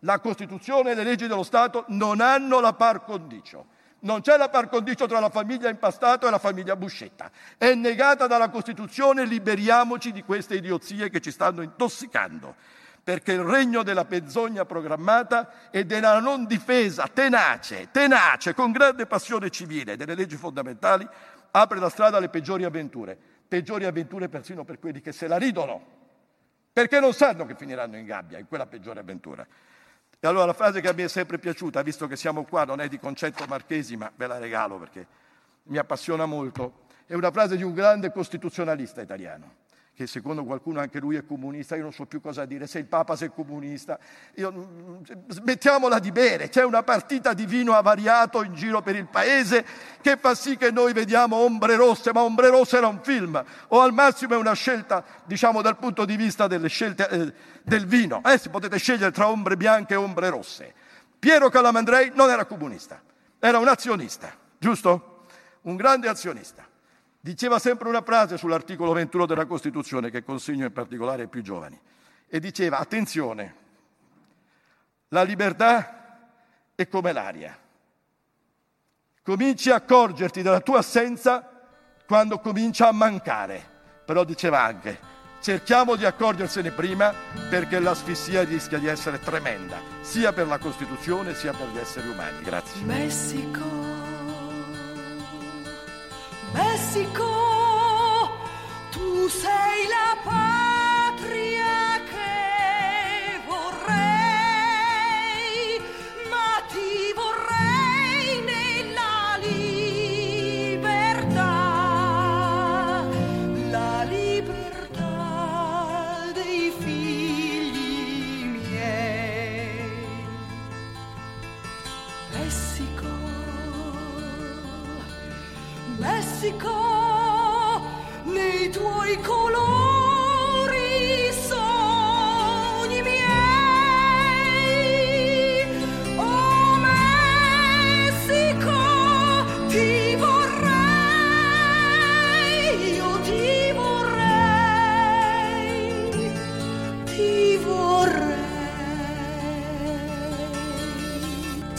La 0.00 0.18
Costituzione 0.18 0.90
e 0.90 0.94
le 0.94 1.04
leggi 1.04 1.26
dello 1.26 1.42
Stato 1.42 1.86
non 1.88 2.20
hanno 2.20 2.60
la 2.60 2.74
par 2.74 3.02
condicio. 3.02 3.74
Non 4.00 4.20
c'è 4.20 4.36
la 4.36 4.50
par 4.50 4.68
condicio 4.68 5.06
tra 5.06 5.20
la 5.20 5.30
famiglia 5.30 5.70
Impastato 5.70 6.26
e 6.26 6.30
la 6.30 6.38
famiglia 6.38 6.76
Buscetta. 6.76 7.30
È 7.56 7.72
negata 7.72 8.26
dalla 8.26 8.50
Costituzione, 8.50 9.24
liberiamoci 9.24 10.12
di 10.12 10.22
queste 10.22 10.56
idiozie 10.56 11.08
che 11.08 11.22
ci 11.22 11.30
stanno 11.30 11.62
intossicando. 11.62 12.54
Perché 13.02 13.32
il 13.32 13.40
regno 13.40 13.82
della 13.82 14.04
menzogna 14.06 14.66
programmata 14.66 15.70
e 15.70 15.86
della 15.86 16.20
non 16.20 16.44
difesa 16.44 17.08
tenace, 17.10 17.88
tenace, 17.90 18.52
con 18.52 18.70
grande 18.70 19.06
passione 19.06 19.48
civile 19.48 19.96
delle 19.96 20.14
leggi 20.14 20.36
fondamentali 20.36 21.08
apre 21.50 21.78
la 21.78 21.88
strada 21.88 22.16
alle 22.16 22.28
peggiori 22.28 22.64
avventure, 22.64 23.16
peggiori 23.46 23.84
avventure 23.84 24.28
persino 24.28 24.64
per 24.64 24.78
quelli 24.78 25.00
che 25.00 25.12
se 25.12 25.26
la 25.26 25.36
ridono, 25.36 25.94
perché 26.72 27.00
non 27.00 27.12
sanno 27.12 27.46
che 27.46 27.54
finiranno 27.54 27.96
in 27.96 28.04
gabbia, 28.04 28.38
in 28.38 28.46
quella 28.46 28.66
peggiore 28.66 29.00
avventura. 29.00 29.46
E 30.18 30.26
allora 30.26 30.46
la 30.46 30.52
frase 30.52 30.80
che 30.80 30.92
me 30.92 31.04
è 31.04 31.08
sempre 31.08 31.38
piaciuta, 31.38 31.82
visto 31.82 32.06
che 32.06 32.16
siamo 32.16 32.44
qua, 32.44 32.64
non 32.64 32.80
è 32.80 32.88
di 32.88 32.98
Concetto 32.98 33.44
Marchesi, 33.46 33.96
ma 33.96 34.10
ve 34.14 34.26
la 34.26 34.38
regalo 34.38 34.78
perché 34.78 35.06
mi 35.64 35.78
appassiona 35.78 36.26
molto, 36.26 36.84
è 37.06 37.14
una 37.14 37.30
frase 37.30 37.56
di 37.56 37.62
un 37.62 37.74
grande 37.74 38.10
costituzionalista 38.10 39.00
italiano, 39.00 39.64
che 39.96 40.06
secondo 40.06 40.44
qualcuno 40.44 40.78
anche 40.78 41.00
lui 41.00 41.16
è 41.16 41.24
comunista, 41.24 41.74
io 41.74 41.82
non 41.82 41.92
so 41.92 42.04
più 42.04 42.20
cosa 42.20 42.44
dire, 42.44 42.66
se 42.66 42.78
il 42.78 42.84
Papa 42.84 43.16
se 43.16 43.26
è 43.26 43.30
comunista, 43.32 43.98
io, 44.34 45.00
smettiamola 45.28 45.98
di 45.98 46.12
bere, 46.12 46.50
c'è 46.50 46.64
una 46.64 46.82
partita 46.82 47.32
di 47.32 47.46
vino 47.46 47.72
avariato 47.72 48.42
in 48.42 48.52
giro 48.52 48.82
per 48.82 48.94
il 48.94 49.06
paese 49.06 49.64
che 50.02 50.18
fa 50.18 50.34
sì 50.34 50.58
che 50.58 50.70
noi 50.70 50.92
vediamo 50.92 51.36
ombre 51.36 51.76
rosse, 51.76 52.12
ma 52.12 52.20
ombre 52.20 52.50
rosse 52.50 52.76
era 52.76 52.88
un 52.88 53.00
film, 53.02 53.42
o 53.68 53.80
al 53.80 53.94
massimo 53.94 54.34
è 54.34 54.36
una 54.36 54.52
scelta, 54.52 55.02
diciamo 55.24 55.62
dal 55.62 55.78
punto 55.78 56.04
di 56.04 56.16
vista 56.16 56.46
delle 56.46 56.68
scelte 56.68 57.08
eh, 57.08 57.32
del 57.62 57.86
vino, 57.86 58.22
eh, 58.22 58.36
se 58.36 58.50
potete 58.50 58.76
scegliere 58.76 59.12
tra 59.12 59.28
ombre 59.28 59.56
bianche 59.56 59.94
e 59.94 59.96
ombre 59.96 60.28
rosse. 60.28 60.74
Piero 61.18 61.48
Calamandrei 61.48 62.12
non 62.14 62.28
era 62.28 62.44
comunista, 62.44 63.00
era 63.38 63.58
un 63.58 63.68
azionista, 63.68 64.30
giusto? 64.58 65.24
Un 65.62 65.76
grande 65.76 66.06
azionista. 66.06 66.65
Diceva 67.26 67.58
sempre 67.58 67.88
una 67.88 68.02
frase 68.02 68.38
sull'articolo 68.38 68.92
21 68.92 69.26
della 69.26 69.46
Costituzione 69.46 70.10
che 70.10 70.22
consiglio 70.22 70.64
in 70.64 70.72
particolare 70.72 71.22
ai 71.22 71.28
più 71.28 71.42
giovani 71.42 71.76
e 72.28 72.38
diceva 72.38 72.78
attenzione, 72.78 73.54
la 75.08 75.24
libertà 75.24 76.28
è 76.76 76.86
come 76.86 77.10
l'aria. 77.10 77.58
Cominci 79.24 79.70
a 79.70 79.74
accorgerti 79.74 80.40
della 80.40 80.60
tua 80.60 80.78
assenza 80.78 81.66
quando 82.06 82.38
comincia 82.38 82.86
a 82.86 82.92
mancare. 82.92 83.60
Però 84.04 84.22
diceva 84.22 84.62
anche, 84.62 84.96
cerchiamo 85.40 85.96
di 85.96 86.04
accorgersene 86.04 86.70
prima 86.70 87.12
perché 87.50 87.80
l'asfissia 87.80 88.44
rischia 88.44 88.78
di 88.78 88.86
essere 88.86 89.18
tremenda, 89.18 89.80
sia 90.00 90.32
per 90.32 90.46
la 90.46 90.58
Costituzione 90.58 91.34
sia 91.34 91.52
per 91.52 91.66
gli 91.70 91.78
esseri 91.78 92.06
umani. 92.06 92.40
Grazie. 92.42 92.84
Messico. 92.84 93.85
Messico, 96.56 97.32
tu 98.90 99.28
sei 99.28 99.88
la 99.88 100.16
patria 100.24 100.55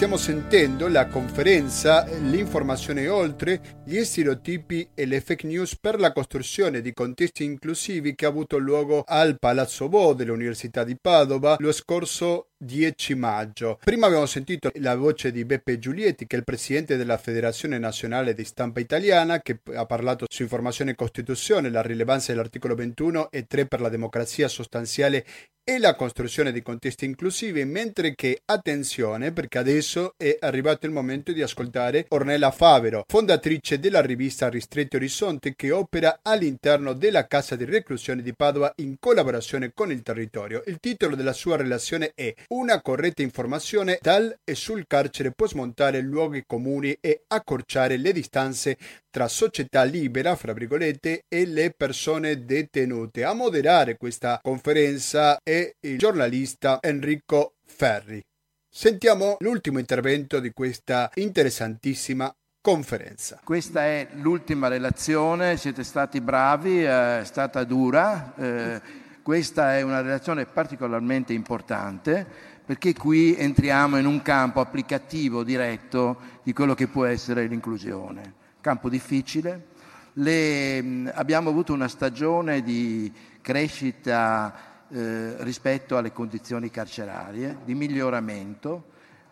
Stiamo 0.08 0.24
sentendo 0.24 0.88
la 0.88 1.08
conferenza 1.08 2.06
L'informazione 2.06 3.10
oltre 3.10 3.82
gli 3.84 4.02
stereotipi 4.06 4.92
e 4.94 5.06
le 5.06 5.20
fake 5.20 5.46
news 5.46 5.78
per 5.78 6.00
la 6.00 6.14
costruzione 6.14 6.80
di 6.80 6.94
contesti 6.94 7.44
inclusivi 7.44 8.16
che 8.16 8.26
ha 8.26 8.30
avuto 8.30 8.58
luogo 8.58 9.04
al 9.06 9.38
Palazzo 9.38 9.90
Bo 9.90 10.14
dell'Università 10.14 10.86
di 10.86 10.98
Padova 10.98 11.58
lo 11.60 11.74
scorso 11.74 12.52
10 12.58 13.16
maggio. 13.16 13.80
Prima 13.84 14.08
abbiamo 14.08 14.26
sentito 14.26 14.72
la 14.76 14.96
voce 14.96 15.32
di 15.32 15.46
Beppe 15.46 15.78
Giulietti, 15.80 16.26
che 16.26 16.36
è 16.36 16.40
il 16.40 16.46
presidente 16.46 16.98
della 16.98 17.18
Federazione 17.18 17.78
Nazionale 17.78 18.34
di 18.34 18.44
Stampa 18.44 18.80
Italiana, 18.80 19.42
che 19.42 19.60
ha 19.76 19.86
parlato 19.86 20.26
su 20.30 20.42
informazione 20.42 20.92
e 20.92 20.96
Costituzione, 20.96 21.70
la 21.70 21.82
rilevanza 21.82 22.32
dell'articolo 22.32 22.76
21 22.76 23.30
e 23.32 23.46
3 23.46 23.68
per 23.68 23.82
la 23.82 23.90
democrazia 23.90 24.48
sostanziale 24.48 25.26
e 25.70 25.80
la 25.80 25.96
costruzione 25.96 26.54
di 26.54 26.62
contesti 26.62 27.04
inclusivi, 27.04 27.66
mentre 27.66 28.16
che 28.16 28.40
attenzione 28.46 29.34
perché 29.34 29.58
adesso 29.58 30.14
è 30.16 30.38
arrivato 30.40 30.86
il 30.86 30.94
momento 30.94 31.34
di 31.34 31.42
ascoltare 31.42 32.06
Ornella 32.08 32.52
Favero, 32.52 33.04
fondatrice 33.06 33.78
della 33.78 34.00
rivista 34.00 34.48
Ristretti 34.48 34.96
Orizzonti 34.96 35.56
che 35.58 35.72
opera 35.72 36.20
all'interno 36.22 36.94
della 36.94 37.28
casa 37.28 37.58
di 37.58 37.66
reclusione 37.66 38.22
di 38.22 38.34
Padova 38.34 38.72
in 38.78 38.96
collaborazione 38.98 39.74
con 39.74 39.92
il 39.92 40.04
territorio. 40.04 40.64
Il 40.68 40.80
titolo 40.80 41.18
della 41.18 41.34
sua 41.34 41.58
relazione 41.58 42.14
è 42.16 42.34
Una 42.50 42.82
corretta 42.82 43.22
informazione 43.24 44.00
dal 44.02 44.34
e 44.46 44.56
sul 44.56 44.86
carcere 44.88 45.32
può 45.32 45.48
smontare 45.48 46.00
luoghi 46.00 46.46
comuni 46.48 46.98
e 47.02 47.24
accorciare 47.28 47.98
le 47.98 48.14
distanze 48.14 48.78
tra 49.10 49.28
società 49.28 49.84
libera, 49.84 50.34
fra 50.38 50.54
virgolette, 50.54 51.26
e 51.28 51.46
le 51.46 51.74
persone 51.76 52.46
detenute. 52.46 53.26
A 53.26 53.34
moderare 53.34 53.98
questa 53.98 54.40
conferenza 54.42 55.40
è 55.44 55.70
il 55.82 55.98
giornalista 55.98 56.78
Enrico 56.82 57.56
Ferri. 57.66 58.24
Sentiamo 58.70 59.36
l'ultimo 59.40 59.80
intervento 59.80 60.40
di 60.40 60.52
questa 60.52 61.12
interessantissima 61.16 62.34
conferenza. 62.62 63.42
Questa 63.44 63.84
è 63.84 64.08
l'ultima 64.14 64.70
relazione, 64.70 65.58
siete 65.58 65.84
stati 65.84 66.22
bravi, 66.22 66.84
è 66.84 67.22
stata 67.26 67.66
dura. 67.66 68.34
Eh, 68.38 69.06
questa 69.28 69.76
è 69.76 69.82
una 69.82 70.00
relazione 70.00 70.46
particolarmente 70.46 71.34
importante 71.34 72.26
perché 72.66 72.94
qui 72.94 73.36
entriamo 73.36 73.98
in 73.98 74.06
un 74.06 74.22
campo 74.22 74.62
applicativo 74.62 75.44
diretto 75.44 76.18
di 76.44 76.54
quello 76.54 76.74
che 76.74 76.88
può 76.88 77.04
essere 77.04 77.46
l'inclusione. 77.46 78.36
Campo 78.62 78.88
difficile. 78.88 79.66
Le, 80.14 81.12
abbiamo 81.14 81.50
avuto 81.50 81.74
una 81.74 81.90
stagione 81.90 82.62
di 82.62 83.12
crescita 83.42 84.86
eh, 84.88 85.36
rispetto 85.44 85.98
alle 85.98 86.14
condizioni 86.14 86.72
carcerarie, 86.72 87.58
di 87.66 87.76
miglioramento. 87.76 88.92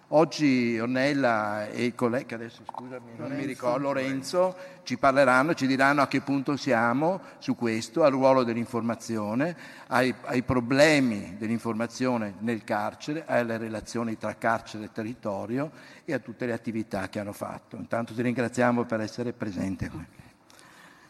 Oggi 0.10 0.78
Ornella 0.80 1.68
e 1.68 1.86
il 1.86 1.96
collega, 1.96 2.36
adesso 2.36 2.62
scusami, 2.64 3.14
non 3.18 3.32
mi 3.32 3.44
ricordo, 3.44 3.88
Lorenzo, 3.88 4.56
ci 4.84 4.98
parleranno, 4.98 5.56
ci 5.56 5.66
diranno 5.66 6.04
a 6.04 6.08
che 6.08 6.22
punto 6.22 6.56
siamo 6.58 7.22
su 7.40 7.56
questo, 7.56 8.04
al 8.04 8.12
ruolo 8.12 8.44
dell'informazione, 8.44 9.58
ai, 9.88 10.14
ai 10.26 10.44
problemi 10.44 11.36
dell'informazione 11.40 12.36
nel 12.40 12.64
carcere, 12.64 13.24
alle 13.26 13.58
relazioni 13.58 14.16
tra 14.16 14.36
carcere 14.36 14.86
e 14.86 14.92
territorio 14.92 15.72
e 16.06 16.14
a 16.14 16.20
tutte 16.20 16.46
le 16.46 16.54
attività 16.54 17.10
che 17.10 17.20
hanno 17.20 17.34
fatto. 17.34 17.76
Intanto 17.76 18.14
ti 18.14 18.22
ringraziamo 18.22 18.84
per 18.84 19.02
essere 19.02 19.34
presente 19.34 19.90
qui. 19.90 20.06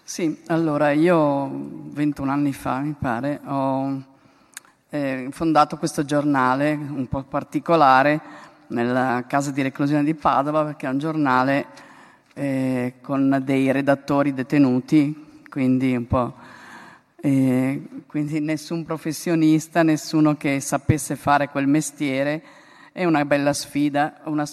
Sì, 0.02 0.42
allora 0.48 0.92
io 0.92 1.50
21 1.52 2.32
anni 2.32 2.54
fa, 2.54 2.80
mi 2.80 2.96
pare, 2.98 3.42
ho 3.44 4.04
eh, 4.90 5.28
fondato 5.32 5.78
questo 5.78 6.06
giornale 6.06 6.72
un 6.74 7.08
po' 7.10 7.24
particolare 7.24 8.22
nella 8.68 9.26
casa 9.28 9.52
di 9.52 9.62
reclusione 9.62 10.04
di 10.04 10.16
Padova 10.16 10.64
perché 10.64 10.88
è 10.88 10.90
un 10.90 10.98
giornale 10.98 11.66
eh, 12.34 12.96
con 13.02 13.42
dei 13.44 13.72
redattori 13.72 14.34
detenuti, 14.34 15.42
quindi 15.50 15.96
un 15.96 16.08
po'... 16.08 16.34
Eh, 17.18 17.82
quindi 18.06 18.40
nessun 18.40 18.84
professionista, 18.86 19.82
nessuno 19.82 20.36
che 20.36 20.60
sapesse 20.60 21.16
fare 21.16 21.50
quel 21.50 21.66
mestiere, 21.66 22.44
è 22.92 23.04
una 23.04 23.26
bella 23.26 23.52
sfida. 23.52 24.22
Una, 24.26 24.46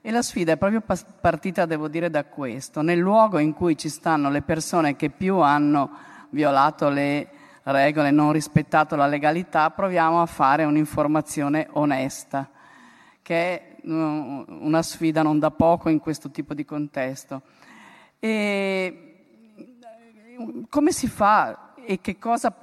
e 0.00 0.10
la 0.12 0.22
sfida 0.22 0.52
è 0.52 0.56
proprio 0.56 0.80
partita, 1.20 1.66
devo 1.66 1.88
dire, 1.88 2.10
da 2.10 2.24
questo. 2.24 2.82
Nel 2.82 2.98
luogo 2.98 3.38
in 3.38 3.52
cui 3.52 3.76
ci 3.76 3.88
stanno 3.88 4.30
le 4.30 4.42
persone 4.42 4.94
che 4.94 5.10
più 5.10 5.38
hanno 5.38 5.90
violato 6.30 6.88
le 6.88 7.28
regole, 7.64 8.12
non 8.12 8.30
rispettato 8.30 8.94
la 8.94 9.06
legalità, 9.06 9.70
proviamo 9.70 10.22
a 10.22 10.26
fare 10.26 10.62
un'informazione 10.64 11.66
onesta 11.72 12.48
che 13.24 13.34
è 13.34 13.76
una 13.84 14.82
sfida 14.82 15.22
non 15.22 15.38
da 15.38 15.50
poco 15.50 15.88
in 15.88 15.98
questo 15.98 16.30
tipo 16.30 16.52
di 16.52 16.66
contesto. 16.66 17.40
E 18.18 19.14
come 20.68 20.92
si 20.92 21.08
fa 21.08 21.74
e 21.74 22.00
che 22.00 22.18
cosa... 22.18 22.54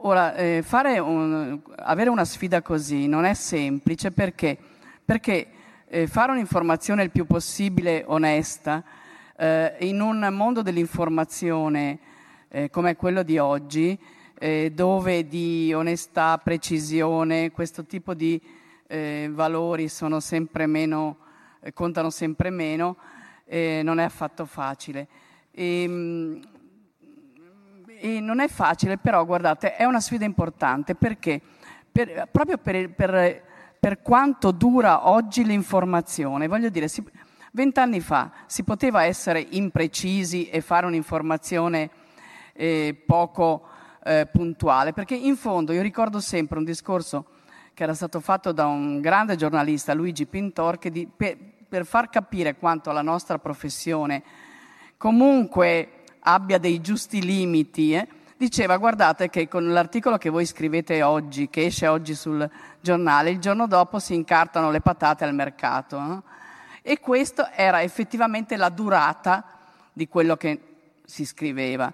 Ora, 0.00 0.34
eh, 0.34 0.62
un, 1.00 1.60
avere 1.76 2.10
una 2.10 2.24
sfida 2.24 2.60
così 2.60 3.06
non 3.06 3.24
è 3.24 3.32
semplice 3.34 4.10
perché, 4.10 4.56
perché 5.02 5.46
eh, 5.88 6.06
fare 6.06 6.32
un'informazione 6.32 7.02
il 7.02 7.10
più 7.10 7.26
possibile 7.26 8.04
onesta 8.06 8.84
eh, 9.36 9.74
in 9.80 10.00
un 10.00 10.28
mondo 10.32 10.60
dell'informazione 10.60 11.98
eh, 12.48 12.70
come 12.70 12.94
quello 12.96 13.22
di 13.22 13.38
oggi, 13.38 13.98
eh, 14.38 14.70
dove 14.74 15.26
di 15.26 15.72
onestà, 15.72 16.38
precisione, 16.38 17.50
questo 17.50 17.84
tipo 17.84 18.12
di 18.12 18.40
eh, 18.86 19.28
valori 19.32 19.88
sono 19.88 20.20
sempre 20.20 20.66
meno, 20.66 21.18
eh, 21.60 21.72
contano 21.72 22.10
sempre 22.10 22.50
meno, 22.50 22.96
eh, 23.44 23.80
non 23.82 23.98
è 23.98 24.04
affatto 24.04 24.44
facile. 24.44 25.08
E, 25.50 25.82
ehm, 25.82 26.40
e 27.98 28.20
non 28.20 28.40
è 28.40 28.48
facile, 28.48 28.98
però 28.98 29.24
guardate, 29.24 29.74
è 29.74 29.84
una 29.84 30.00
sfida 30.00 30.24
importante 30.24 30.94
perché 30.94 31.40
per, 31.90 32.28
proprio 32.30 32.58
per, 32.58 32.90
per, 32.90 33.42
per, 33.80 34.02
quanto 34.02 34.50
dura 34.50 35.08
oggi 35.08 35.44
l'informazione, 35.44 36.46
voglio 36.46 36.68
dire, 36.68 36.88
vent'anni 37.52 38.00
fa 38.00 38.30
si 38.44 38.64
poteva 38.64 39.04
essere 39.04 39.40
imprecisi 39.50 40.48
e 40.50 40.60
fare 40.60 40.84
un'informazione 40.84 41.90
eh, 42.52 43.02
poco 43.06 43.66
eh, 44.04 44.28
puntuale, 44.30 44.92
perché 44.92 45.14
in 45.14 45.36
fondo 45.36 45.72
io 45.72 45.82
ricordo 45.82 46.20
sempre 46.20 46.58
un 46.58 46.64
discorso 46.64 47.26
che 47.76 47.82
era 47.82 47.92
stato 47.92 48.20
fatto 48.20 48.52
da 48.52 48.64
un 48.64 49.02
grande 49.02 49.36
giornalista, 49.36 49.92
Luigi 49.92 50.24
Pintor, 50.24 50.78
di, 50.78 51.06
per, 51.06 51.36
per 51.68 51.84
far 51.84 52.08
capire 52.08 52.56
quanto 52.56 52.90
la 52.90 53.02
nostra 53.02 53.38
professione 53.38 54.22
comunque 54.96 56.04
abbia 56.20 56.56
dei 56.56 56.80
giusti 56.80 57.20
limiti, 57.20 57.92
eh, 57.92 58.08
diceva 58.38 58.78
guardate 58.78 59.28
che 59.28 59.46
con 59.46 59.70
l'articolo 59.74 60.16
che 60.16 60.30
voi 60.30 60.46
scrivete 60.46 61.02
oggi, 61.02 61.50
che 61.50 61.66
esce 61.66 61.86
oggi 61.86 62.14
sul 62.14 62.48
giornale, 62.80 63.28
il 63.28 63.40
giorno 63.40 63.66
dopo 63.66 63.98
si 63.98 64.14
incartano 64.14 64.70
le 64.70 64.80
patate 64.80 65.24
al 65.24 65.34
mercato. 65.34 65.98
No? 65.98 66.22
E 66.80 66.98
questa 66.98 67.52
era 67.52 67.82
effettivamente 67.82 68.56
la 68.56 68.70
durata 68.70 69.44
di 69.92 70.08
quello 70.08 70.38
che 70.38 70.60
si 71.04 71.26
scriveva. 71.26 71.92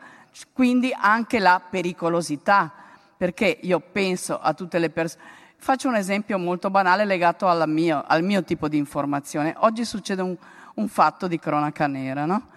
Quindi 0.52 0.94
anche 0.96 1.40
la 1.40 1.60
pericolosità, 1.68 2.72
perché 3.16 3.58
io 3.62 3.80
penso 3.80 4.38
a 4.38 4.54
tutte 4.54 4.78
le 4.78 4.90
persone... 4.90 5.40
Faccio 5.64 5.86
un 5.86 5.94
esempio 5.94 6.40
molto 6.40 6.70
banale 6.70 7.04
legato 7.04 7.46
mio, 7.68 8.02
al 8.04 8.24
mio 8.24 8.42
tipo 8.42 8.66
di 8.66 8.78
informazione. 8.78 9.54
Oggi 9.58 9.84
succede 9.84 10.20
un, 10.20 10.36
un 10.74 10.88
fatto 10.88 11.28
di 11.28 11.38
cronaca 11.38 11.86
nera, 11.86 12.26
no? 12.26 12.48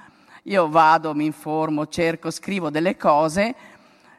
Io 0.45 0.67
vado, 0.69 1.13
mi 1.13 1.25
informo, 1.25 1.85
cerco, 1.85 2.31
scrivo 2.31 2.71
delle 2.71 2.97
cose 2.97 3.55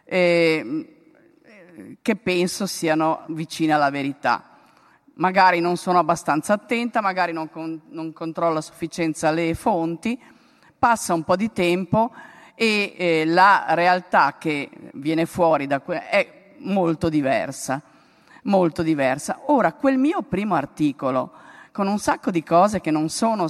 eh, 0.04 1.96
che 2.00 2.14
penso 2.14 2.66
siano 2.66 3.24
vicine 3.30 3.72
alla 3.72 3.90
verità. 3.90 4.56
Magari 5.14 5.58
non 5.58 5.76
sono 5.76 5.98
abbastanza 5.98 6.52
attenta, 6.52 7.00
magari 7.00 7.32
non, 7.32 7.50
con, 7.50 7.80
non 7.88 8.12
controllo 8.12 8.58
a 8.58 8.62
sufficienza 8.62 9.32
le 9.32 9.54
fonti, 9.54 10.16
passa 10.78 11.12
un 11.12 11.24
po' 11.24 11.34
di 11.34 11.50
tempo 11.50 12.12
e 12.54 12.94
eh, 12.96 13.24
la 13.26 13.64
realtà 13.70 14.36
che 14.38 14.70
viene 14.92 15.26
fuori 15.26 15.66
da 15.66 15.80
que- 15.80 16.08
è 16.08 16.54
molto 16.58 17.08
diversa, 17.08 17.82
molto 18.46 18.82
diversa. 18.82 19.42
Ora, 19.46 19.72
quel 19.72 19.98
mio 19.98 20.22
primo 20.22 20.54
articolo, 20.54 21.32
con 21.72 21.86
un 21.86 21.98
sacco 21.98 22.30
di 22.30 22.42
cose 22.42 22.80
che 22.80 22.90
non 22.90 23.08
sono 23.08 23.46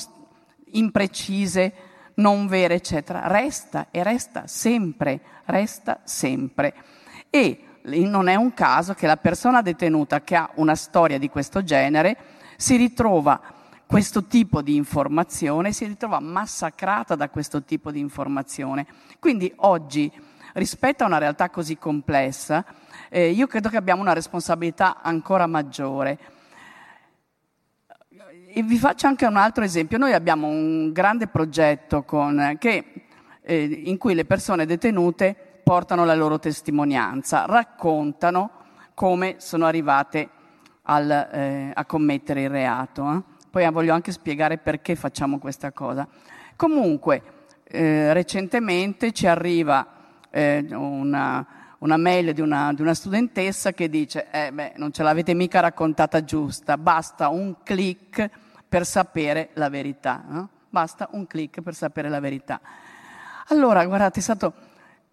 imprecise, 0.73 1.73
non 2.15 2.47
vere, 2.47 2.75
eccetera, 2.75 3.27
resta 3.27 3.89
e 3.91 4.03
resta 4.03 4.47
sempre, 4.47 5.21
resta 5.45 6.01
sempre. 6.05 6.75
E 7.31 7.61
non 7.83 8.29
è 8.29 8.35
un 8.35 8.53
caso 8.53 8.95
che 8.95 9.07
la 9.07 9.17
persona 9.17 9.63
detenuta 9.63 10.23
che 10.23 10.35
ha 10.35 10.51
una 10.55 10.75
storia 10.75 11.19
di 11.19 11.29
questo 11.29 11.63
genere 11.63 12.17
si 12.57 12.77
ritrova 12.77 13.41
questo 13.87 14.25
tipo 14.25 14.63
di 14.63 14.75
informazione, 14.75 15.73
si 15.73 15.85
ritrova 15.85 16.19
massacrata 16.19 17.15
da 17.15 17.29
questo 17.29 17.63
tipo 17.63 17.93
di 17.93 18.01
informazione. 18.01 18.87
Quindi 19.21 19.53
oggi, 19.59 20.11
rispetto 20.55 21.05
a 21.05 21.07
una 21.07 21.19
realtà 21.19 21.51
così 21.51 21.77
complessa, 21.79 22.65
eh, 23.17 23.31
io 23.31 23.47
credo 23.47 23.71
che 23.71 23.79
abbiamo 23.79 24.03
una 24.03 24.13
responsabilità 24.13 25.01
ancora 25.01 25.47
maggiore 25.47 26.19
e 28.53 28.63
vi 28.63 28.77
faccio 28.77 29.07
anche 29.07 29.25
un 29.25 29.39
altro 29.39 29.65
esempio. 29.65 29.97
Noi 29.97 30.13
abbiamo 30.13 30.49
un 30.49 30.93
grande 30.93 31.27
progetto 31.27 32.03
con, 32.03 32.57
che, 32.59 33.07
eh, 33.41 33.65
in 33.85 33.97
cui 33.97 34.13
le 34.13 34.27
persone 34.27 34.67
detenute 34.67 35.35
portano 35.63 36.05
la 36.05 36.15
loro 36.15 36.39
testimonianza, 36.39 37.47
raccontano 37.47 38.51
come 38.93 39.37
sono 39.39 39.65
arrivate 39.65 40.29
al, 40.83 41.11
eh, 41.11 41.71
a 41.73 41.87
commettere 41.87 42.43
il 42.43 42.51
reato. 42.51 43.13
Eh? 43.15 43.23
Poi 43.49 43.71
voglio 43.71 43.95
anche 43.95 44.13
spiegare 44.13 44.59
perché 44.59 44.95
facciamo 44.95 45.39
questa 45.39 45.73
cosa. 45.73 46.07
Comunque, 46.55 47.23
eh, 47.65 48.13
recentemente 48.13 49.13
ci 49.13 49.27
arriva 49.27 49.87
eh, 50.29 50.67
una, 50.73 51.56
una 51.79 51.97
mail 51.97 52.33
di 52.33 52.41
una, 52.41 52.73
di 52.73 52.83
una, 52.83 52.95
studentessa 52.95 53.73
che 53.73 53.89
dice 53.89 54.29
eh 54.31 54.51
beh, 54.53 54.75
non 54.77 54.93
ce 54.93 55.03
l'avete 55.03 55.35
mica 55.35 55.61
raccontata 55.61 56.25
giusta, 56.25 56.79
basta 56.79 57.29
un 57.29 57.57
clic 57.63 58.31
per 58.69 58.87
sapere 58.87 59.51
la 59.55 59.69
verità. 59.69 60.25
No? 60.27 60.49
Basta 60.69 61.09
un 61.13 61.27
clic 61.27 61.61
per 61.61 61.75
sapere 61.75 62.09
la 62.09 62.21
verità. 62.21 62.61
Allora, 63.49 63.85
guardate, 63.87 64.21
è 64.21 64.23
stato 64.23 64.55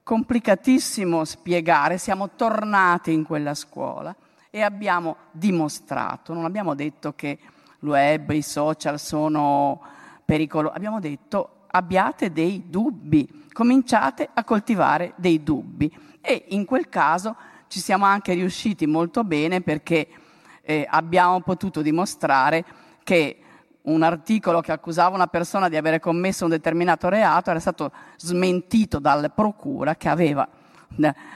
complicatissimo 0.03 1.23
spiegare, 1.23 1.97
siamo 1.97 2.31
tornati 2.35 3.13
in 3.13 3.23
quella 3.23 3.53
scuola 3.53 4.13
e 4.49 4.61
abbiamo 4.61 5.15
dimostrato, 5.31 6.33
non 6.33 6.45
abbiamo 6.45 6.75
detto 6.75 7.13
che 7.15 7.39
il 7.79 7.87
web, 7.87 8.29
i 8.31 8.41
social 8.41 8.99
sono 8.99 9.81
pericolosi, 10.25 10.75
abbiamo 10.75 10.99
detto 10.99 11.65
abbiate 11.67 12.31
dei 12.31 12.65
dubbi, 12.67 13.47
cominciate 13.51 14.29
a 14.33 14.43
coltivare 14.43 15.13
dei 15.15 15.41
dubbi 15.41 15.91
e 16.25 16.45
in 16.49 16.63
quel 16.63 16.87
caso 16.87 17.35
ci 17.67 17.81
siamo 17.81 18.05
anche 18.05 18.33
riusciti 18.33 18.87
molto 18.87 19.25
bene 19.25 19.59
perché 19.59 20.07
eh, 20.61 20.87
abbiamo 20.89 21.41
potuto 21.41 21.81
dimostrare 21.81 22.63
che 23.03 23.37
un 23.81 24.01
articolo 24.03 24.61
che 24.61 24.71
accusava 24.71 25.15
una 25.15 25.27
persona 25.27 25.67
di 25.67 25.75
avere 25.75 25.99
commesso 25.99 26.45
un 26.45 26.51
determinato 26.51 27.09
reato 27.09 27.49
era 27.49 27.59
stato 27.59 27.91
smentito 28.15 28.99
dalla 28.99 29.27
procura 29.27 29.95
che 29.95 30.07
aveva, 30.07 30.47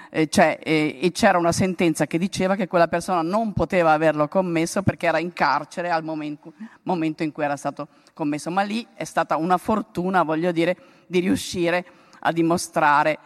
eh, 0.10 0.30
cioè, 0.30 0.58
eh, 0.64 1.00
e 1.02 1.12
c'era 1.12 1.38
una 1.38 1.52
sentenza 1.52 2.06
che 2.08 2.18
diceva 2.18 2.56
che 2.56 2.68
quella 2.68 2.88
persona 2.88 3.22
non 3.22 3.52
poteva 3.52 3.92
averlo 3.92 4.30
commesso 4.30 4.84
perché 4.84 5.08
era 5.08 5.20
in 5.20 5.34
carcere 5.34 5.90
al 5.90 6.06
momento, 6.06 6.54
momento 6.84 7.24
in 7.24 7.34
cui 7.34 7.44
era 7.44 7.58
stato 7.58 7.90
commesso. 8.14 8.50
Ma 8.52 8.62
lì 8.62 8.88
è 8.94 9.04
stata 9.04 9.36
una 9.36 9.58
fortuna, 9.58 10.24
voglio 10.24 10.54
dire, 10.54 10.78
di 11.08 11.20
riuscire 11.20 11.86
a 12.20 12.32
dimostrare 12.32 13.18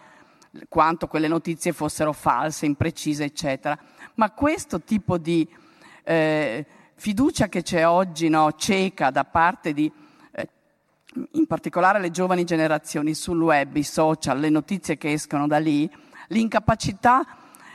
quanto 0.68 1.08
quelle 1.08 1.28
notizie 1.28 1.72
fossero 1.74 2.14
false, 2.14 2.66
imprecise, 2.66 3.24
eccetera. 3.24 3.78
Ma 4.16 4.32
questo 4.32 4.82
tipo 4.82 5.18
di 5.18 5.48
eh, 6.04 6.66
fiducia 6.96 7.48
che 7.48 7.62
c'è 7.62 7.88
oggi 7.88 8.30
no, 8.30 8.52
cieca 8.54 9.10
da 9.10 9.24
parte 9.24 9.74
di, 9.74 9.92
eh, 10.32 10.50
in 11.32 11.48
particolare 11.48 12.00
le 12.00 12.12
giovani 12.12 12.44
generazioni 12.44 13.14
sul 13.14 13.42
web, 13.42 13.76
i 13.76 13.84
social, 13.84 14.40
le 14.40 14.50
notizie 14.50 14.98
che 14.98 15.12
escono 15.12 15.48
da 15.48 15.58
lì, 15.58 15.90
l'incapacità 16.28 17.26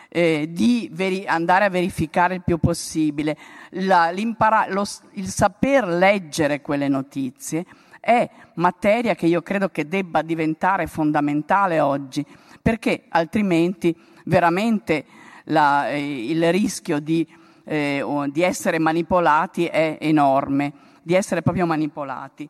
eh, 0.08 0.48
di 0.50 0.88
veri- 0.92 1.26
andare 1.26 1.64
a 1.64 1.70
verificare 1.70 2.34
il 2.34 2.42
più 2.42 2.58
possibile, 2.58 3.36
la, 3.70 4.12
lo, 4.12 4.84
il 5.12 5.28
saper 5.28 5.88
leggere 5.88 6.60
quelle 6.60 6.88
notizie 6.88 7.66
è 8.00 8.30
materia 8.54 9.16
che 9.16 9.26
io 9.26 9.42
credo 9.42 9.68
che 9.68 9.88
debba 9.88 10.22
diventare 10.22 10.86
fondamentale 10.86 11.80
oggi, 11.80 12.24
perché 12.66 13.04
altrimenti 13.10 13.96
veramente 14.24 15.04
la, 15.44 15.88
eh, 15.88 16.30
il 16.30 16.50
rischio 16.50 16.98
di 16.98 17.24
eh, 17.62 18.04
di 18.32 18.42
essere 18.42 18.80
manipolati 18.80 19.66
è 19.66 19.98
enorme, 20.00 20.72
di 21.02 21.14
essere 21.14 21.42
proprio 21.42 21.64
manipolati. 21.64 22.48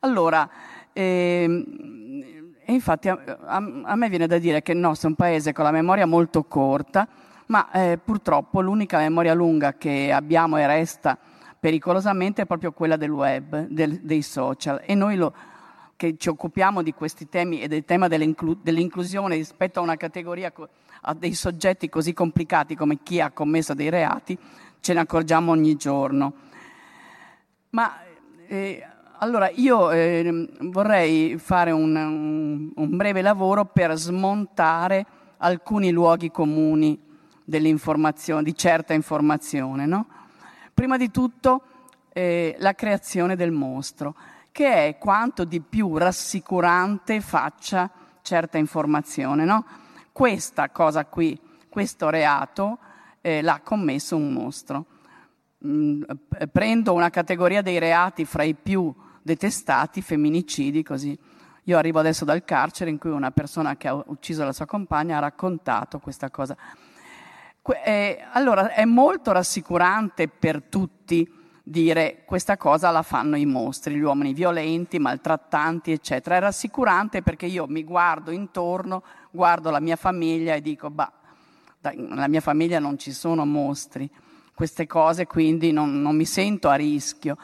Allora, 0.00 0.48
ehm, 0.94 1.64
infatti 2.64 3.08
a, 3.10 3.18
a, 3.44 3.56
a, 3.84 3.94
me 3.94 4.08
viene 4.08 4.26
da 4.26 4.38
dire 4.38 4.62
che 4.62 4.72
il 4.72 4.78
nostro 4.78 5.08
è 5.08 5.10
un 5.10 5.16
paese 5.16 5.52
con 5.52 5.64
la 5.64 5.70
memoria 5.70 6.06
molto 6.06 6.44
corta, 6.44 7.06
ma 7.48 7.70
eh, 7.70 7.98
purtroppo 8.02 8.62
l'unica 8.62 8.96
memoria 8.96 9.34
lunga 9.34 9.74
che 9.74 10.12
abbiamo 10.12 10.56
e 10.56 10.66
resta 10.66 11.18
pericolosamente 11.60 12.42
è 12.42 12.46
proprio 12.46 12.72
quella 12.72 12.96
del 12.96 13.10
web, 13.10 13.66
del, 13.68 14.00
dei 14.00 14.22
social. 14.22 14.80
E 14.84 14.94
noi 14.94 15.16
lo, 15.16 15.34
che 15.98 16.16
ci 16.16 16.28
occupiamo 16.28 16.80
di 16.80 16.94
questi 16.94 17.28
temi 17.28 17.60
e 17.60 17.66
del 17.66 17.84
tema 17.84 18.06
dell'inclu- 18.06 18.62
dell'inclusione 18.62 19.34
rispetto 19.34 19.80
a 19.80 19.82
una 19.82 19.96
categoria 19.96 20.52
a 21.00 21.12
dei 21.12 21.34
soggetti 21.34 21.88
così 21.88 22.12
complicati 22.12 22.76
come 22.76 23.02
chi 23.02 23.20
ha 23.20 23.32
commesso 23.32 23.74
dei 23.74 23.88
reati, 23.90 24.38
ce 24.78 24.92
ne 24.94 25.00
accorgiamo 25.00 25.50
ogni 25.50 25.74
giorno. 25.74 26.34
Ma 27.70 27.98
eh, 28.46 28.86
allora 29.18 29.50
io 29.50 29.90
eh, 29.90 30.48
vorrei 30.60 31.36
fare 31.36 31.72
un, 31.72 31.96
un, 31.96 32.70
un, 32.76 32.96
breve 32.96 33.20
lavoro 33.20 33.64
per 33.64 33.96
smontare 33.96 35.04
alcuni 35.38 35.90
luoghi 35.90 36.30
comuni 36.30 36.96
dell'informazione, 37.42 38.44
di 38.44 38.54
certa 38.54 38.94
informazione. 38.94 39.84
No? 39.84 40.06
Prima 40.72 40.96
di 40.96 41.10
tutto 41.10 41.62
eh, 42.12 42.54
la 42.60 42.74
creazione 42.74 43.34
del 43.34 43.50
mostro, 43.50 44.14
che 44.58 44.88
è 44.88 44.98
quanto 44.98 45.44
di 45.44 45.60
più 45.60 45.96
rassicurante 45.96 47.20
faccia 47.20 47.88
certa 48.22 48.58
informazione. 48.58 49.44
No? 49.44 49.64
questa 50.10 50.70
cosa 50.70 51.04
qui, 51.04 51.40
questo 51.68 52.10
reato, 52.10 52.78
eh, 53.20 53.40
l'ha 53.40 53.60
commesso 53.62 54.16
un 54.16 54.32
mostro. 54.32 54.86
Mm, 55.64 56.02
prendo 56.50 56.92
una 56.92 57.08
categoria 57.08 57.62
dei 57.62 57.78
reati 57.78 58.24
fra 58.24 58.42
i 58.42 58.54
più 58.54 58.92
detestati, 59.22 60.02
femminicidi, 60.02 60.82
così. 60.82 61.16
Io 61.62 61.78
arrivo 61.78 62.00
adesso 62.00 62.24
dal 62.24 62.44
carcere 62.44 62.90
in 62.90 62.98
cui 62.98 63.10
una 63.10 63.30
persona 63.30 63.76
che 63.76 63.86
ha 63.86 63.94
ucciso 63.94 64.42
la 64.42 64.52
sua 64.52 64.66
compagna 64.66 65.18
ha 65.18 65.20
raccontato 65.20 66.00
questa 66.00 66.30
cosa. 66.30 66.56
Que- 67.62 67.82
eh, 67.84 68.24
allora 68.32 68.72
è 68.72 68.84
molto 68.84 69.30
rassicurante 69.30 70.26
per 70.26 70.64
tutti 70.64 71.37
dire 71.68 72.22
questa 72.24 72.56
cosa 72.56 72.90
la 72.90 73.02
fanno 73.02 73.36
i 73.36 73.44
mostri, 73.44 73.94
gli 73.94 74.00
uomini 74.00 74.32
violenti, 74.32 74.98
maltrattanti, 74.98 75.92
eccetera. 75.92 76.36
È 76.36 76.40
rassicurante 76.40 77.22
perché 77.22 77.46
io 77.46 77.66
mi 77.68 77.84
guardo 77.84 78.30
intorno, 78.30 79.02
guardo 79.30 79.70
la 79.70 79.80
mia 79.80 79.96
famiglia 79.96 80.54
e 80.54 80.62
dico, 80.62 80.90
bah, 80.90 81.12
nella 81.94 82.28
mia 82.28 82.40
famiglia 82.40 82.78
non 82.78 82.98
ci 82.98 83.12
sono 83.12 83.44
mostri, 83.44 84.08
queste 84.54 84.86
cose 84.86 85.26
quindi 85.26 85.70
non, 85.70 86.00
non 86.00 86.16
mi 86.16 86.24
sento 86.24 86.68
a 86.68 86.74
rischio. 86.74 87.36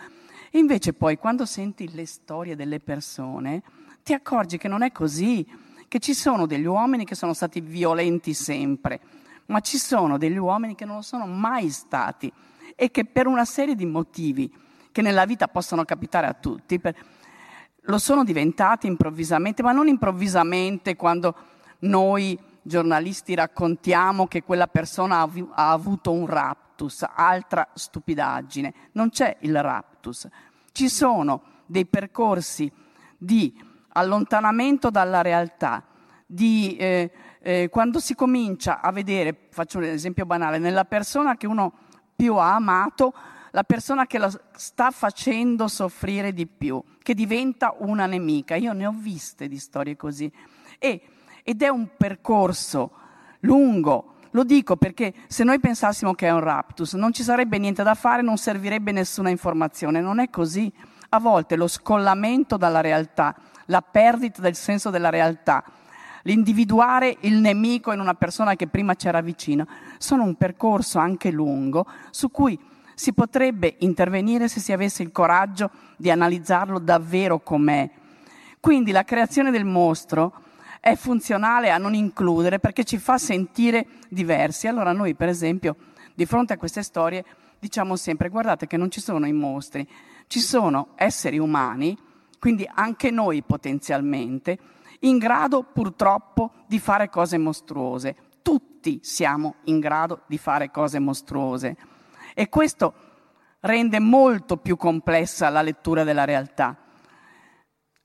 Invece 0.53 0.95
poi 0.95 1.19
quando 1.19 1.45
senti 1.45 1.93
le 1.93 2.07
storie 2.07 2.57
delle 2.57 2.81
persone, 2.81 3.63
ti 4.03 4.15
accorgi 4.15 4.57
che 4.57 4.69
non 4.69 4.83
è 4.83 4.91
così, 4.91 5.47
che 5.87 5.99
ci 5.99 6.15
sono 6.15 6.47
degli 6.47 6.65
uomini 6.65 7.05
che 7.05 7.15
sono 7.15 7.35
stati 7.35 7.61
violenti 7.61 8.33
sempre, 8.33 9.01
ma 9.47 9.61
ci 9.61 9.77
sono 9.77 10.17
degli 10.17 10.39
uomini 10.39 10.75
che 10.75 10.85
non 10.85 10.97
lo 10.97 11.03
sono 11.03 11.27
mai 11.27 11.69
stati 11.71 12.33
e 12.75 12.91
che 12.91 13.05
per 13.05 13.27
una 13.27 13.45
serie 13.45 13.75
di 13.75 13.87
motivi 13.87 14.53
che 14.93 15.03
nella 15.03 15.27
vita 15.27 15.49
possono 15.49 15.85
capitare 15.85 16.27
a 16.27 16.35
tutti, 16.35 16.79
per, 16.79 16.95
lo 17.83 17.99
sono 17.99 18.25
diventati 18.25 18.87
improvvisamente, 18.87 19.63
ma 19.63 19.73
non 19.73 19.89
improvvisamente 19.89 20.97
quando 20.97 21.35
noi 21.81 22.39
giornalisti 22.63 23.35
raccontiamo 23.35 24.27
che 24.27 24.43
quella 24.43 24.67
persona 24.67 25.21
ha, 25.21 25.31
ha 25.55 25.71
avuto 25.71 26.13
un 26.13 26.27
raptus, 26.27 27.05
altra 27.15 27.69
stupidaggine. 27.75 28.75
Non 28.93 29.11
c'è 29.11 29.37
il 29.41 29.61
raptus. 29.61 30.29
Ci 30.73 30.89
sono 30.89 31.43
dei 31.67 31.87
percorsi 31.87 32.71
di 33.17 33.55
allontanamento 33.89 34.91
dalla 34.91 35.23
realtà, 35.23 35.85
di 36.27 36.77
eh, 36.77 37.11
eh, 37.41 37.69
quando 37.71 38.01
si 38.01 38.15
comincia 38.15 38.81
a 38.81 38.91
vedere, 38.91 39.49
faccio 39.51 39.79
un 39.79 39.85
esempio 39.85 40.25
banale, 40.25 40.59
nella 40.59 40.85
persona 40.85 41.37
che 41.37 41.47
uno 41.47 41.75
più 42.25 42.37
ha 42.37 42.55
amato, 42.55 43.13
la 43.51 43.65
persona 43.65 44.07
che 44.07 44.17
la 44.17 44.33
sta 44.57 44.91
facendo 44.91 45.69
soffrire 45.69 46.33
di 46.33 46.47
più, 46.47 46.83
che 47.03 47.13
diventa 47.13 47.75
una 47.81 48.07
nemica. 48.07 48.55
Io 48.57 48.73
ne 48.73 48.87
ho 48.87 48.95
viste 48.97 49.47
di 49.47 49.59
storie 49.59 49.95
così. 49.95 50.33
E, 50.79 51.03
ed 51.43 51.61
è 51.61 51.69
un 51.69 51.89
percorso 51.99 52.93
lungo. 53.41 54.15
Lo 54.31 54.43
dico 54.43 54.77
perché 54.77 55.13
se 55.29 55.45
noi 55.45 55.61
pensassimo 55.61 56.15
che 56.15 56.29
è 56.29 56.31
un 56.31 56.41
raptus, 56.41 56.95
non 56.95 57.13
ci 57.13 57.23
sarebbe 57.23 57.59
niente 57.59 57.83
da 57.83 57.95
fare, 57.95 58.23
non 58.23 58.39
servirebbe 58.39 58.91
nessuna 58.91 59.29
informazione. 59.29 60.01
Non 60.01 60.19
è 60.19 60.31
così. 60.31 60.73
A 61.11 61.21
volte 61.21 61.57
lo 61.57 61.69
scollamento 61.69 62.57
dalla 62.57 62.81
realtà 62.81 63.37
la 63.67 63.83
perdita 63.83 64.41
del 64.41 64.55
senso 64.55 64.91
della 64.91 65.11
realtà, 65.11 65.65
l'individuare 66.23 67.17
il 67.21 67.37
nemico 67.37 67.93
in 67.93 68.01
una 68.01 68.15
persona 68.15 68.57
che 68.57 68.67
prima 68.67 68.95
c'era 68.95 69.21
vicino, 69.21 69.67
sono 70.05 70.23
un 70.23 70.37
percorso 70.37 70.99
anche 70.99 71.31
lungo 71.31 71.87
su 72.11 72.31
cui 72.31 72.59
si 72.95 73.13
potrebbe 73.13 73.77
intervenire 73.81 74.49
se 74.49 74.61
si 74.61 74.73
avesse 74.73 75.03
il 75.03 75.11
coraggio 75.11 75.71
di 75.97 76.11
analizzarlo 76.11 76.79
davvero 76.79 77.41
com'è. 77.41 77.91
Quindi 78.61 78.93
la 78.93 79.03
creazione 79.03 79.51
del 79.51 79.65
mostro 79.65 80.33
è 80.79 80.95
funzionale 80.95 81.71
a 81.71 81.79
non 81.79 81.95
includere 81.95 82.61
perché 82.61 82.85
ci 82.85 82.99
fa 82.99 83.19
sentire 83.19 83.87
diversi. 84.09 84.69
Allora 84.69 84.93
noi, 84.93 85.15
per 85.15 85.29
esempio, 85.29 85.77
di 86.15 86.27
fronte 86.27 86.53
a 86.53 86.57
queste 86.59 86.83
storie 86.83 87.25
diciamo 87.59 87.97
sempre 87.97 88.29
guardate 88.29 88.67
che 88.67 88.77
non 88.77 88.91
ci 88.91 89.01
sono 89.01 89.27
i 89.27 89.33
mostri, 89.33 89.89
ci 90.27 90.39
sono 90.39 90.89
esseri 90.97 91.39
umani 91.39 91.97
quindi 92.45 92.71
anche 92.75 93.11
noi 93.11 93.43
potenzialmente, 93.43 94.59
in 95.01 95.17
grado 95.17 95.63
purtroppo 95.63 96.51
di 96.67 96.79
fare 96.79 97.09
cose 97.09 97.39
mostruose. 97.39 98.17
Tutti 98.85 99.01
siamo 99.03 99.55
in 99.65 99.81
grado 99.81 100.25
di 100.27 100.37
fare 100.37 100.71
cose 100.71 100.99
mostruose 100.99 101.75
e 102.35 102.51
questo 102.51 102.93
rende 103.61 103.99
molto 103.99 104.59
più 104.59 104.77
complessa 104.77 105.49
la 105.49 105.63
lettura 105.63 106.05
della 106.05 106.27
realtà. 106.27 106.77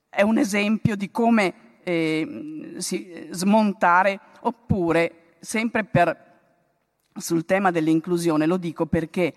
È 0.08 0.22
un 0.22 0.38
esempio 0.38 0.96
di 0.96 1.10
come 1.10 1.82
eh, 1.84 2.76
si, 2.78 3.28
smontare, 3.28 4.20
oppure 4.40 5.34
sempre 5.40 5.84
per, 5.84 6.38
sul 7.14 7.44
tema 7.44 7.70
dell'inclusione, 7.70 8.46
lo 8.46 8.56
dico 8.56 8.86
perché 8.86 9.34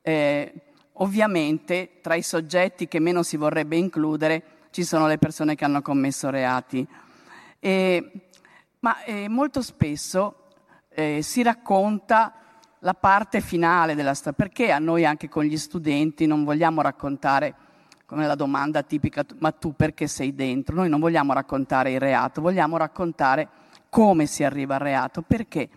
eh, 0.00 0.52
Ovviamente 1.00 1.98
tra 2.00 2.16
i 2.16 2.22
soggetti 2.22 2.88
che 2.88 2.98
meno 2.98 3.22
si 3.22 3.36
vorrebbe 3.36 3.76
includere 3.76 4.42
ci 4.70 4.82
sono 4.82 5.06
le 5.06 5.18
persone 5.18 5.54
che 5.54 5.64
hanno 5.64 5.80
commesso 5.80 6.28
reati. 6.28 6.84
E, 7.60 8.10
ma 8.80 9.04
eh, 9.04 9.28
molto 9.28 9.62
spesso 9.62 10.47
eh, 10.98 11.22
si 11.22 11.44
racconta 11.44 12.32
la 12.80 12.94
parte 12.94 13.40
finale 13.40 13.94
della 13.94 14.14
storia, 14.14 14.32
perché 14.32 14.72
a 14.72 14.80
noi 14.80 15.04
anche 15.04 15.28
con 15.28 15.44
gli 15.44 15.56
studenti 15.56 16.26
non 16.26 16.42
vogliamo 16.42 16.82
raccontare, 16.82 17.54
come 18.04 18.26
la 18.26 18.34
domanda 18.34 18.82
tipica, 18.82 19.24
ma 19.38 19.52
tu 19.52 19.76
perché 19.76 20.08
sei 20.08 20.34
dentro? 20.34 20.74
Noi 20.74 20.88
non 20.88 20.98
vogliamo 20.98 21.32
raccontare 21.32 21.92
il 21.92 22.00
reato, 22.00 22.40
vogliamo 22.40 22.76
raccontare 22.76 23.48
come 23.88 24.26
si 24.26 24.42
arriva 24.42 24.74
al 24.74 24.80
reato. 24.80 25.22
Perché? 25.22 25.68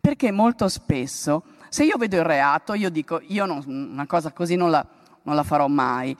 Perché 0.00 0.30
molto 0.30 0.68
spesso 0.68 1.42
se 1.68 1.82
io 1.82 1.96
vedo 1.96 2.14
il 2.14 2.24
reato, 2.24 2.74
io 2.74 2.90
dico, 2.90 3.20
io 3.26 3.46
non, 3.46 3.60
una 3.66 4.06
cosa 4.06 4.30
così 4.30 4.54
non 4.54 4.70
la, 4.70 4.86
non 5.22 5.34
la 5.34 5.42
farò 5.42 5.66
mai. 5.66 6.16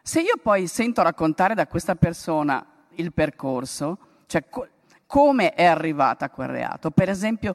Se 0.00 0.20
io 0.20 0.36
poi 0.40 0.68
sento 0.68 1.02
raccontare 1.02 1.54
da 1.54 1.66
questa 1.66 1.96
persona 1.96 2.64
il 2.90 3.12
percorso, 3.12 3.98
cioè 4.26 4.44
come 5.14 5.54
è 5.54 5.64
arrivata 5.64 6.24
a 6.24 6.28
quel 6.28 6.48
reato, 6.48 6.90
per 6.90 7.08
esempio 7.08 7.54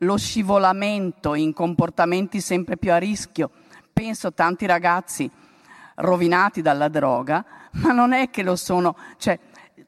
lo 0.00 0.18
scivolamento 0.18 1.32
in 1.32 1.54
comportamenti 1.54 2.38
sempre 2.38 2.76
più 2.76 2.92
a 2.92 2.98
rischio, 2.98 3.50
penso 3.90 4.34
tanti 4.34 4.66
ragazzi 4.66 5.30
rovinati 5.94 6.60
dalla 6.60 6.88
droga, 6.88 7.42
ma 7.80 7.92
non 7.92 8.12
è 8.12 8.28
che 8.28 8.42
lo 8.42 8.56
sono, 8.56 8.94
cioè 9.16 9.38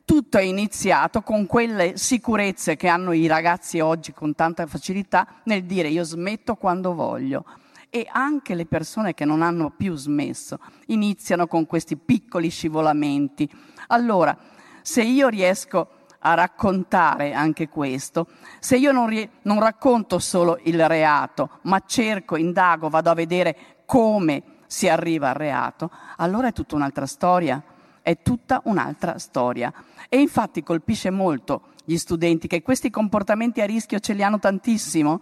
tutto 0.02 0.38
è 0.38 0.40
iniziato 0.40 1.20
con 1.20 1.44
quelle 1.44 1.98
sicurezze 1.98 2.76
che 2.76 2.88
hanno 2.88 3.12
i 3.12 3.26
ragazzi 3.26 3.80
oggi 3.80 4.14
con 4.14 4.34
tanta 4.34 4.66
facilità 4.66 5.26
nel 5.42 5.64
dire 5.64 5.88
io 5.88 6.04
smetto 6.04 6.54
quando 6.54 6.94
voglio. 6.94 7.44
E 7.90 8.08
anche 8.10 8.54
le 8.54 8.64
persone 8.64 9.12
che 9.12 9.26
non 9.26 9.42
hanno 9.42 9.68
più 9.68 9.94
smesso 9.94 10.58
iniziano 10.86 11.46
con 11.46 11.66
questi 11.66 11.98
piccoli 11.98 12.48
scivolamenti. 12.48 13.46
Allora, 13.88 14.34
se 14.80 15.02
io 15.02 15.28
riesco 15.28 15.98
a 16.20 16.34
raccontare 16.34 17.32
anche 17.32 17.68
questo, 17.68 18.26
se 18.58 18.76
io 18.76 18.92
non, 18.92 19.06
rie- 19.06 19.30
non 19.42 19.60
racconto 19.60 20.18
solo 20.18 20.58
il 20.64 20.86
reato, 20.86 21.58
ma 21.62 21.82
cerco, 21.86 22.36
indago, 22.36 22.88
vado 22.88 23.10
a 23.10 23.14
vedere 23.14 23.82
come 23.86 24.42
si 24.66 24.88
arriva 24.88 25.30
al 25.30 25.34
reato, 25.34 25.90
allora 26.16 26.48
è 26.48 26.52
tutta 26.52 26.76
un'altra 26.76 27.06
storia 27.06 27.62
è 28.02 28.22
tutta 28.22 28.62
un'altra 28.64 29.18
storia. 29.18 29.72
E 30.08 30.18
infatti 30.18 30.62
colpisce 30.62 31.10
molto 31.10 31.62
gli 31.84 31.96
studenti 31.96 32.48
che 32.48 32.62
questi 32.62 32.90
comportamenti 32.90 33.60
a 33.60 33.66
rischio 33.66 34.00
ce 34.00 34.14
li 34.14 34.22
hanno 34.22 34.38
tantissimo. 34.38 35.20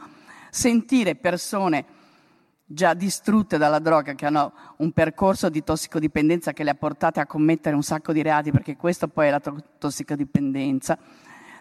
Sentire 0.50 1.14
persone 1.14 1.84
già 2.70 2.92
distrutte 2.92 3.56
dalla 3.56 3.78
droga, 3.78 4.12
che 4.12 4.26
hanno 4.26 4.52
un 4.76 4.92
percorso 4.92 5.48
di 5.48 5.64
tossicodipendenza 5.64 6.52
che 6.52 6.64
le 6.64 6.70
ha 6.70 6.74
portate 6.74 7.18
a 7.18 7.26
commettere 7.26 7.74
un 7.74 7.82
sacco 7.82 8.12
di 8.12 8.20
reati, 8.20 8.50
perché 8.50 8.76
questo 8.76 9.08
poi 9.08 9.28
è 9.28 9.30
la 9.30 9.40
to- 9.40 9.56
tossicodipendenza, 9.78 10.98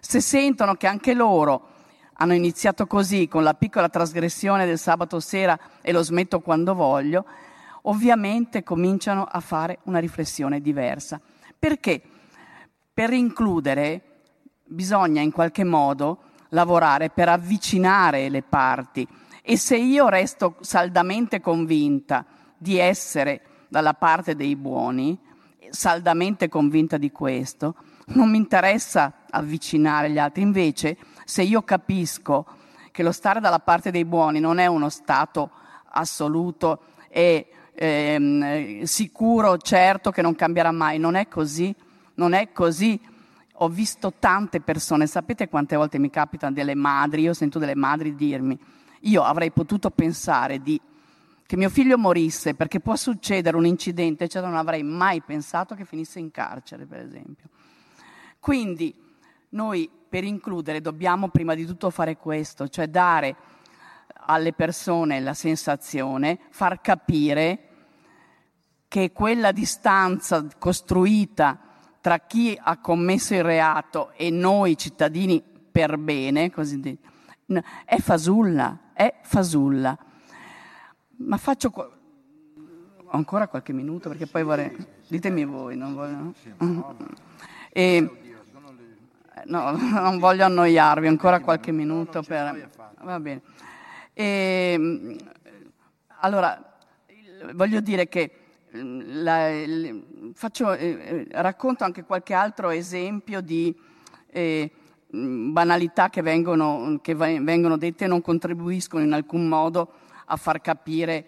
se 0.01 0.20
sentono 0.20 0.76
che 0.76 0.86
anche 0.86 1.14
loro 1.14 1.70
hanno 2.16 2.34
iniziato 2.34 2.88
così, 2.88 3.30
con 3.30 3.43
la 3.43 3.53
piccola 3.53 3.88
trasgressione 3.88 4.66
del 4.66 4.78
sabato 4.78 5.22
sera 5.22 5.58
e 5.82 5.93
lo 5.93 6.03
smetto 6.03 6.41
quando 6.41 6.74
voglio, 6.74 7.26
ovviamente 7.84 8.64
cominciano 8.64 9.24
a 9.24 9.39
fare 9.39 9.80
una 9.84 9.99
riflessione 9.99 10.60
diversa. 10.60 11.22
Perché? 11.58 12.01
Per 12.93 13.14
includere 13.14 14.01
bisogna 14.66 15.22
in 15.22 15.32
qualche 15.32 15.64
modo 15.64 16.20
lavorare 16.49 17.10
per 17.10 17.30
avvicinare 17.30 18.28
le 18.28 18.41
parti 18.41 19.08
e 19.50 19.56
se 19.56 19.78
io 19.78 20.10
resto 20.10 20.58
saldamente 20.60 21.39
convinta 21.39 22.26
di 22.58 22.78
essere 22.78 23.41
dalla 23.70 23.93
parte 23.93 24.36
dei 24.36 24.58
buoni, 24.58 25.18
saldamente 25.70 26.50
convinta 26.50 26.98
di 26.98 27.14
questo, 27.14 27.76
non 28.08 28.30
mi 28.30 28.36
interessa 28.36 29.14
avvicinare 29.30 30.12
gli 30.12 30.18
altri, 30.18 30.41
invece 30.41 30.98
se 31.24 31.43
io 31.43 31.62
capisco 31.62 32.45
che 32.91 33.04
lo 33.04 33.14
stare 33.14 33.39
dalla 33.39 33.60
parte 33.60 33.89
dei 33.89 34.04
buoni 34.04 34.41
non 34.41 34.58
è 34.58 34.66
uno 34.66 34.89
stato 34.89 35.50
assoluto 35.91 36.82
e 37.08 37.48
ehm, 37.74 38.84
sicuro, 38.84 39.58
certo 39.60 40.12
che 40.12 40.22
non 40.22 40.36
cambierà 40.36 40.72
mai. 40.72 41.00
Non 41.00 41.16
è 41.16 41.30
così, 41.30 41.74
non 42.16 42.34
è 42.34 42.52
così. 42.52 43.00
Ho 43.60 43.70
visto 43.70 44.14
tante 44.20 44.60
persone, 44.60 45.08
sapete 45.08 45.48
quante 45.48 45.78
volte 45.78 46.00
mi 46.00 46.10
capitano 46.10 46.54
delle 46.54 46.76
madri, 46.76 47.22
io 47.22 47.34
sento 47.34 47.60
delle 47.60 47.76
madri 47.76 48.14
dirmi, 48.14 48.60
io 49.02 49.24
avrei 49.24 49.52
potuto 49.52 49.89
pensare 49.89 50.60
di, 50.62 50.80
che 51.45 51.58
mio 51.58 51.70
figlio 51.70 51.98
morisse 51.98 52.54
perché 52.56 52.80
può 52.80 52.95
succedere 52.95 53.58
un 53.58 53.66
incidente, 53.66 54.28
cioè 54.28 54.41
non 54.41 54.56
avrei 54.56 54.84
mai 54.84 55.22
pensato 55.22 55.76
che 55.76 55.86
finisse 55.86 56.20
in 56.20 56.32
carcere, 56.32 56.86
per 56.86 57.00
esempio. 57.00 57.50
Quindi 58.39 58.93
noi 59.50 59.89
per 60.10 60.24
includere 60.24 60.82
dobbiamo 60.82 61.30
prima 61.30 61.54
di 61.54 61.66
tutto 61.66 61.89
fare 61.89 62.18
questo, 62.18 62.68
cioè 62.68 62.88
dare 62.88 63.36
alle 64.28 64.54
persone 64.54 65.20
la 65.20 65.34
sensazione, 65.34 66.39
far 66.50 66.82
capire 66.82 67.62
che 68.88 69.12
quella 69.12 69.52
distanza 69.52 70.45
costruita 70.58 71.60
tra 72.02 72.20
chi 72.20 72.58
ha 72.60 72.78
commesso 72.80 73.34
il 73.34 73.43
reato 73.43 74.12
e 74.16 74.30
noi 74.30 74.78
cittadini 74.78 75.43
per 75.72 75.98
bene, 75.98 76.52
così 76.52 76.80
detto, 76.80 77.10
è 77.86 77.98
fasulla, 78.00 78.78
è 78.93 79.14
fasulla. 79.22 79.98
Ma 81.20 81.38
faccio 81.38 81.70
qu- 81.72 81.91
ancora 83.10 83.48
qualche 83.48 83.74
minuto 83.74 84.10
perché 84.10 84.28
poi 84.28 84.43
vorrei... 84.43 84.76
Ditemi 85.08 85.45
voi, 85.45 85.78
non 85.78 85.93
voglio... 85.95 86.34
E... 87.72 88.24
No, 89.45 89.72
non 89.78 90.20
voglio 90.20 90.45
annoiarvi, 90.45 91.08
ancora 91.08 91.39
qualche 91.39 91.72
minuto 91.72 92.22
per... 92.22 92.70
Va 93.02 93.20
bene. 93.20 93.41
E... 94.14 95.18
Allora, 96.20 96.78
voglio 97.54 97.80
dire 97.80 98.08
che 98.08 98.32
la, 98.72 99.50
faccio, 100.34 100.74
eh, 100.74 101.28
racconto 101.32 101.84
anche 101.84 102.04
qualche 102.04 102.34
altro 102.34 102.70
esempio 102.70 103.41
di 103.41 103.76
eh, 104.28 104.72
banalità 105.10 106.10
che 106.10 106.22
vengono, 106.22 106.99
che 107.01 107.16
vengono 107.16 107.78
dette 107.78 108.08
non 108.08 108.22
contribuiscono 108.22 109.03
in 109.03 109.14
alcun 109.14 109.47
modo 109.47 109.91
a 110.26 110.36
far 110.36 110.60
capire 110.60 111.26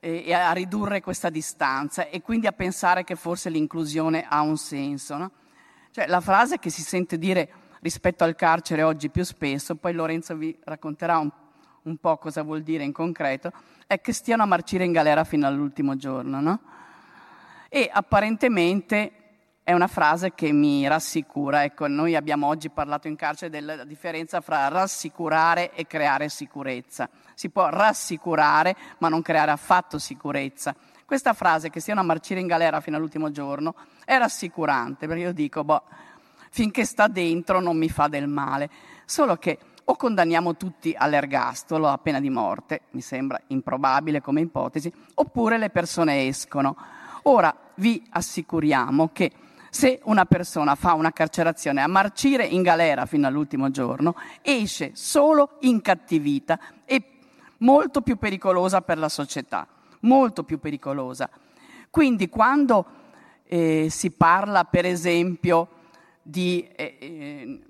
eh, 0.00 0.24
e 0.26 0.32
a 0.32 0.52
ridurre 0.52 1.00
questa 1.00 1.30
distanza 1.30 2.08
e 2.08 2.22
quindi 2.22 2.46
a 2.46 2.52
pensare 2.52 3.04
che 3.04 3.14
forse 3.14 3.50
l'inclusione 3.50 4.26
ha 4.28 4.40
un 4.40 4.56
senso. 4.56 5.16
No? 5.16 5.30
Cioè, 5.90 6.06
la 6.06 6.20
frase 6.20 6.58
che 6.58 6.70
si 6.70 6.82
sente 6.82 7.18
dire 7.18 7.48
rispetto 7.80 8.24
al 8.24 8.34
carcere 8.34 8.82
oggi 8.82 9.10
più 9.10 9.24
spesso, 9.24 9.76
poi 9.76 9.92
Lorenzo 9.92 10.36
vi 10.36 10.56
racconterà 10.64 11.18
un, 11.18 11.30
un 11.82 11.96
po' 11.96 12.16
cosa 12.18 12.42
vuol 12.42 12.62
dire 12.62 12.84
in 12.84 12.92
concreto, 12.92 13.52
è 13.86 14.00
che 14.00 14.12
stiano 14.12 14.42
a 14.42 14.46
marcire 14.46 14.84
in 14.84 14.92
galera 14.92 15.24
fino 15.24 15.46
all'ultimo 15.46 15.96
giorno. 15.96 16.40
No? 16.40 16.60
E 17.68 17.88
apparentemente 17.92 19.12
è 19.70 19.72
una 19.72 19.86
frase 19.86 20.34
che 20.34 20.50
mi 20.50 20.88
rassicura. 20.88 21.62
Ecco, 21.62 21.86
noi 21.86 22.16
abbiamo 22.16 22.48
oggi 22.48 22.70
parlato 22.70 23.06
in 23.06 23.14
carcere 23.14 23.50
della 23.50 23.84
differenza 23.84 24.40
fra 24.40 24.66
rassicurare 24.66 25.72
e 25.74 25.86
creare 25.86 26.28
sicurezza. 26.28 27.08
Si 27.34 27.50
può 27.50 27.68
rassicurare, 27.68 28.74
ma 28.98 29.08
non 29.08 29.22
creare 29.22 29.52
affatto 29.52 29.98
sicurezza. 29.98 30.74
Questa 31.04 31.34
frase, 31.34 31.70
che 31.70 31.78
stiano 31.78 32.00
a 32.00 32.02
marcire 32.02 32.40
in 32.40 32.48
galera 32.48 32.80
fino 32.80 32.96
all'ultimo 32.96 33.30
giorno, 33.30 33.76
è 34.04 34.18
rassicurante, 34.18 35.06
perché 35.06 35.22
io 35.22 35.32
dico, 35.32 35.62
boh, 35.62 35.84
finché 36.50 36.84
sta 36.84 37.06
dentro 37.06 37.60
non 37.60 37.76
mi 37.76 37.88
fa 37.88 38.08
del 38.08 38.26
male. 38.26 38.68
Solo 39.04 39.36
che 39.36 39.56
o 39.84 39.94
condanniamo 39.94 40.56
tutti 40.56 40.92
all'ergastolo, 40.98 41.86
a 41.86 41.98
pena 41.98 42.18
di 42.18 42.28
morte, 42.28 42.82
mi 42.90 43.02
sembra 43.02 43.40
improbabile 43.48 44.20
come 44.20 44.40
ipotesi, 44.40 44.92
oppure 45.14 45.58
le 45.58 45.70
persone 45.70 46.26
escono. 46.26 46.76
Ora 47.24 47.54
vi 47.76 48.04
assicuriamo 48.10 49.10
che 49.12 49.30
se 49.70 50.00
una 50.04 50.24
persona 50.26 50.74
fa 50.74 50.94
una 50.94 51.12
carcerazione 51.12 51.80
a 51.80 51.86
marcire 51.86 52.44
in 52.44 52.62
galera 52.62 53.06
fino 53.06 53.26
all'ultimo 53.26 53.70
giorno, 53.70 54.16
esce 54.42 54.90
solo 54.94 55.56
incattivita 55.60 56.58
e 56.84 57.02
molto 57.58 58.02
più 58.02 58.16
pericolosa 58.16 58.82
per 58.82 58.98
la 58.98 59.08
società, 59.08 59.66
molto 60.00 60.42
più 60.42 60.58
pericolosa. 60.58 61.30
Quindi 61.88 62.28
quando 62.28 62.84
eh, 63.44 63.86
si 63.90 64.10
parla, 64.10 64.64
per 64.64 64.84
esempio, 64.84 65.68
di 66.22 66.68
eh, 66.76 66.96
eh 67.00 67.60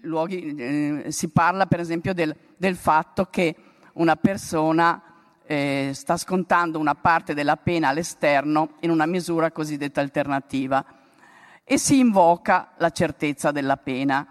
luoghi, 0.00 0.54
eh, 0.54 1.04
si 1.08 1.28
parla 1.28 1.66
per 1.66 1.80
esempio 1.80 2.14
del, 2.14 2.34
del 2.56 2.76
fatto 2.76 3.24
che 3.24 3.56
una 3.94 4.14
persona 4.14 5.02
eh, 5.44 5.90
sta 5.94 6.16
scontando 6.16 6.78
una 6.78 6.94
parte 6.94 7.34
della 7.34 7.56
pena 7.56 7.88
all'esterno 7.88 8.74
in 8.80 8.90
una 8.90 9.06
misura 9.06 9.50
cosiddetta 9.50 10.00
alternativa 10.00 10.84
e 11.68 11.78
si 11.78 11.98
invoca 11.98 12.68
la 12.76 12.90
certezza 12.90 13.50
della 13.50 13.76
pena. 13.76 14.24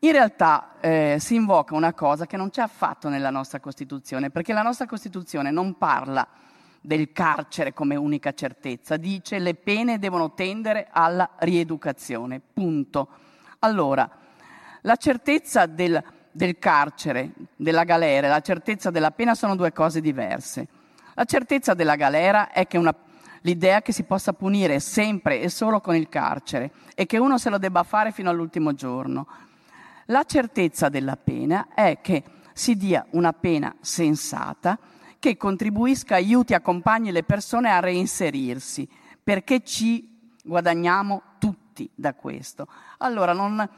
In 0.00 0.12
realtà 0.12 0.74
eh, 0.80 1.16
si 1.18 1.34
invoca 1.34 1.74
una 1.74 1.94
cosa 1.94 2.26
che 2.26 2.36
non 2.36 2.50
c'è 2.50 2.60
affatto 2.60 3.08
nella 3.08 3.30
nostra 3.30 3.60
Costituzione, 3.60 4.28
perché 4.28 4.52
la 4.52 4.60
nostra 4.60 4.84
Costituzione 4.84 5.50
non 5.50 5.78
parla 5.78 6.28
del 6.82 7.12
carcere 7.12 7.72
come 7.72 7.96
unica 7.96 8.34
certezza, 8.34 8.98
dice 8.98 9.38
le 9.38 9.54
pene 9.54 9.98
devono 9.98 10.34
tendere 10.34 10.88
alla 10.90 11.30
rieducazione, 11.38 12.40
punto. 12.52 13.08
Allora, 13.60 14.08
la 14.82 14.96
certezza 14.96 15.64
del 15.64 16.02
del 16.36 16.58
carcere, 16.58 17.30
della 17.56 17.84
galera 17.84 18.26
e 18.26 18.30
la 18.30 18.42
certezza 18.42 18.90
della 18.90 19.10
pena 19.10 19.34
sono 19.34 19.56
due 19.56 19.72
cose 19.72 20.02
diverse. 20.02 20.68
La 21.14 21.24
certezza 21.24 21.72
della 21.72 21.96
galera 21.96 22.52
è 22.52 22.66
che 22.66 22.76
una, 22.76 22.94
l'idea 23.42 23.82
che 23.82 23.92
si 23.92 24.04
possa 24.04 24.32
punire 24.32 24.80
sempre 24.80 25.40
e 25.40 25.48
solo 25.48 25.80
con 25.80 25.94
il 25.94 26.08
carcere 26.08 26.72
e 26.94 27.06
che 27.06 27.18
uno 27.18 27.38
se 27.38 27.50
lo 27.50 27.58
debba 27.58 27.82
fare 27.82 28.12
fino 28.12 28.30
all'ultimo 28.30 28.72
giorno. 28.74 29.26
La 30.06 30.24
certezza 30.24 30.88
della 30.88 31.16
pena 31.16 31.68
è 31.74 31.98
che 32.00 32.22
si 32.52 32.76
dia 32.76 33.04
una 33.10 33.32
pena 33.32 33.74
sensata 33.80 34.78
che 35.18 35.36
contribuisca, 35.36 36.14
aiuti, 36.14 36.54
accompagni 36.54 37.10
le 37.10 37.24
persone 37.24 37.70
a 37.70 37.80
reinserirsi, 37.80 38.88
perché 39.22 39.62
ci 39.64 40.32
guadagniamo 40.44 41.22
tutti 41.38 41.90
da 41.94 42.14
questo. 42.14 42.68
Allora 42.98 43.32
non, 43.32 43.68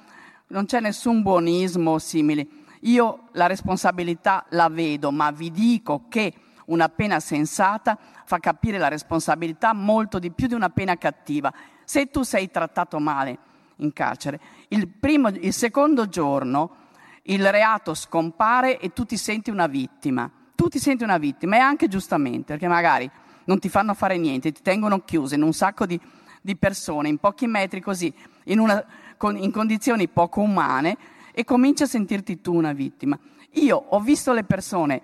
non 0.49 0.67
c'è 0.67 0.81
nessun 0.81 1.23
buonismo 1.23 1.99
simile. 1.99 2.47
Io 2.83 3.29
la 3.33 3.47
responsabilità 3.47 4.45
la 4.51 4.69
vedo, 4.69 5.11
ma 5.11 5.31
vi 5.31 5.51
dico 5.51 6.05
che 6.09 6.33
una 6.69 6.89
pena 6.89 7.21
sensata 7.21 7.99
fa 8.25 8.39
capire 8.39 8.79
la 8.79 8.89
responsabilità 8.89 9.73
molto 9.73 10.19
di 10.19 10.31
più 10.31 10.47
di 10.47 10.55
una 10.55 10.71
pena 10.71 10.97
cattiva. 10.97 11.53
Se 11.85 12.11
tu 12.11 12.23
sei 12.23 12.51
trattato 12.51 12.99
male 12.99 13.39
in 13.77 13.93
carcere, 13.93 14.41
il, 14.69 14.89
primo, 14.89 15.29
il 15.29 15.53
secondo 15.53 16.09
giorno 16.09 16.87
il 17.25 17.51
reato 17.51 17.95
scompare 17.95 18.79
e 18.79 18.93
tu 18.93 19.05
ti 19.05 19.17
senti 19.17 19.51
una 19.51 19.67
vittima. 19.67 20.31
Tu 20.55 20.69
ti 20.69 20.79
senti 20.79 21.05
una 21.05 21.19
vittima 21.19 21.57
e 21.57 21.61
anche 21.61 21.89
giustamente, 21.89 22.55
perché 22.55 22.69
magari 22.69 23.09
non 23.45 23.59
ti 23.59 23.69
fanno 23.69 23.95
fare 23.95 24.17
niente, 24.17 24.53
ti 24.53 24.63
tengono 24.63 25.05
chiuso 25.05 25.35
in 25.35 25.43
un 25.43 25.53
sacco 25.53 25.87
di, 25.87 25.99
di 26.41 26.57
persone, 26.57 27.09
in 27.09 27.19
pochi 27.19 27.47
metri 27.47 27.81
così, 27.81 28.13
in 28.45 28.59
una 28.59 28.85
con, 29.19 29.37
in 29.37 29.51
condizioni 29.51 30.09
poco 30.09 30.41
umane 30.41 30.97
e 31.33 31.45
cominci 31.45 31.83
a 31.83 31.87
sentirti 31.87 32.41
tu 32.41 32.55
una 32.55 32.73
vittima. 32.73 33.19
Io 33.53 33.77
ho 33.77 34.01
visto 34.01 34.33
le 34.33 34.45
persone 34.45 35.03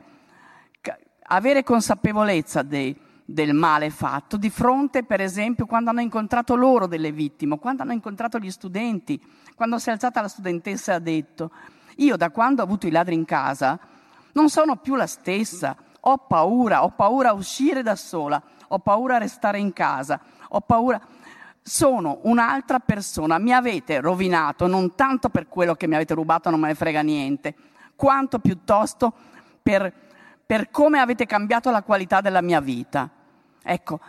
avere 1.26 1.62
consapevolezza 1.62 2.62
dei, 2.62 2.96
del 3.24 3.54
male 3.54 3.90
fatto 3.90 4.36
di 4.36 4.50
fronte, 4.50 5.04
per 5.04 5.20
esempio, 5.20 5.66
quando 5.66 5.90
hanno 5.90 6.00
incontrato 6.00 6.54
loro 6.54 6.86
delle 6.86 7.12
vittime, 7.12 7.58
quando 7.58 7.82
hanno 7.82 7.92
incontrato 7.92 8.38
gli 8.38 8.50
studenti, 8.50 9.20
quando 9.54 9.78
si 9.78 9.88
è 9.88 9.92
alzata 9.92 10.20
la 10.20 10.28
studentessa 10.28 10.92
e 10.92 10.94
ha 10.96 10.98
detto, 10.98 11.50
io 11.96 12.16
da 12.16 12.30
quando 12.30 12.60
ho 12.60 12.64
avuto 12.64 12.86
i 12.86 12.90
ladri 12.90 13.14
in 13.14 13.24
casa 13.24 13.78
non 14.32 14.50
sono 14.50 14.76
più 14.76 14.94
la 14.96 15.06
stessa, 15.06 15.76
ho 16.00 16.18
paura, 16.18 16.84
ho 16.84 16.90
paura 16.90 17.30
a 17.30 17.34
uscire 17.34 17.82
da 17.82 17.94
sola, 17.94 18.42
ho 18.68 18.78
paura 18.78 19.16
a 19.16 19.18
restare 19.18 19.58
in 19.58 19.72
casa, 19.72 20.20
ho 20.48 20.60
paura. 20.60 21.00
Sono 21.62 22.18
un'altra 22.24 22.78
persona, 22.78 23.38
mi 23.38 23.52
avete 23.52 24.00
rovinato 24.00 24.66
non 24.66 24.94
tanto 24.94 25.30
per 25.30 25.48
quello 25.48 25.74
che 25.74 25.86
mi 25.86 25.94
avete 25.94 26.12
rubato, 26.12 26.50
non 26.50 26.60
me 26.60 26.66
ne 26.66 26.74
frega 26.74 27.00
niente, 27.00 27.54
quanto 27.96 28.38
piuttosto 28.38 29.14
per, 29.62 29.90
per 30.46 30.70
come 30.70 30.98
avete 30.98 31.26
cambiato 31.26 31.70
la 31.70 31.82
qualità 31.82 32.20
della 32.20 32.42
mia 32.42 32.60
vita. 32.60 33.08
Ecco, 33.62 34.00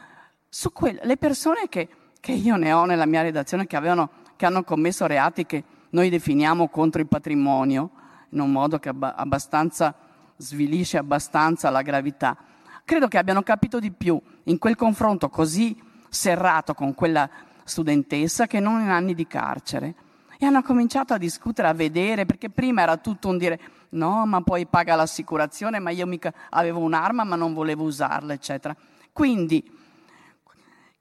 su 0.49 0.71
que- 0.71 0.99
le 1.01 1.17
persone 1.17 1.67
che, 1.69 1.87
che, 2.19 2.31
io 2.31 2.55
ne 2.57 2.73
ho 2.73 2.85
nella 2.85 3.05
mia 3.05 3.21
redazione 3.21 3.67
che, 3.67 3.75
avevano, 3.75 4.09
che 4.35 4.45
hanno 4.45 4.63
commesso 4.63 5.05
reati 5.05 5.45
che 5.45 5.63
noi 5.91 6.09
definiamo 6.09 6.67
contro 6.67 7.01
il 7.01 7.07
patrimonio, 7.07 7.89
in 8.29 8.39
un 8.41 8.51
modo 8.51 8.79
che 8.79 8.89
ab- 8.89 9.13
abbastanza 9.15 9.95
svilisce 10.37 10.97
abbastanza 10.97 11.69
la 11.69 11.81
gravità, 11.81 12.37
credo 12.83 13.07
che 13.07 13.17
abbiano 13.17 13.41
capito 13.41 13.79
di 13.79 13.91
più 13.91 14.21
in 14.43 14.57
quel 14.57 14.75
confronto 14.75 15.29
così 15.29 15.81
serrato 16.09 16.73
con 16.73 16.93
quella 16.93 17.29
studentessa 17.63 18.47
che 18.47 18.59
non 18.59 18.81
in 18.81 18.89
anni 18.89 19.13
di 19.13 19.27
carcere. 19.27 19.95
E 20.37 20.45
hanno 20.45 20.61
cominciato 20.61 21.13
a 21.13 21.17
discutere, 21.17 21.69
a 21.69 21.73
vedere, 21.73 22.25
perché 22.25 22.49
prima 22.49 22.81
era 22.81 22.97
tutto 22.97 23.29
un 23.29 23.37
dire 23.37 23.59
no, 23.95 24.25
ma 24.25 24.41
poi 24.41 24.65
paga 24.65 24.95
l'assicurazione, 24.95 25.79
ma 25.79 25.89
io 25.89 26.05
mica 26.05 26.33
avevo 26.49 26.79
un'arma 26.79 27.23
ma 27.23 27.35
non 27.35 27.53
volevo 27.53 27.83
usarla, 27.83 28.33
eccetera. 28.33 28.75
Quindi 29.11 29.63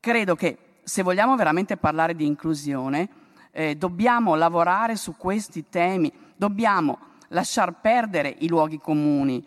credo 0.00 0.34
che 0.34 0.58
se 0.82 1.02
vogliamo 1.02 1.36
veramente 1.36 1.76
parlare 1.76 2.14
di 2.14 2.26
inclusione, 2.26 3.08
eh, 3.50 3.76
dobbiamo 3.76 4.34
lavorare 4.34 4.96
su 4.96 5.16
questi 5.16 5.68
temi, 5.68 6.12
dobbiamo 6.36 6.98
lasciar 7.28 7.80
perdere 7.80 8.34
i 8.38 8.48
luoghi 8.48 8.78
comuni. 8.78 9.46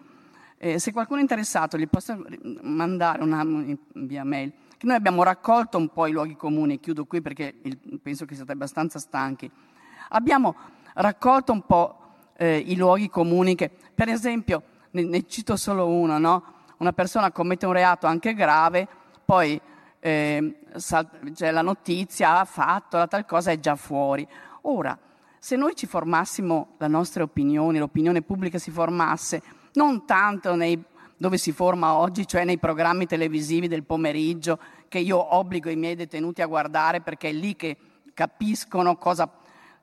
Eh, 0.57 0.79
se 0.79 0.91
qualcuno 0.91 1.19
è 1.19 1.21
interessato, 1.21 1.77
gli 1.77 1.87
posso 1.87 2.23
mandare 2.61 3.21
una 3.21 3.45
via 3.93 4.23
mail 4.23 4.53
noi 4.85 4.95
abbiamo 4.95 5.23
raccolto 5.23 5.77
un 5.77 5.89
po' 5.89 6.05
i 6.05 6.11
luoghi 6.11 6.35
comuni, 6.35 6.79
chiudo 6.79 7.05
qui 7.05 7.21
perché 7.21 7.55
penso 8.01 8.25
che 8.25 8.35
siate 8.35 8.51
abbastanza 8.51 8.99
stanchi. 8.99 9.49
abbiamo 10.09 10.55
raccolto 10.93 11.51
un 11.51 11.61
po' 11.65 12.06
eh, 12.37 12.57
i 12.57 12.75
luoghi 12.75 13.09
comuni 13.09 13.55
che, 13.55 13.69
per 13.93 14.09
esempio, 14.09 14.63
ne, 14.91 15.03
ne 15.03 15.25
cito 15.27 15.55
solo 15.55 15.87
uno, 15.87 16.17
no? 16.17 16.43
una 16.77 16.93
persona 16.93 17.31
commette 17.31 17.65
un 17.65 17.73
reato 17.73 18.07
anche 18.07 18.33
grave, 18.33 18.87
poi 19.25 19.59
eh, 19.99 20.59
c'è 21.33 21.51
la 21.51 21.61
notizia, 21.61 22.39
ha 22.39 22.45
fatto 22.45 22.97
la 22.97 23.07
tal 23.07 23.25
cosa, 23.25 23.51
è 23.51 23.59
già 23.59 23.75
fuori. 23.75 24.27
Ora, 24.61 24.97
se 25.39 25.55
noi 25.55 25.75
ci 25.75 25.87
formassimo 25.87 26.75
le 26.77 26.87
nostre 26.87 27.23
opinioni, 27.23 27.79
l'opinione 27.79 28.21
pubblica 28.21 28.57
si 28.57 28.71
formasse, 28.71 29.41
non 29.73 30.05
tanto 30.05 30.55
nei, 30.55 30.81
dove 31.17 31.37
si 31.37 31.51
forma 31.51 31.95
oggi, 31.95 32.27
cioè 32.27 32.43
nei 32.43 32.59
programmi 32.59 33.05
televisivi 33.05 33.67
del 33.67 33.83
pomeriggio, 33.83 34.59
che 34.87 34.99
io 34.99 35.35
obbligo 35.35 35.69
i 35.69 35.75
miei 35.75 35.95
detenuti 35.95 36.41
a 36.41 36.47
guardare 36.47 37.01
perché 37.01 37.29
è 37.29 37.33
lì 37.33 37.55
che 37.55 37.75
capiscono 38.13 38.97
cosa, 38.97 39.29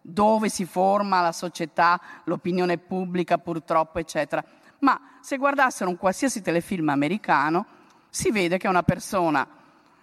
dove 0.06 0.50
si 0.50 0.66
forma 0.66 1.22
la 1.22 1.32
società, 1.32 1.98
l'opinione 2.24 2.76
pubblica 2.76 3.38
purtroppo, 3.38 3.98
eccetera. 3.98 4.44
Ma 4.80 5.00
se 5.22 5.38
guardassero 5.38 5.88
un 5.88 5.96
qualsiasi 5.96 6.42
telefilm 6.42 6.90
americano, 6.90 7.64
si 8.10 8.30
vede 8.30 8.58
che 8.58 8.68
una 8.68 8.82
persona 8.82 9.48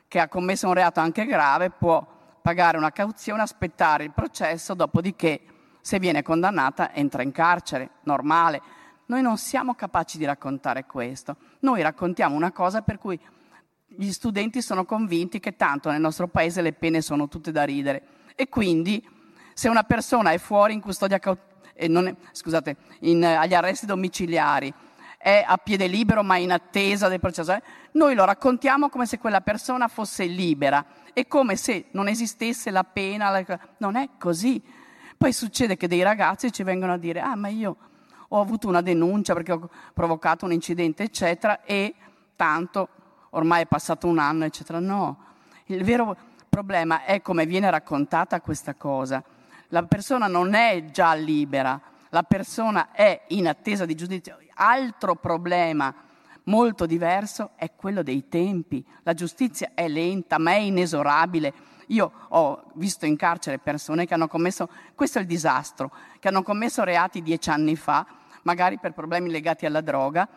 che 0.08 0.20
ha 0.20 0.28
commesso 0.28 0.68
un 0.68 0.74
reato 0.74 1.00
anche 1.00 1.26
grave 1.26 1.70
può 1.70 2.04
pagare 2.42 2.78
una 2.78 2.92
cauzione, 2.92 3.44
aspettare 3.44 4.04
il 4.04 4.12
processo, 4.12 4.74
dopodiché 4.74 5.42
se 5.82 6.00
viene 6.00 6.24
condannata 6.24 6.94
entra 6.96 7.22
in 7.22 7.32
carcere, 7.32 7.92
normale. 8.04 8.60
Noi 9.06 9.22
non 9.22 9.38
siamo 9.38 9.76
capaci 9.76 10.18
di 10.18 10.26
raccontare 10.26 10.86
questo. 10.86 11.36
Noi 11.60 11.84
raccontiamo 11.84 12.36
una 12.36 12.52
cosa 12.52 12.82
per 12.82 12.98
cui 12.98 13.20
gli 13.86 14.12
studenti 14.12 14.64
sono 14.64 14.84
convinti 14.84 15.40
che 15.40 15.56
tanto 15.56 15.92
nel 15.92 16.02
nostro 16.02 16.28
paese 16.28 16.64
le 16.64 16.74
pene 16.74 17.02
sono 17.02 17.28
tutte 17.28 17.52
da 17.52 17.64
ridere 17.64 18.04
e 18.36 18.50
quindi 18.50 19.08
se 19.54 19.70
una 19.70 19.84
persona 19.84 20.32
è 20.32 20.38
fuori 20.38 20.74
in 20.74 20.82
custodia 20.82 21.20
eh, 21.74 22.16
scusate, 22.32 22.76
in, 23.02 23.24
eh, 23.24 23.36
agli 23.36 23.54
arresti 23.54 23.86
domiciliari, 23.86 24.74
è 25.18 25.44
a 25.46 25.58
piede 25.58 25.86
libero 25.86 26.24
ma 26.24 26.38
in 26.38 26.52
attesa 26.52 27.08
del 27.08 27.20
processo, 27.20 27.54
eh, 27.54 27.62
noi 27.94 28.16
lo 28.16 28.26
raccontiamo 28.26 28.90
come 28.90 29.06
se 29.06 29.20
quella 29.20 29.42
persona 29.42 29.88
fosse 29.88 30.26
libera 30.26 30.84
e 31.14 31.28
come 31.28 31.56
se 31.56 31.86
non 31.92 32.08
esistesse 32.08 32.72
la 32.72 32.84
pena. 32.84 33.30
La... 33.30 33.60
Non 33.78 33.96
è 33.96 34.10
così. 34.18 34.62
Poi 35.18 35.32
succede 35.34 35.78
che 35.78 35.88
dei 35.88 36.02
ragazzi 36.02 36.52
ci 36.52 36.64
vengono 36.64 36.94
a 36.94 36.98
dire, 36.98 37.22
ah 37.22 37.36
ma 37.36 37.48
io 37.50 37.78
ho 38.30 38.40
avuto 38.40 38.68
una 38.68 38.82
denuncia 38.82 39.34
perché 39.34 39.52
ho 39.52 39.70
provocato 39.94 40.46
un 40.46 40.54
incidente, 40.54 41.04
eccetera, 41.04 41.62
e 41.64 41.94
tanto 42.36 42.90
ormai 43.32 43.64
è 43.64 43.66
passato 43.68 44.08
un 44.08 44.18
anno, 44.18 44.46
eccetera. 44.46 44.80
No, 44.80 45.18
il 45.66 45.84
vero 45.84 46.16
problema 46.50 47.04
è 47.04 47.22
come 47.22 47.46
viene 47.46 47.70
raccontata 47.70 48.42
questa 48.42 48.74
cosa. 48.74 49.24
La 49.74 49.84
persona 49.84 50.28
non 50.28 50.54
è 50.54 50.84
già 50.92 51.14
libera, 51.14 51.80
la 52.10 52.24
persona 52.24 52.92
è 52.92 53.22
in 53.30 53.48
attesa 53.48 53.86
di 53.86 53.96
giudizio. 53.96 54.38
Altro 54.56 55.16
problema 55.16 55.96
molto 56.44 56.86
diverso 56.86 57.52
è 57.56 57.72
quello 57.74 58.04
dei 58.04 58.28
tempi. 58.28 58.86
La 59.04 59.14
giustizia 59.14 59.72
è 59.74 59.88
lenta, 59.88 60.38
ma 60.40 60.52
è 60.52 60.58
inesorabile. 60.58 61.54
Io 61.88 62.12
ho 62.28 62.64
visto 62.74 63.06
in 63.06 63.16
carcere 63.16 63.60
persone 63.60 64.06
che 64.06 64.14
hanno 64.14 64.28
commesso, 64.28 64.68
questo 64.94 65.20
è 65.20 65.22
il 65.22 65.28
disastro, 65.28 65.90
che 66.20 66.28
hanno 66.28 66.44
commesso 66.44 66.84
reati 66.84 67.22
dieci 67.22 67.50
anni 67.50 67.78
fa, 67.78 68.06
magari 68.42 68.78
per 68.78 68.92
problemi 68.92 69.30
legati 69.30 69.66
alla 69.66 69.82
droga, 69.82 70.28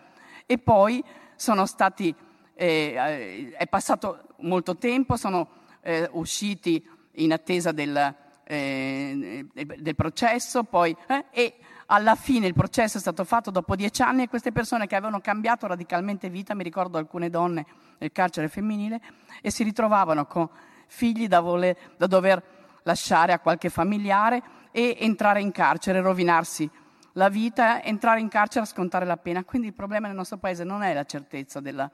e 0.47 0.59
poi 0.59 1.03
sono 1.35 1.67
stati, 1.67 2.15
eh, 2.55 3.53
è 3.57 3.67
passato 3.67 4.35
molto 4.43 4.77
tempo, 4.77 5.17
sono 5.17 5.49
eh, 5.81 6.09
usciti 6.13 6.89
in 7.17 7.33
attesa 7.33 7.73
del, 7.73 8.23
eh, 8.45 9.47
del 9.53 9.95
processo, 9.95 10.65
poi, 10.65 10.97
eh, 11.07 11.25
e 11.31 11.55
alla 11.87 12.15
fine 12.15 12.47
il 12.47 12.55
processo 12.55 12.97
è 12.97 13.01
stato 13.01 13.25
fatto 13.25 13.51
dopo 13.51 13.77
dieci 13.77 14.03
anni 14.03 14.23
e 14.23 14.29
queste 14.29 14.53
persone 14.53 14.87
che 14.87 14.97
avevano 14.97 15.21
cambiato 15.21 15.67
radicalmente 15.67 16.31
vita, 16.31 16.55
mi 16.55 16.63
ricordo 16.63 16.99
alcune 16.99 17.31
donne 17.31 17.67
nel 17.99 18.13
carcere 18.13 18.49
femminile, 18.49 19.01
e 19.41 19.51
si 19.51 19.65
ritrovavano 19.65 20.27
con 20.27 20.49
figli 20.87 21.29
da, 21.29 21.41
voler, 21.41 21.77
da 21.97 22.07
dover 22.07 22.43
lasciare 22.85 23.33
a 23.33 23.39
qualche 23.39 23.69
familiare 23.69 24.43
e 24.71 24.97
entrare 25.01 25.41
in 25.41 25.51
carcere, 25.51 26.01
rovinarsi 26.01 26.69
la 27.13 27.29
vita, 27.29 27.83
entrare 27.83 28.21
in 28.21 28.29
carcere 28.29 28.65
a 28.65 28.69
scontare 28.69 29.05
la 29.05 29.17
pena. 29.17 29.45
Quindi 29.45 29.69
il 29.69 29.75
problema 29.75 30.07
nel 30.07 30.17
nostro 30.17 30.39
paese 30.39 30.65
non 30.65 30.83
è 30.83 30.93
la 30.93 31.05
certezza 31.05 31.61
della, 31.61 31.91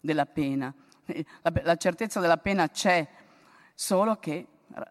della 0.00 0.26
pena, 0.26 0.72
la, 1.06 1.52
la 1.62 1.76
certezza 1.76 2.20
della 2.20 2.36
pena 2.36 2.68
c'è, 2.68 3.06
solo 3.74 4.16
che 4.16 4.46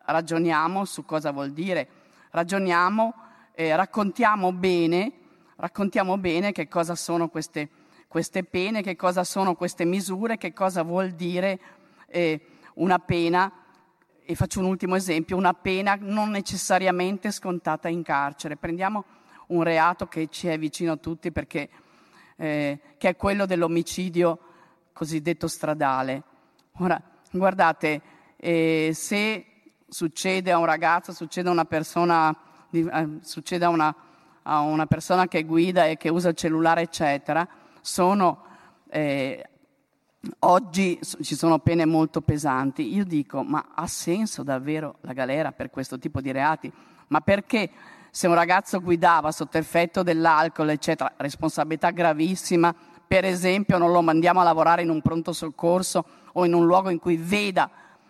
ragioniamo 0.05 0.85
su 0.85 1.05
cosa 1.05 1.31
vuol 1.31 1.51
dire, 1.51 1.87
ragioniamo, 2.31 3.13
eh, 3.53 3.75
raccontiamo 3.75 4.51
bene, 4.51 5.11
raccontiamo 5.55 6.17
bene 6.17 6.51
che 6.51 6.67
cosa 6.67 6.95
sono 6.95 7.29
queste, 7.29 7.69
queste, 8.07 8.43
pene, 8.43 8.81
che 8.81 8.95
cosa 8.95 9.23
sono 9.23 9.55
queste 9.55 9.85
misure, 9.85 10.37
che 10.37 10.53
cosa 10.53 10.83
vuol 10.83 11.11
dire 11.11 11.59
eh, 12.07 12.39
una 12.75 12.99
pena, 12.99 13.51
e 14.23 14.35
faccio 14.35 14.59
un 14.59 14.65
ultimo 14.65 14.95
esempio, 14.95 15.37
una 15.37 15.53
pena 15.53 15.97
non 15.99 16.29
necessariamente 16.29 17.31
scontata 17.31 17.87
in 17.87 18.03
carcere. 18.03 18.57
Prendiamo 18.57 19.03
un 19.47 19.63
reato 19.63 20.07
che 20.07 20.27
ci 20.29 20.47
è 20.47 20.57
vicino 20.59 20.91
a 20.91 20.97
tutti 20.97 21.31
perché 21.31 21.69
eh, 22.35 22.79
che 22.97 23.09
è 23.09 23.15
quello 23.15 23.45
dell'omicidio 23.45 24.39
cosiddetto 24.93 25.47
stradale. 25.47 26.23
Ora, 26.77 27.01
guardate, 27.31 28.01
eh, 28.37 28.91
se 28.93 29.45
succede 29.89 30.51
a 30.51 30.57
un 30.57 30.65
ragazzo, 30.65 31.11
succede 31.11 31.49
a 31.49 31.51
una 31.51 31.65
persona, 31.65 32.35
eh, 32.71 33.07
succede 33.21 33.65
a 33.65 33.69
una, 33.69 33.95
a 34.43 34.59
una, 34.61 34.85
persona 34.85 35.27
che 35.27 35.43
guida 35.43 35.85
e 35.85 35.97
che 35.97 36.09
usa 36.09 36.29
il 36.29 36.35
cellulare, 36.35 36.81
eccetera, 36.81 37.47
sono, 37.81 38.43
eh, 38.89 39.43
oggi 40.39 40.99
ci 41.21 41.35
sono 41.35 41.59
pene 41.59 41.85
molto 41.85 42.21
pesanti. 42.21 42.93
Io 42.93 43.03
dico, 43.03 43.43
ma 43.43 43.69
ha 43.75 43.87
senso 43.87 44.43
davvero 44.43 44.97
la 45.01 45.13
galera 45.13 45.51
per 45.51 45.69
questo 45.69 45.97
tipo 45.97 46.21
di 46.21 46.31
reati? 46.31 46.71
Ma 47.07 47.21
perché 47.21 47.69
se 48.11 48.27
un 48.27 48.35
ragazzo 48.35 48.79
guidava 48.79 49.31
sotto 49.31 49.57
effetto 49.57 50.03
dell'alcol, 50.03 50.69
eccetera, 50.69 51.13
responsabilità 51.17 51.91
gravissima, 51.91 52.73
per 53.07 53.25
esempio 53.25 53.77
non 53.77 53.91
lo 53.91 54.01
mandiamo 54.01 54.39
a 54.39 54.43
lavorare 54.43 54.83
in 54.83 54.89
un 54.89 55.01
pronto 55.01 55.33
soccorso 55.33 56.05
o 56.33 56.45
in 56.45 56.53
un 56.53 56.65
luogo 56.65 56.89
in 56.89 56.99
cui 56.99 57.17
veda 57.17 57.69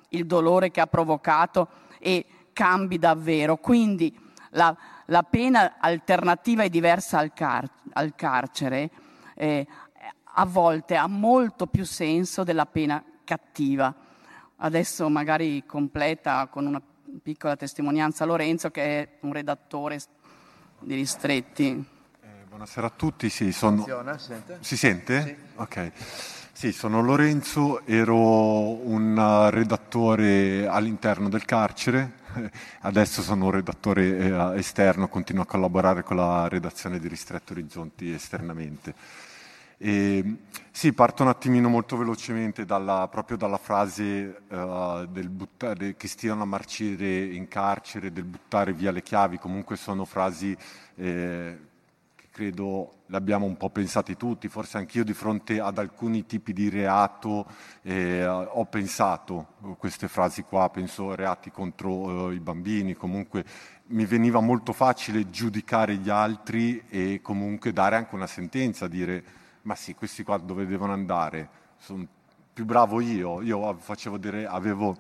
il 0.09 0.25
dolore 0.25 0.71
che 0.71 0.81
ha 0.81 0.87
provocato 0.87 1.67
e 1.99 2.25
cambi 2.53 2.97
davvero. 2.97 3.57
Quindi 3.57 4.17
la, 4.51 4.75
la 5.05 5.23
pena 5.23 5.75
alternativa 5.79 6.63
e 6.63 6.69
diversa 6.69 7.19
al, 7.19 7.33
car- 7.33 7.69
al 7.93 8.15
carcere 8.15 8.89
eh, 9.35 9.67
a 10.33 10.45
volte 10.45 10.95
ha 10.95 11.07
molto 11.07 11.67
più 11.67 11.85
senso 11.85 12.43
della 12.43 12.65
pena 12.65 13.03
cattiva. 13.23 13.93
Adesso 14.57 15.09
magari 15.09 15.65
completa 15.65 16.47
con 16.47 16.65
una 16.65 16.81
piccola 17.23 17.55
testimonianza 17.55 18.25
Lorenzo 18.25 18.69
che 18.71 19.01
è 19.01 19.09
un 19.21 19.33
redattore 19.33 19.99
di 20.79 20.95
ristretti. 20.95 21.85
Eh, 22.21 22.27
buonasera 22.47 22.87
a 22.87 22.89
tutti, 22.89 23.29
sì, 23.29 23.51
sono... 23.51 23.85
Si 24.59 24.77
sente? 24.77 25.23
Sì. 25.23 25.35
Ok. 25.55 25.91
Sì, 26.59 26.73
sono 26.73 27.01
Lorenzo, 27.01 27.85
ero 27.85 28.17
un 28.17 29.15
uh, 29.15 29.49
redattore 29.49 30.67
all'interno 30.67 31.29
del 31.29 31.45
carcere, 31.45 32.15
adesso 32.81 33.21
sono 33.21 33.45
un 33.45 33.51
redattore 33.51 34.17
eh, 34.17 34.57
esterno, 34.57 35.07
continuo 35.07 35.43
a 35.43 35.45
collaborare 35.45 36.03
con 36.03 36.17
la 36.17 36.49
redazione 36.49 36.99
di 36.99 37.07
Ristretto 37.07 37.53
Orizzonti 37.53 38.11
esternamente. 38.11 38.93
E, 39.77 40.35
sì, 40.69 40.91
parto 40.91 41.23
un 41.23 41.29
attimino 41.29 41.69
molto 41.69 41.95
velocemente 41.95 42.65
dalla, 42.65 43.07
proprio 43.09 43.37
dalla 43.37 43.57
frase 43.57 44.41
uh, 44.49 45.05
del 45.05 45.29
buttare, 45.29 45.95
che 45.95 46.09
stiano 46.09 46.41
a 46.41 46.45
marcire 46.45 47.23
in 47.23 47.47
carcere, 47.47 48.11
del 48.11 48.25
buttare 48.25 48.73
via 48.73 48.91
le 48.91 49.01
chiavi, 49.01 49.37
comunque 49.37 49.77
sono 49.77 50.03
frasi 50.03 50.57
eh, 50.95 51.68
credo 52.39 52.99
l'abbiamo 53.07 53.45
un 53.45 53.57
po' 53.57 53.69
pensati 53.69 54.15
tutti, 54.15 54.47
forse 54.47 54.77
anch'io 54.77 55.03
di 55.03 55.11
fronte 55.11 55.59
ad 55.59 55.77
alcuni 55.77 56.25
tipi 56.25 56.53
di 56.53 56.69
reato 56.69 57.45
eh, 57.81 58.25
ho 58.25 58.63
pensato 58.63 59.55
queste 59.77 60.07
frasi 60.07 60.43
qua, 60.43 60.69
penso 60.69 61.15
reati 61.15 61.51
contro 61.51 62.29
eh, 62.29 62.35
i 62.35 62.39
bambini, 62.39 62.93
comunque 62.93 63.43
mi 63.87 64.05
veniva 64.05 64.39
molto 64.39 64.71
facile 64.71 65.29
giudicare 65.29 65.97
gli 65.97 66.09
altri 66.09 66.81
e 66.87 67.19
comunque 67.21 67.73
dare 67.73 67.97
anche 67.97 68.15
una 68.15 68.27
sentenza, 68.27 68.87
dire 68.87 69.21
ma 69.63 69.75
sì, 69.75 69.93
questi 69.93 70.23
qua 70.23 70.37
dove 70.37 70.65
devono 70.65 70.93
andare? 70.93 71.49
Sono 71.75 72.07
più 72.53 72.63
bravo 72.63 73.01
io, 73.01 73.41
io 73.41 73.75
facevo 73.77 74.17
dei, 74.17 74.45
avevo 74.45 74.95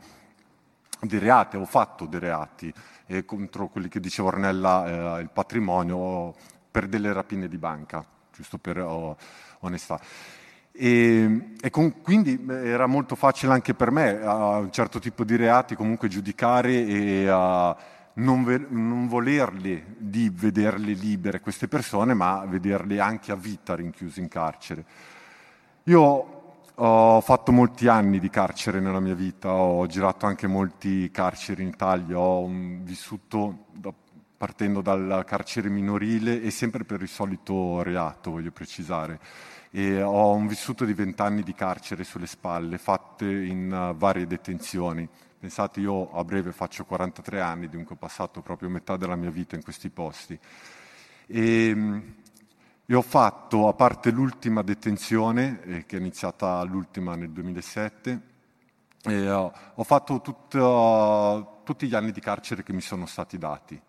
dei 0.99 1.19
reati, 1.19 1.55
ho 1.55 1.63
fatto 1.63 2.05
dei 2.05 2.19
reati 2.19 2.73
eh, 3.05 3.23
contro 3.23 3.69
quelli 3.69 3.87
che 3.87 4.01
diceva 4.01 4.27
Ornella, 4.27 5.17
eh, 5.17 5.21
il 5.21 5.29
patrimonio, 5.29 6.35
per 6.69 6.87
delle 6.87 7.11
rapine 7.13 7.47
di 7.47 7.57
banca, 7.57 8.05
giusto 8.33 8.57
per 8.57 8.79
oh, 8.79 9.17
onestà. 9.59 9.99
E, 10.71 11.55
e 11.59 11.69
con, 11.69 12.01
quindi 12.01 12.45
era 12.47 12.85
molto 12.85 13.15
facile 13.15 13.51
anche 13.51 13.73
per 13.73 13.91
me 13.91 14.21
a 14.21 14.57
un 14.57 14.71
certo 14.71 14.99
tipo 14.99 15.23
di 15.23 15.35
reati 15.35 15.75
comunque 15.75 16.07
giudicare 16.07 16.85
e 16.85 17.29
uh, 17.29 17.75
non, 18.13 18.43
ve- 18.43 18.65
non 18.69 19.07
volerli 19.07 19.83
di 19.97 20.29
vederle 20.29 20.93
libere 20.93 21.41
queste 21.41 21.67
persone, 21.67 22.13
ma 22.13 22.45
vederle 22.45 22.99
anche 22.99 23.31
a 23.31 23.35
vita 23.35 23.75
rinchiuse 23.75 24.19
in 24.19 24.27
carcere. 24.27 24.85
Io 25.83 26.37
ho 26.81 27.21
fatto 27.21 27.51
molti 27.51 27.87
anni 27.87 28.19
di 28.19 28.29
carcere 28.29 28.79
nella 28.79 29.01
mia 29.01 29.15
vita, 29.15 29.51
ho 29.51 29.85
girato 29.85 30.25
anche 30.25 30.47
molti 30.47 31.11
carceri 31.11 31.63
in 31.63 31.69
Italia, 31.69 32.17
ho 32.17 32.47
vissuto 32.47 33.65
da, 33.73 33.91
partendo 34.39 34.79
dal 34.79 35.25
carcere 35.27 35.67
minorile 35.67 36.41
e 36.41 36.49
sempre 36.49 36.85
per 36.85 37.01
il 37.01 37.09
solito 37.09 37.83
reato, 37.83 38.31
voglio 38.31 38.51
precisare. 38.51 39.19
E 39.69 40.01
ho 40.01 40.31
un 40.31 40.47
vissuto 40.47 40.85
di 40.85 40.93
vent'anni 40.93 41.43
di 41.43 41.53
carcere 41.53 42.05
sulle 42.05 42.25
spalle, 42.25 42.77
fatte 42.77 43.25
in 43.25 43.69
uh, 43.69 43.97
varie 43.97 44.25
detenzioni. 44.27 45.05
Pensate, 45.37 45.81
io 45.81 46.13
a 46.13 46.23
breve 46.23 46.53
faccio 46.53 46.85
43 46.85 47.41
anni, 47.41 47.67
dunque 47.67 47.95
ho 47.95 47.97
passato 47.97 48.41
proprio 48.41 48.69
metà 48.69 48.95
della 48.95 49.17
mia 49.17 49.29
vita 49.29 49.57
in 49.57 49.61
questi 49.61 49.89
posti. 49.89 50.39
E, 51.27 51.71
um, 51.73 52.13
e 52.85 52.95
ho 52.95 53.01
fatto, 53.01 53.67
a 53.67 53.73
parte 53.73 54.09
l'ultima 54.09 54.61
detenzione, 54.61 55.61
eh, 55.63 55.85
che 55.85 55.97
è 55.97 55.99
iniziata 55.99 56.63
l'ultima 56.63 57.15
nel 57.15 57.31
2007, 57.31 58.21
eh, 59.03 59.29
ho 59.29 59.83
fatto 59.83 60.21
tut, 60.21 60.53
uh, 60.53 61.63
tutti 61.65 61.87
gli 61.87 61.95
anni 61.95 62.13
di 62.13 62.21
carcere 62.21 62.63
che 62.63 62.71
mi 62.71 62.81
sono 62.81 63.05
stati 63.05 63.37
dati. 63.37 63.81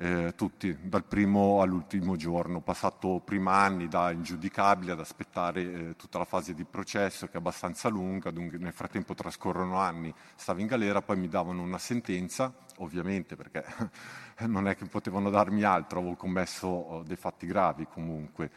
Eh, 0.00 0.34
tutti, 0.36 0.78
dal 0.80 1.02
primo 1.02 1.60
all'ultimo 1.60 2.14
giorno. 2.14 2.60
Passato 2.60 3.20
prima 3.24 3.54
anni 3.54 3.88
da 3.88 4.12
ingiudicabile 4.12 4.92
ad 4.92 5.00
aspettare 5.00 5.62
eh, 5.62 5.96
tutta 5.96 6.18
la 6.18 6.24
fase 6.24 6.54
di 6.54 6.62
processo 6.62 7.26
che 7.26 7.32
è 7.32 7.36
abbastanza 7.38 7.88
lunga, 7.88 8.30
dunque 8.30 8.58
nel 8.58 8.72
frattempo 8.72 9.14
trascorrono 9.14 9.76
anni, 9.78 10.14
stavo 10.36 10.60
in 10.60 10.68
galera, 10.68 11.02
poi 11.02 11.16
mi 11.16 11.26
davano 11.26 11.62
una 11.62 11.78
sentenza, 11.78 12.54
ovviamente 12.76 13.34
perché 13.34 13.64
non 14.46 14.68
è 14.68 14.76
che 14.76 14.84
potevano 14.84 15.30
darmi 15.30 15.64
altro, 15.64 15.98
avevo 15.98 16.14
commesso 16.14 16.68
oh, 16.68 17.02
dei 17.02 17.16
fatti 17.16 17.48
gravi 17.48 17.88
comunque. 17.92 18.52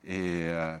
E, 0.00 0.16
eh, 0.16 0.80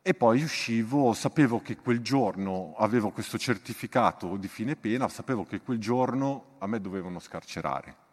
e 0.00 0.14
poi 0.14 0.42
uscivo, 0.42 1.12
sapevo 1.12 1.60
che 1.60 1.76
quel 1.76 2.00
giorno 2.00 2.74
avevo 2.78 3.10
questo 3.10 3.36
certificato 3.36 4.38
di 4.38 4.48
fine 4.48 4.74
pena, 4.74 5.06
sapevo 5.08 5.44
che 5.44 5.60
quel 5.60 5.78
giorno 5.78 6.56
a 6.60 6.66
me 6.66 6.80
dovevano 6.80 7.18
scarcerare. 7.18 8.05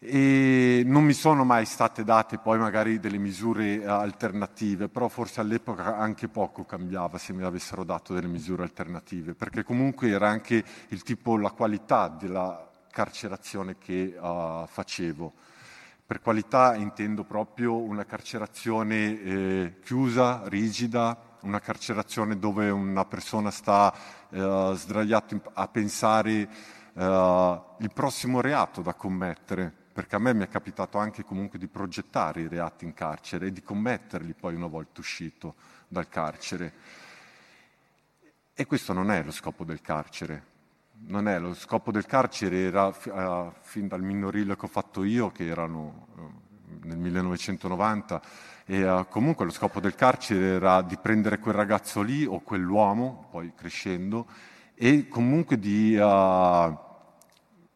E 0.00 0.82
non 0.86 1.02
mi 1.02 1.12
sono 1.12 1.42
mai 1.42 1.64
state 1.64 2.04
date 2.04 2.38
poi 2.38 2.56
magari 2.56 3.00
delle 3.00 3.18
misure 3.18 3.84
alternative, 3.84 4.88
però 4.88 5.08
forse 5.08 5.40
all'epoca 5.40 5.96
anche 5.96 6.28
poco 6.28 6.64
cambiava 6.64 7.18
se 7.18 7.32
mi 7.32 7.42
avessero 7.42 7.82
dato 7.82 8.14
delle 8.14 8.28
misure 8.28 8.62
alternative, 8.62 9.34
perché 9.34 9.64
comunque 9.64 10.08
era 10.10 10.28
anche 10.28 10.64
il 10.88 11.02
tipo, 11.02 11.36
la 11.36 11.50
qualità 11.50 12.06
della 12.06 12.70
carcerazione 12.92 13.76
che 13.76 14.16
uh, 14.16 14.66
facevo. 14.66 15.32
Per 16.06 16.20
qualità 16.20 16.76
intendo 16.76 17.24
proprio 17.24 17.76
una 17.76 18.04
carcerazione 18.04 19.20
eh, 19.20 19.74
chiusa, 19.82 20.42
rigida, 20.46 21.36
una 21.42 21.60
carcerazione 21.60 22.38
dove 22.38 22.70
una 22.70 23.04
persona 23.04 23.50
sta 23.50 23.92
eh, 24.30 24.72
sdraiata 24.74 25.40
a 25.52 25.68
pensare 25.68 26.48
eh, 26.94 27.60
il 27.78 27.92
prossimo 27.92 28.40
reato 28.40 28.80
da 28.80 28.94
commettere, 28.94 29.77
perché 29.98 30.14
a 30.14 30.20
me 30.20 30.32
mi 30.32 30.44
è 30.44 30.48
capitato 30.48 30.98
anche 30.98 31.24
comunque 31.24 31.58
di 31.58 31.66
progettare 31.66 32.42
i 32.42 32.46
reati 32.46 32.84
in 32.84 32.94
carcere 32.94 33.48
e 33.48 33.52
di 33.52 33.64
commetterli 33.64 34.32
poi 34.32 34.54
una 34.54 34.68
volta 34.68 35.00
uscito 35.00 35.56
dal 35.88 36.06
carcere. 36.08 36.72
E 38.54 38.64
questo 38.64 38.92
non 38.92 39.10
è 39.10 39.24
lo 39.24 39.32
scopo 39.32 39.64
del 39.64 39.80
carcere 39.80 40.56
non 41.06 41.28
è 41.28 41.38
lo 41.38 41.54
scopo 41.54 41.92
del 41.92 42.06
carcere 42.06 42.58
era 42.58 42.86
uh, 42.86 43.52
fin 43.60 43.86
dal 43.86 44.02
minorile 44.02 44.56
che 44.56 44.64
ho 44.64 44.68
fatto 44.68 45.02
io, 45.04 45.30
che 45.30 45.46
erano 45.46 46.06
uh, 46.16 46.86
nel 46.86 46.98
1990, 46.98 48.22
e 48.66 48.88
uh, 48.88 49.06
comunque 49.08 49.44
lo 49.44 49.52
scopo 49.52 49.80
del 49.80 49.94
carcere 49.94 50.54
era 50.56 50.82
di 50.82 50.96
prendere 50.96 51.38
quel 51.38 51.54
ragazzo 51.54 52.02
lì 52.02 52.24
o 52.24 52.40
quell'uomo, 52.40 53.28
poi 53.30 53.52
crescendo, 53.54 54.26
e 54.74 55.08
comunque 55.08 55.58
di 55.58 55.96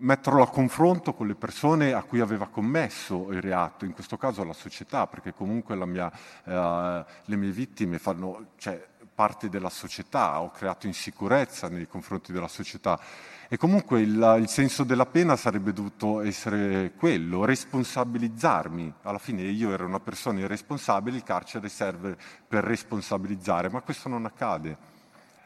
metterlo 0.03 0.43
a 0.43 0.49
confronto 0.49 1.15
con 1.15 1.27
le 1.27 1.35
persone 1.35 1.93
a 1.93 2.03
cui 2.03 2.21
aveva 2.21 2.49
commesso 2.49 3.31
il 3.31 3.41
reato, 3.41 3.85
in 3.85 3.93
questo 3.93 4.17
caso 4.17 4.45
la 4.45 4.53
società, 4.53 5.07
perché 5.07 5.33
comunque 5.33 5.75
mia, 5.87 6.11
le 6.45 7.37
mie 7.37 7.51
vittime 7.51 7.99
fanno... 7.99 8.47
Cioè, 8.57 8.91
parte 9.15 9.49
della 9.49 9.69
società, 9.69 10.41
ho 10.41 10.51
creato 10.51 10.87
insicurezza 10.87 11.69
nei 11.69 11.87
confronti 11.87 12.33
della 12.33 12.49
società. 12.49 12.99
E 13.47 13.59
comunque 13.59 14.01
il, 14.01 14.37
il, 14.41 14.49
senso 14.49 14.83
della 14.85 15.05
pena 15.05 15.37
sarebbe 15.37 15.73
dovuto 15.73 16.23
essere 16.23 16.93
quello, 16.97 17.45
responsabilizzarmi. 17.45 18.93
Alla 19.03 19.19
fine 19.19 19.43
io 19.43 19.71
ero 19.71 19.85
una 19.85 20.01
persona 20.01 20.41
irresponsabile, 20.41 21.19
il 21.19 21.23
carcere 21.23 21.69
serve 21.69 22.17
per 22.49 22.65
responsabilizzare, 22.65 23.69
ma 23.69 23.83
questo 23.83 24.09
non 24.09 24.25
accade. 24.25 24.92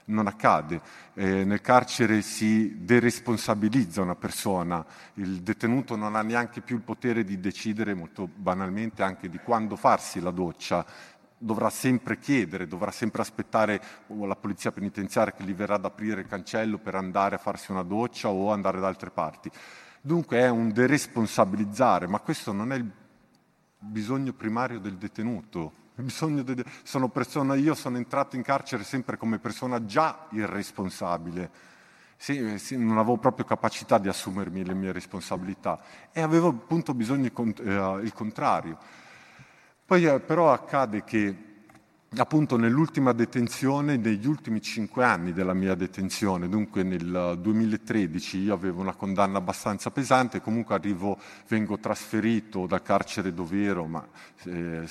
Non 0.08 0.26
accade. 0.28 0.80
Eh, 1.14 1.44
nel 1.44 1.60
carcere 1.60 2.22
si 2.22 2.84
deresponsabilizza 2.84 4.02
una 4.02 4.14
persona, 4.14 4.84
il 5.14 5.42
detenuto 5.42 5.96
non 5.96 6.14
ha 6.14 6.22
neanche 6.22 6.60
più 6.60 6.76
il 6.76 6.82
potere 6.82 7.24
di 7.24 7.40
decidere 7.40 7.92
molto 7.94 8.28
banalmente 8.32 9.02
anche 9.02 9.28
di 9.28 9.38
quando 9.38 9.74
farsi 9.74 10.20
la 10.20 10.30
doccia, 10.30 10.86
dovrà 11.38 11.70
sempre 11.70 12.18
chiedere, 12.18 12.66
dovrà 12.66 12.90
sempre 12.90 13.22
aspettare 13.22 13.80
la 14.06 14.36
polizia 14.36 14.72
penitenziaria 14.72 15.32
che 15.32 15.44
gli 15.44 15.54
verrà 15.54 15.74
ad 15.74 15.84
aprire 15.84 16.20
il 16.20 16.26
cancello 16.26 16.78
per 16.78 16.94
andare 16.94 17.34
a 17.34 17.38
farsi 17.38 17.72
una 17.72 17.82
doccia 17.82 18.28
o 18.28 18.52
andare 18.52 18.80
da 18.80 18.86
altre 18.86 19.10
parti. 19.10 19.50
Dunque 20.00 20.38
è 20.38 20.48
un 20.48 20.70
deresponsabilizzare, 20.72 22.06
ma 22.06 22.20
questo 22.20 22.52
non 22.52 22.72
è 22.72 22.76
il 22.76 22.88
bisogno 23.78 24.32
primario 24.32 24.78
del 24.78 24.96
detenuto. 24.96 25.84
De... 25.96 26.64
Sono 26.82 27.08
persona, 27.08 27.54
io 27.54 27.74
sono 27.74 27.96
entrato 27.96 28.36
in 28.36 28.42
carcere 28.42 28.84
sempre 28.84 29.16
come 29.16 29.38
persona 29.38 29.84
già 29.84 30.26
irresponsabile. 30.30 31.50
Sì, 32.18 32.58
sì, 32.58 32.76
non 32.76 32.98
avevo 32.98 33.18
proprio 33.18 33.44
capacità 33.44 33.98
di 33.98 34.08
assumermi 34.08 34.64
le 34.64 34.74
mie 34.74 34.92
responsabilità 34.92 35.80
e 36.12 36.20
avevo 36.20 36.48
appunto 36.48 36.94
bisogno 36.94 37.26
eh, 37.26 38.00
il 38.02 38.12
contrario. 38.14 38.78
Poi 39.84 40.04
eh, 40.04 40.20
però 40.20 40.52
accade 40.52 41.04
che 41.04 41.44
appunto 42.16 42.56
nell'ultima 42.56 43.12
detenzione, 43.12 43.96
negli 43.96 44.26
ultimi 44.26 44.60
cinque 44.60 45.04
anni 45.04 45.32
della 45.32 45.54
mia 45.54 45.74
detenzione, 45.74 46.48
dunque 46.48 46.82
nel 46.82 47.38
2013 47.40 48.38
io 48.38 48.54
avevo 48.54 48.80
una 48.80 48.94
condanna 48.94 49.38
abbastanza 49.38 49.90
pesante, 49.90 50.40
comunque 50.40 50.74
arrivo, 50.74 51.18
vengo 51.48 51.78
trasferito 51.78 52.66
dal 52.66 52.82
carcere 52.82 53.34
dove 53.34 53.62
ero, 53.62 53.86
ma 53.86 54.06
eh, 54.44 54.88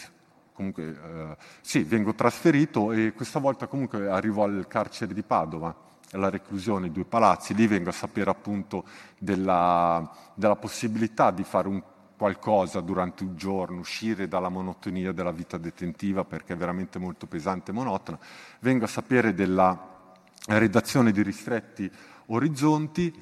comunque 0.56 0.84
eh, 0.84 1.38
sì, 1.62 1.84
vengo 1.84 2.16
trasferito 2.16 2.92
e 2.92 3.14
questa 3.14 3.40
volta 3.40 3.68
comunque 3.68 4.08
arrivo 4.08 4.44
al 4.44 4.66
carcere 4.68 5.14
di 5.14 5.22
Padova 5.22 5.84
alla 6.12 6.30
reclusione, 6.30 6.92
due 6.92 7.04
palazzi, 7.04 7.54
lì 7.54 7.68
vengo 7.68 7.90
a 7.90 7.94
sapere 7.94 8.30
appunto 8.30 8.86
della, 9.18 10.10
della 10.34 10.56
possibilità 10.56 11.32
di 11.32 11.44
fare 11.44 11.68
un 11.68 11.84
qualcosa 12.18 12.80
durante 12.80 13.24
un 13.24 13.36
giorno, 13.36 13.80
uscire 13.80 14.30
dalla 14.30 14.48
monotonia 14.48 15.12
della 15.12 15.32
vita 15.32 15.58
detentiva 15.58 16.24
perché 16.24 16.54
è 16.54 16.56
veramente 16.56 16.98
molto 16.98 17.28
pesante 17.28 17.72
e 17.72 17.74
monotona, 17.74 18.18
vengo 18.62 18.86
a 18.86 18.88
sapere 18.88 19.34
della 19.34 20.14
redazione 20.48 21.12
di 21.12 21.22
ristretti 21.22 21.92
orizzonti 22.28 23.14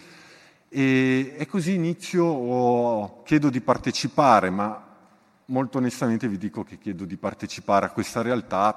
e, 0.69 1.35
e 1.37 1.45
così 1.47 1.73
inizio, 1.73 2.25
oh, 2.25 3.23
chiedo 3.23 3.49
di 3.49 3.61
partecipare, 3.61 4.49
ma 4.49 4.92
molto 5.45 5.77
onestamente 5.77 6.27
vi 6.27 6.37
dico 6.37 6.63
che 6.63 6.77
chiedo 6.77 7.05
di 7.05 7.17
partecipare 7.17 7.85
a 7.85 7.91
questa 7.91 8.21
realtà 8.21 8.73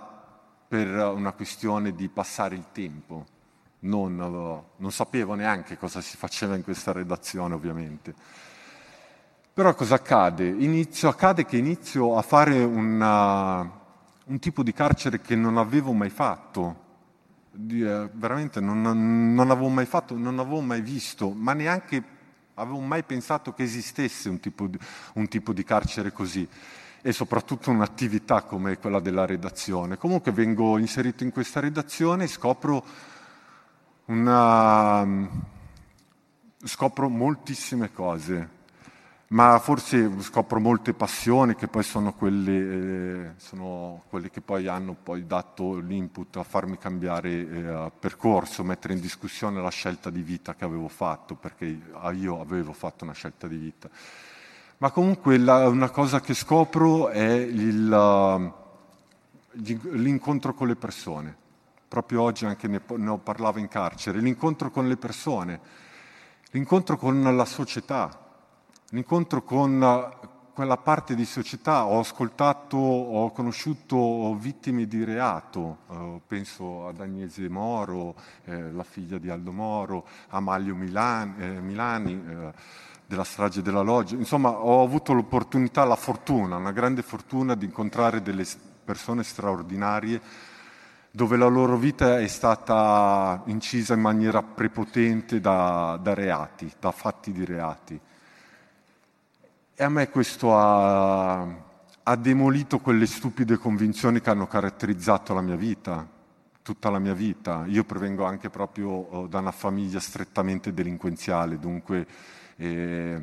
per 0.68 0.88
una 0.88 1.32
questione 1.32 1.94
di 1.94 2.08
passare 2.08 2.54
il 2.54 2.66
tempo. 2.72 3.26
Non, 3.80 4.16
non 4.16 4.92
sapevo 4.92 5.34
neanche 5.34 5.76
cosa 5.76 6.00
si 6.00 6.16
faceva 6.16 6.56
in 6.56 6.64
questa 6.64 6.92
redazione, 6.92 7.54
ovviamente. 7.54 8.14
Però 9.52 9.74
cosa 9.74 9.94
accade? 9.94 10.48
Inizio, 10.48 11.08
accade 11.08 11.44
che 11.46 11.56
inizio 11.56 12.16
a 12.16 12.22
fare 12.22 12.62
una, 12.62 13.60
un 13.60 14.38
tipo 14.38 14.62
di 14.62 14.72
carcere 14.72 15.20
che 15.20 15.34
non 15.34 15.56
avevo 15.56 15.92
mai 15.92 16.10
fatto, 16.10 16.84
di, 17.52 17.82
eh, 17.82 18.10
veramente 18.12 18.60
non, 18.60 18.82
non, 18.82 19.50
avevo 19.50 19.68
mai 19.68 19.86
fatto, 19.86 20.16
non 20.16 20.38
avevo 20.38 20.60
mai 20.60 20.82
visto, 20.82 21.30
ma 21.30 21.54
neanche 21.54 22.02
avevo 22.58 22.80
mai 22.80 23.02
pensato 23.02 23.52
che 23.52 23.62
esistesse 23.62 24.28
un 24.28 24.40
tipo 24.40 24.66
di, 24.66 24.78
un 25.14 25.28
tipo 25.28 25.52
di 25.52 25.64
carcere 25.64 26.12
così 26.12 26.48
e 27.02 27.12
soprattutto 27.12 27.70
un'attività 27.70 28.42
come 28.42 28.78
quella 28.78 29.00
della 29.00 29.26
redazione. 29.26 29.96
Comunque 29.96 30.32
vengo 30.32 30.78
inserito 30.78 31.22
in 31.22 31.30
questa 31.30 31.60
redazione 31.60 32.24
e 32.24 32.28
scopro, 32.28 32.84
una, 34.06 35.06
scopro 36.64 37.08
moltissime 37.08 37.92
cose 37.92 38.55
ma 39.28 39.58
forse 39.58 40.08
scopro 40.20 40.60
molte 40.60 40.94
passioni 40.94 41.56
che 41.56 41.66
poi 41.66 41.82
sono 41.82 42.12
quelle, 42.12 42.52
eh, 42.52 43.30
sono 43.38 44.04
quelle 44.08 44.30
che 44.30 44.40
poi 44.40 44.68
hanno 44.68 44.94
poi 44.94 45.26
dato 45.26 45.78
l'input 45.78 46.36
a 46.36 46.44
farmi 46.44 46.78
cambiare 46.78 47.30
eh, 47.30 47.92
percorso, 47.98 48.62
mettere 48.62 48.94
in 48.94 49.00
discussione 49.00 49.60
la 49.60 49.70
scelta 49.70 50.10
di 50.10 50.22
vita 50.22 50.54
che 50.54 50.64
avevo 50.64 50.86
fatto, 50.86 51.34
perché 51.34 51.64
io 52.14 52.40
avevo 52.40 52.72
fatto 52.72 53.02
una 53.02 53.14
scelta 53.14 53.48
di 53.48 53.56
vita. 53.56 53.90
Ma 54.78 54.90
comunque 54.90 55.38
la, 55.38 55.66
una 55.68 55.90
cosa 55.90 56.20
che 56.20 56.34
scopro 56.34 57.08
è 57.08 57.32
il, 57.32 57.90
uh, 57.90 58.52
l'incontro 59.94 60.54
con 60.54 60.68
le 60.68 60.76
persone. 60.76 61.34
Proprio 61.88 62.22
oggi 62.22 62.44
anche 62.44 62.68
ne, 62.68 62.80
ne 62.96 63.18
parlavo 63.18 63.58
in 63.58 63.68
carcere, 63.68 64.20
l'incontro 64.20 64.70
con 64.70 64.86
le 64.86 64.96
persone, 64.96 65.60
l'incontro 66.50 66.96
con 66.96 67.22
la 67.34 67.44
società, 67.44 68.25
l'incontro 68.90 69.42
con 69.42 70.14
quella 70.56 70.76
parte 70.78 71.14
di 71.14 71.24
società. 71.24 71.84
Ho 71.84 71.98
ascoltato, 71.98 72.78
ho 72.78 73.30
conosciuto 73.30 74.34
vittime 74.36 74.86
di 74.86 75.04
reato, 75.04 75.78
eh, 75.90 76.20
penso 76.26 76.88
ad 76.88 77.00
Agnese 77.00 77.48
Moro, 77.48 78.14
eh, 78.44 78.70
la 78.70 78.84
figlia 78.84 79.18
di 79.18 79.28
Aldo 79.28 79.52
Moro, 79.52 80.06
a 80.28 80.40
Maglio 80.40 80.74
Milan, 80.74 81.34
eh, 81.38 81.60
Milani 81.60 82.12
eh, 82.12 82.52
della 83.06 83.24
strage 83.24 83.60
della 83.60 83.82
Loggia. 83.82 84.14
Insomma, 84.14 84.48
ho 84.50 84.82
avuto 84.82 85.12
l'opportunità, 85.12 85.84
la 85.84 85.96
fortuna, 85.96 86.56
una 86.56 86.72
grande 86.72 87.02
fortuna 87.02 87.54
di 87.54 87.66
incontrare 87.66 88.22
delle 88.22 88.46
persone 88.82 89.24
straordinarie 89.24 90.20
dove 91.10 91.36
la 91.36 91.48
loro 91.48 91.76
vita 91.76 92.18
è 92.18 92.26
stata 92.26 93.42
incisa 93.46 93.94
in 93.94 94.00
maniera 94.00 94.42
prepotente 94.42 95.40
da, 95.40 95.98
da 96.00 96.14
reati, 96.14 96.70
da 96.78 96.92
fatti 96.92 97.32
di 97.32 97.44
reati. 97.44 98.00
E 99.78 99.84
a 99.84 99.90
me 99.90 100.08
questo 100.08 100.56
ha, 100.56 101.42
ha 102.02 102.16
demolito 102.16 102.78
quelle 102.78 103.04
stupide 103.04 103.58
convinzioni 103.58 104.22
che 104.22 104.30
hanno 104.30 104.46
caratterizzato 104.46 105.34
la 105.34 105.42
mia 105.42 105.54
vita, 105.54 106.08
tutta 106.62 106.88
la 106.88 106.98
mia 106.98 107.12
vita. 107.12 107.66
Io 107.66 107.84
provengo 107.84 108.24
anche 108.24 108.48
proprio 108.48 108.88
oh, 108.88 109.26
da 109.26 109.40
una 109.40 109.52
famiglia 109.52 110.00
strettamente 110.00 110.72
delinquenziale, 110.72 111.58
dunque 111.58 112.06
eh, 112.56 113.22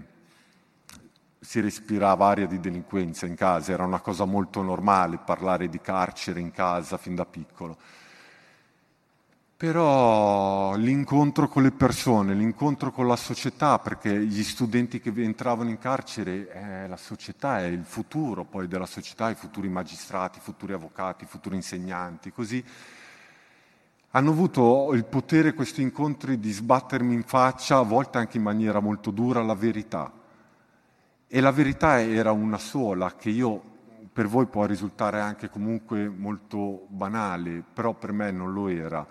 si 1.39 1.59
respirava 1.59 2.27
aria 2.27 2.45
di 2.45 2.59
delinquenza 2.59 3.25
in 3.25 3.33
casa, 3.33 3.71
era 3.71 3.83
una 3.83 3.99
cosa 3.99 4.25
molto 4.25 4.61
normale 4.61 5.17
parlare 5.17 5.69
di 5.69 5.81
carcere 5.81 6.39
in 6.39 6.51
casa 6.51 6.97
fin 6.97 7.15
da 7.15 7.25
piccolo. 7.25 7.77
Però 9.55 10.75
l'incontro 10.75 11.47
con 11.47 11.63
le 11.63 11.71
persone, 11.71 12.33
l'incontro 12.33 12.91
con 12.91 13.07
la 13.07 13.15
società, 13.15 13.79
perché 13.79 14.25
gli 14.25 14.43
studenti 14.43 14.99
che 14.99 15.13
entravano 15.15 15.69
in 15.69 15.77
carcere, 15.77 16.51
eh, 16.51 16.87
la 16.87 16.97
società 16.97 17.59
è 17.59 17.65
il 17.65 17.85
futuro 17.85 18.43
poi 18.43 18.67
della 18.67 18.85
società, 18.85 19.29
i 19.29 19.35
futuri 19.35 19.69
magistrati, 19.69 20.39
i 20.39 20.41
futuri 20.41 20.73
avvocati, 20.73 21.23
i 21.23 21.27
futuri 21.27 21.55
insegnanti, 21.55 22.31
così 22.31 22.63
hanno 24.15 24.29
avuto 24.29 24.93
il 24.93 25.05
potere 25.05 25.55
questi 25.55 25.81
incontri 25.81 26.39
di 26.39 26.51
sbattermi 26.51 27.15
in 27.15 27.23
faccia, 27.23 27.77
a 27.77 27.83
volte 27.83 28.19
anche 28.19 28.37
in 28.37 28.43
maniera 28.43 28.79
molto 28.79 29.09
dura, 29.09 29.41
la 29.41 29.55
verità. 29.55 30.11
E 31.27 31.41
la 31.41 31.51
verità 31.51 31.99
era 31.99 32.31
una 32.31 32.59
sola, 32.59 33.15
che 33.15 33.29
io 33.29 33.61
per 34.13 34.27
voi 34.27 34.45
può 34.45 34.65
risultare 34.65 35.19
anche 35.19 35.49
comunque 35.49 36.07
molto 36.07 36.85
banale, 36.89 37.63
però 37.73 37.93
per 37.93 38.11
me 38.11 38.29
non 38.29 38.53
lo 38.53 38.67
era. 38.67 39.07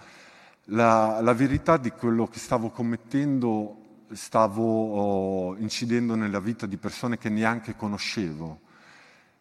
La, 0.72 1.20
la 1.20 1.34
verità 1.34 1.76
di 1.76 1.90
quello 1.90 2.26
che 2.26 2.38
stavo 2.38 2.70
commettendo 2.70 4.06
stavo 4.12 4.62
oh, 4.62 5.56
incidendo 5.58 6.14
nella 6.14 6.40
vita 6.40 6.64
di 6.64 6.78
persone 6.78 7.18
che 7.18 7.28
neanche 7.28 7.76
conoscevo. 7.76 8.60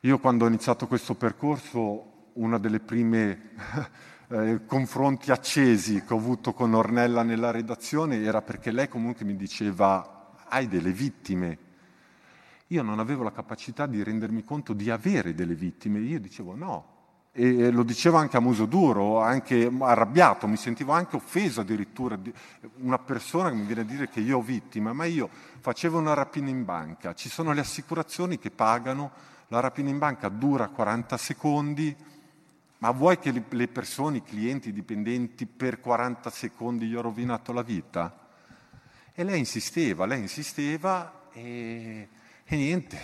Io 0.02 0.20
quando 0.20 0.44
ho 0.44 0.50
iniziato 0.50 0.88
questo 0.88 1.16
percorso, 1.16 2.32
una 2.34 2.58
delle 2.58 2.82
prime 2.82 3.52
eh, 4.28 4.66
confronti 4.66 5.32
accesi 5.32 6.04
che 6.04 6.14
ho 6.14 6.18
avuto 6.18 6.52
con 6.52 6.74
Ornella 6.74 7.24
nella 7.24 7.52
redazione 7.52 8.22
era 8.22 8.42
perché 8.42 8.72
lei 8.72 8.90
comunque 8.90 9.24
mi 9.24 9.38
diceva 9.38 10.34
hai 10.50 10.68
delle 10.68 10.92
vittime. 10.92 11.58
Io 12.68 12.84
non 12.84 13.00
avevo 13.00 13.24
la 13.24 13.32
capacità 13.32 13.86
di 13.86 14.04
rendermi 14.04 14.44
conto 14.44 14.74
di 14.74 14.90
avere 14.90 15.34
delle 15.34 15.56
vittime, 15.56 16.00
io 16.00 16.20
dicevo 16.20 16.56
no. 16.56 16.91
E 17.34 17.72
lo 17.72 17.84
dicevo 17.84 18.18
anche 18.18 18.36
a 18.36 18.42
muso 18.42 18.66
duro, 18.66 19.22
anche 19.22 19.72
arrabbiato, 19.80 20.48
mi 20.48 20.58
sentivo 20.58 20.92
anche 20.92 21.16
offeso 21.16 21.62
addirittura. 21.62 22.20
Una 22.80 23.00
persona 23.00 23.50
che 23.50 23.56
mi 23.56 23.64
viene 23.64 23.82
a 23.82 23.86
dire 23.86 24.10
che 24.10 24.20
io 24.20 24.40
ho 24.40 24.42
vittime, 24.42 24.92
ma 24.92 25.06
io 25.06 25.30
facevo 25.62 25.98
una 25.98 26.14
rapina 26.14 26.50
in 26.50 26.66
banca, 26.66 27.14
ci 27.14 27.30
sono 27.30 27.54
le 27.54 27.62
assicurazioni 27.62 28.38
che 28.38 28.52
pagano, 28.52 29.12
la 29.48 29.62
rapina 29.62 29.90
in 29.90 29.98
banca 29.98 30.28
dura 30.28 30.68
40 30.68 31.16
secondi, 31.16 31.96
ma 32.80 32.92
vuoi 32.92 33.18
che 33.18 33.32
le 33.48 33.68
persone, 33.70 34.18
i 34.18 34.24
clienti, 34.24 34.70
i 34.70 34.74
dipendenti 34.74 35.46
per 35.46 35.80
40 35.80 36.30
secondi 36.30 36.88
gli 36.88 36.96
ho 36.96 37.02
rovinato 37.02 37.54
la 37.54 37.62
vita? 37.62 38.28
E 39.14 39.24
lei 39.24 39.40
insisteva, 39.40 40.06
lei 40.06 40.20
insisteva 40.20 41.28
e, 41.32 42.08
e 42.44 42.56
niente, 42.58 43.00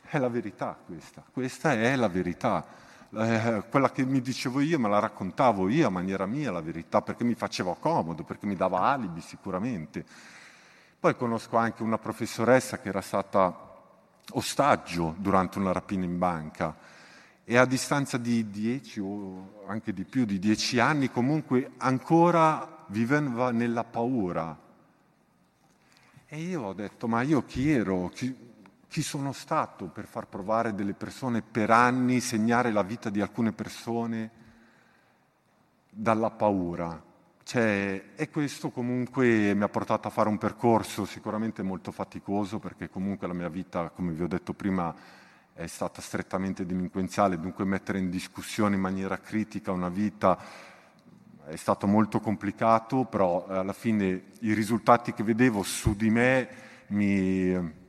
è 0.04 0.18
la 0.18 0.28
verità 0.28 0.76
questa, 0.84 1.22
questa 1.32 1.72
è 1.72 1.96
la 1.96 2.08
verità. 2.08 2.82
Eh, 3.16 3.62
quella 3.70 3.92
che 3.92 4.04
mi 4.04 4.20
dicevo 4.20 4.60
io 4.60 4.76
me 4.78 4.88
la 4.88 4.98
raccontavo 4.98 5.68
io 5.68 5.86
a 5.86 5.90
maniera 5.90 6.26
mia 6.26 6.50
la 6.50 6.60
verità 6.60 7.00
perché 7.00 7.22
mi 7.22 7.34
faceva 7.34 7.76
comodo, 7.76 8.24
perché 8.24 8.46
mi 8.46 8.56
dava 8.56 8.80
alibi 8.80 9.20
sicuramente. 9.20 10.04
Poi 10.98 11.14
conosco 11.14 11.56
anche 11.56 11.82
una 11.82 11.98
professoressa 11.98 12.80
che 12.80 12.88
era 12.88 13.00
stata 13.00 13.72
ostaggio 14.32 15.14
durante 15.18 15.58
una 15.58 15.70
rapina 15.70 16.04
in 16.04 16.18
banca 16.18 16.74
e 17.44 17.56
a 17.56 17.66
distanza 17.66 18.16
di 18.16 18.50
dieci 18.50 18.98
o 18.98 19.64
anche 19.66 19.92
di 19.92 20.04
più 20.04 20.24
di 20.24 20.38
dieci 20.38 20.80
anni 20.80 21.10
comunque 21.10 21.72
ancora 21.76 22.84
viveva 22.88 23.52
nella 23.52 23.84
paura. 23.84 24.58
E 26.26 26.40
io 26.40 26.62
ho 26.62 26.72
detto, 26.72 27.06
ma 27.06 27.22
io 27.22 27.44
chi 27.44 27.70
ero? 27.70 28.10
Chi, 28.12 28.34
chi 28.94 29.02
sono 29.02 29.32
stato 29.32 29.86
per 29.86 30.06
far 30.06 30.28
provare 30.28 30.72
delle 30.72 30.92
persone 30.92 31.42
per 31.42 31.68
anni, 31.68 32.20
segnare 32.20 32.70
la 32.70 32.84
vita 32.84 33.10
di 33.10 33.20
alcune 33.20 33.50
persone 33.50 34.30
dalla 35.90 36.30
paura? 36.30 37.02
Cioè, 37.42 38.10
e 38.14 38.30
questo 38.30 38.70
comunque 38.70 39.52
mi 39.52 39.64
ha 39.64 39.68
portato 39.68 40.06
a 40.06 40.12
fare 40.12 40.28
un 40.28 40.38
percorso 40.38 41.06
sicuramente 41.06 41.64
molto 41.64 41.90
faticoso 41.90 42.60
perché 42.60 42.88
comunque 42.88 43.26
la 43.26 43.32
mia 43.32 43.48
vita, 43.48 43.90
come 43.90 44.12
vi 44.12 44.22
ho 44.22 44.28
detto 44.28 44.52
prima, 44.52 44.94
è 45.54 45.66
stata 45.66 46.00
strettamente 46.00 46.64
delinquenziale, 46.64 47.40
dunque 47.40 47.64
mettere 47.64 47.98
in 47.98 48.10
discussione 48.10 48.76
in 48.76 48.80
maniera 48.80 49.18
critica 49.18 49.72
una 49.72 49.88
vita 49.88 50.38
è 51.46 51.56
stato 51.56 51.88
molto 51.88 52.20
complicato, 52.20 53.06
però 53.06 53.44
alla 53.48 53.72
fine 53.72 54.26
i 54.42 54.52
risultati 54.52 55.12
che 55.12 55.24
vedevo 55.24 55.64
su 55.64 55.96
di 55.96 56.10
me 56.10 56.48
mi, 56.90 57.82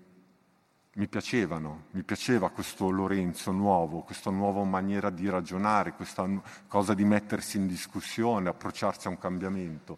mi 0.97 1.07
piacevano, 1.07 1.85
mi 1.91 2.03
piaceva 2.03 2.49
questo 2.49 2.89
Lorenzo 2.89 3.51
nuovo, 3.51 3.99
questa 4.01 4.29
nuova 4.29 4.63
maniera 4.63 5.09
di 5.09 5.29
ragionare, 5.29 5.91
questa 5.91 6.25
cosa 6.67 6.93
di 6.93 7.03
mettersi 7.03 7.57
in 7.57 7.67
discussione, 7.67 8.47
approcciarsi 8.47 9.07
a 9.07 9.09
un 9.09 9.17
cambiamento. 9.17 9.97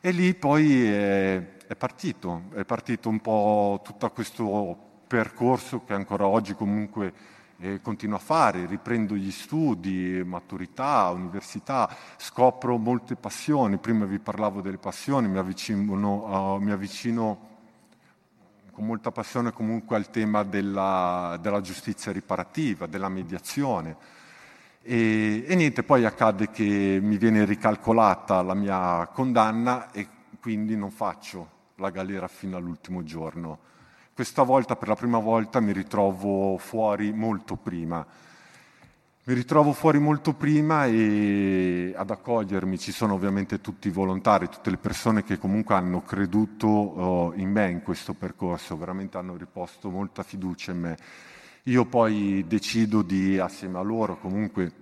E 0.00 0.10
lì 0.12 0.34
poi 0.34 0.86
è, 0.86 1.56
è 1.66 1.76
partito, 1.76 2.44
è 2.54 2.64
partito 2.64 3.10
un 3.10 3.20
po' 3.20 3.82
tutto 3.84 4.08
questo 4.10 5.02
percorso 5.06 5.84
che 5.84 5.92
ancora 5.92 6.26
oggi 6.26 6.54
comunque 6.54 7.12
eh, 7.58 7.82
continuo 7.82 8.16
a 8.16 8.20
fare, 8.20 8.64
riprendo 8.64 9.14
gli 9.14 9.30
studi, 9.30 10.22
maturità, 10.24 11.10
università, 11.10 11.94
scopro 12.16 12.78
molte 12.78 13.14
passioni, 13.14 13.76
prima 13.76 14.06
vi 14.06 14.18
parlavo 14.18 14.62
delle 14.62 14.78
passioni, 14.78 15.28
mi 15.28 15.36
avvicino, 15.36 16.54
uh, 16.54 16.62
mi 16.62 16.70
avvicino 16.70 17.47
con 18.78 18.86
molta 18.86 19.10
passione 19.10 19.52
comunque 19.52 19.96
al 19.96 20.08
tema 20.08 20.44
della, 20.44 21.36
della 21.42 21.60
giustizia 21.60 22.12
riparativa, 22.12 22.86
della 22.86 23.08
mediazione. 23.08 23.96
E, 24.82 25.44
e, 25.48 25.54
niente, 25.56 25.82
poi 25.82 26.04
accade 26.04 26.48
che 26.50 27.00
mi 27.02 27.18
viene 27.18 27.44
ricalcolata 27.44 28.40
la 28.40 28.54
mia 28.54 29.08
condanna 29.12 29.90
e 29.90 30.06
quindi 30.40 30.76
non 30.76 30.92
faccio 30.92 31.56
la 31.74 31.90
galera 31.90 32.28
fino 32.28 32.56
all'ultimo 32.56 33.02
giorno 33.02 33.66
questa 34.18 34.42
volta, 34.42 34.74
per 34.74 34.88
la 34.88 34.96
prima 34.96 35.18
volta, 35.20 35.60
mi 35.60 35.72
ritrovo 35.72 36.56
fuori 36.58 37.12
molto 37.12 37.54
prima. 37.54 38.04
Mi 39.28 39.34
ritrovo 39.34 39.74
fuori 39.74 39.98
molto 39.98 40.32
prima 40.32 40.86
e 40.86 41.92
ad 41.94 42.08
accogliermi 42.08 42.78
ci 42.78 42.92
sono 42.92 43.12
ovviamente 43.12 43.60
tutti 43.60 43.88
i 43.88 43.90
volontari, 43.90 44.48
tutte 44.48 44.70
le 44.70 44.78
persone 44.78 45.22
che 45.22 45.36
comunque 45.36 45.74
hanno 45.74 46.00
creduto 46.00 46.66
uh, 46.66 47.32
in 47.36 47.50
me 47.50 47.68
in 47.68 47.82
questo 47.82 48.14
percorso, 48.14 48.78
veramente 48.78 49.18
hanno 49.18 49.36
riposto 49.36 49.90
molta 49.90 50.22
fiducia 50.22 50.72
in 50.72 50.78
me. 50.78 50.96
Io 51.64 51.84
poi 51.84 52.46
decido 52.48 53.02
di, 53.02 53.38
assieme 53.38 53.76
a 53.76 53.82
loro 53.82 54.16
comunque, 54.16 54.72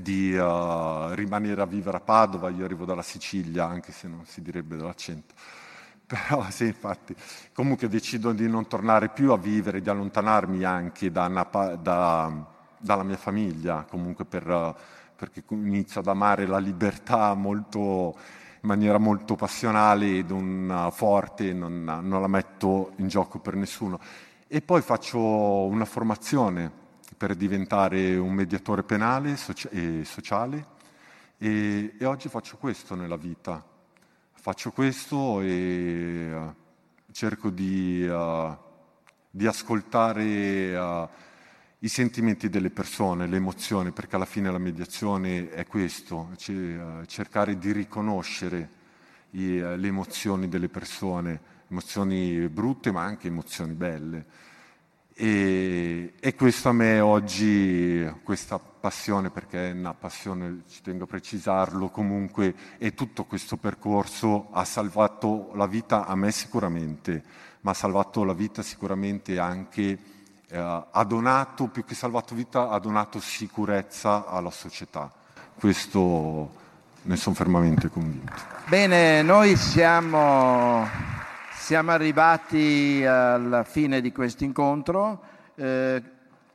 di 0.00 0.32
uh, 0.32 1.10
rimanere 1.10 1.60
a 1.60 1.66
vivere 1.66 1.98
a 1.98 2.00
Padova, 2.00 2.48
io 2.48 2.64
arrivo 2.64 2.86
dalla 2.86 3.02
Sicilia, 3.02 3.66
anche 3.66 3.92
se 3.92 4.08
non 4.08 4.24
si 4.24 4.40
direbbe 4.40 4.78
dall'accento 4.78 5.34
Però 6.08 6.48
sì, 6.48 6.64
infatti, 6.64 7.14
comunque 7.52 7.86
decido 7.86 8.32
di 8.32 8.48
non 8.48 8.66
tornare 8.66 9.10
più 9.10 9.30
a 9.30 9.36
vivere, 9.36 9.82
di 9.82 9.90
allontanarmi 9.90 10.64
anche 10.64 11.12
da 11.12 11.26
una, 11.26 11.76
da, 11.76 12.56
dalla 12.78 13.02
mia 13.02 13.16
famiglia, 13.16 13.84
comunque 13.88 14.24
per, 14.24 14.74
perché 15.16 15.42
inizio 15.50 16.00
ad 16.00 16.06
amare 16.06 16.46
la 16.46 16.58
libertà 16.58 17.34
molto, 17.34 18.16
in 18.60 18.68
maniera 18.68 18.98
molto 18.98 19.34
passionale 19.34 20.18
ed 20.18 20.30
un 20.30 20.88
forte, 20.92 21.52
non, 21.52 21.84
non 21.84 22.20
la 22.20 22.28
metto 22.28 22.92
in 22.96 23.08
gioco 23.08 23.38
per 23.38 23.54
nessuno. 23.54 23.98
E 24.46 24.62
poi 24.62 24.80
faccio 24.80 25.18
una 25.18 25.84
formazione 25.84 26.70
per 27.16 27.34
diventare 27.34 28.16
un 28.16 28.32
mediatore 28.32 28.82
penale 28.82 29.36
e 29.70 30.04
sociale 30.04 30.66
e, 31.36 31.94
e 31.98 32.04
oggi 32.04 32.28
faccio 32.28 32.56
questo 32.56 32.94
nella 32.94 33.16
vita 33.16 33.76
faccio 34.40 34.70
questo 34.70 35.40
e 35.40 36.32
uh, 36.32 36.54
cerco 37.12 37.50
di, 37.50 38.06
uh, 38.06 38.56
di 39.28 39.46
ascoltare 39.46 40.76
uh, 40.76 41.08
i 41.80 41.88
sentimenti 41.88 42.48
delle 42.48 42.70
persone, 42.70 43.26
le 43.26 43.36
emozioni, 43.36 43.92
perché 43.92 44.16
alla 44.16 44.24
fine 44.24 44.50
la 44.50 44.58
mediazione 44.58 45.50
è 45.50 45.66
questo, 45.66 46.30
c- 46.36 47.04
cercare 47.06 47.56
di 47.56 47.70
riconoscere 47.70 48.68
i, 49.30 49.58
le 49.58 49.86
emozioni 49.86 50.48
delle 50.48 50.68
persone, 50.68 51.40
emozioni 51.68 52.48
brutte 52.48 52.90
ma 52.90 53.02
anche 53.02 53.28
emozioni 53.28 53.74
belle. 53.74 54.26
E, 55.14 56.14
e 56.18 56.34
questo 56.34 56.68
a 56.68 56.72
me 56.72 57.00
oggi, 57.00 58.08
questa 58.22 58.58
passione, 58.58 59.30
perché 59.30 59.70
è 59.70 59.72
una 59.72 59.94
passione, 59.94 60.62
ci 60.68 60.80
tengo 60.82 61.04
a 61.04 61.08
precisarlo, 61.08 61.90
comunque, 61.90 62.54
e 62.78 62.94
tutto 62.94 63.24
questo 63.24 63.56
percorso 63.56 64.48
ha 64.52 64.64
salvato 64.64 65.50
la 65.54 65.66
vita 65.66 66.06
a 66.06 66.14
me 66.14 66.30
sicuramente, 66.30 67.22
ma 67.62 67.72
ha 67.72 67.74
salvato 67.74 68.22
la 68.22 68.32
vita 68.32 68.62
sicuramente 68.62 69.38
anche, 69.38 69.98
eh, 70.50 70.58
ha 70.58 71.04
donato, 71.04 71.66
più 71.66 71.84
che 71.84 71.94
salvato 71.94 72.34
vita, 72.34 72.70
ha 72.70 72.78
donato 72.78 73.20
sicurezza 73.20 74.26
alla 74.26 74.50
società. 74.50 75.10
Questo 75.58 76.50
ne 77.02 77.16
sono 77.16 77.34
fermamente 77.34 77.88
convinto. 77.88 78.32
Bene, 78.66 79.22
noi 79.22 79.56
siamo 79.56 81.16
siamo 81.68 81.90
arrivati 81.90 83.04
alla 83.04 83.62
fine 83.62 84.00
di 84.00 84.10
questo 84.10 84.42
incontro. 84.42 85.20
Eh, 85.54 86.02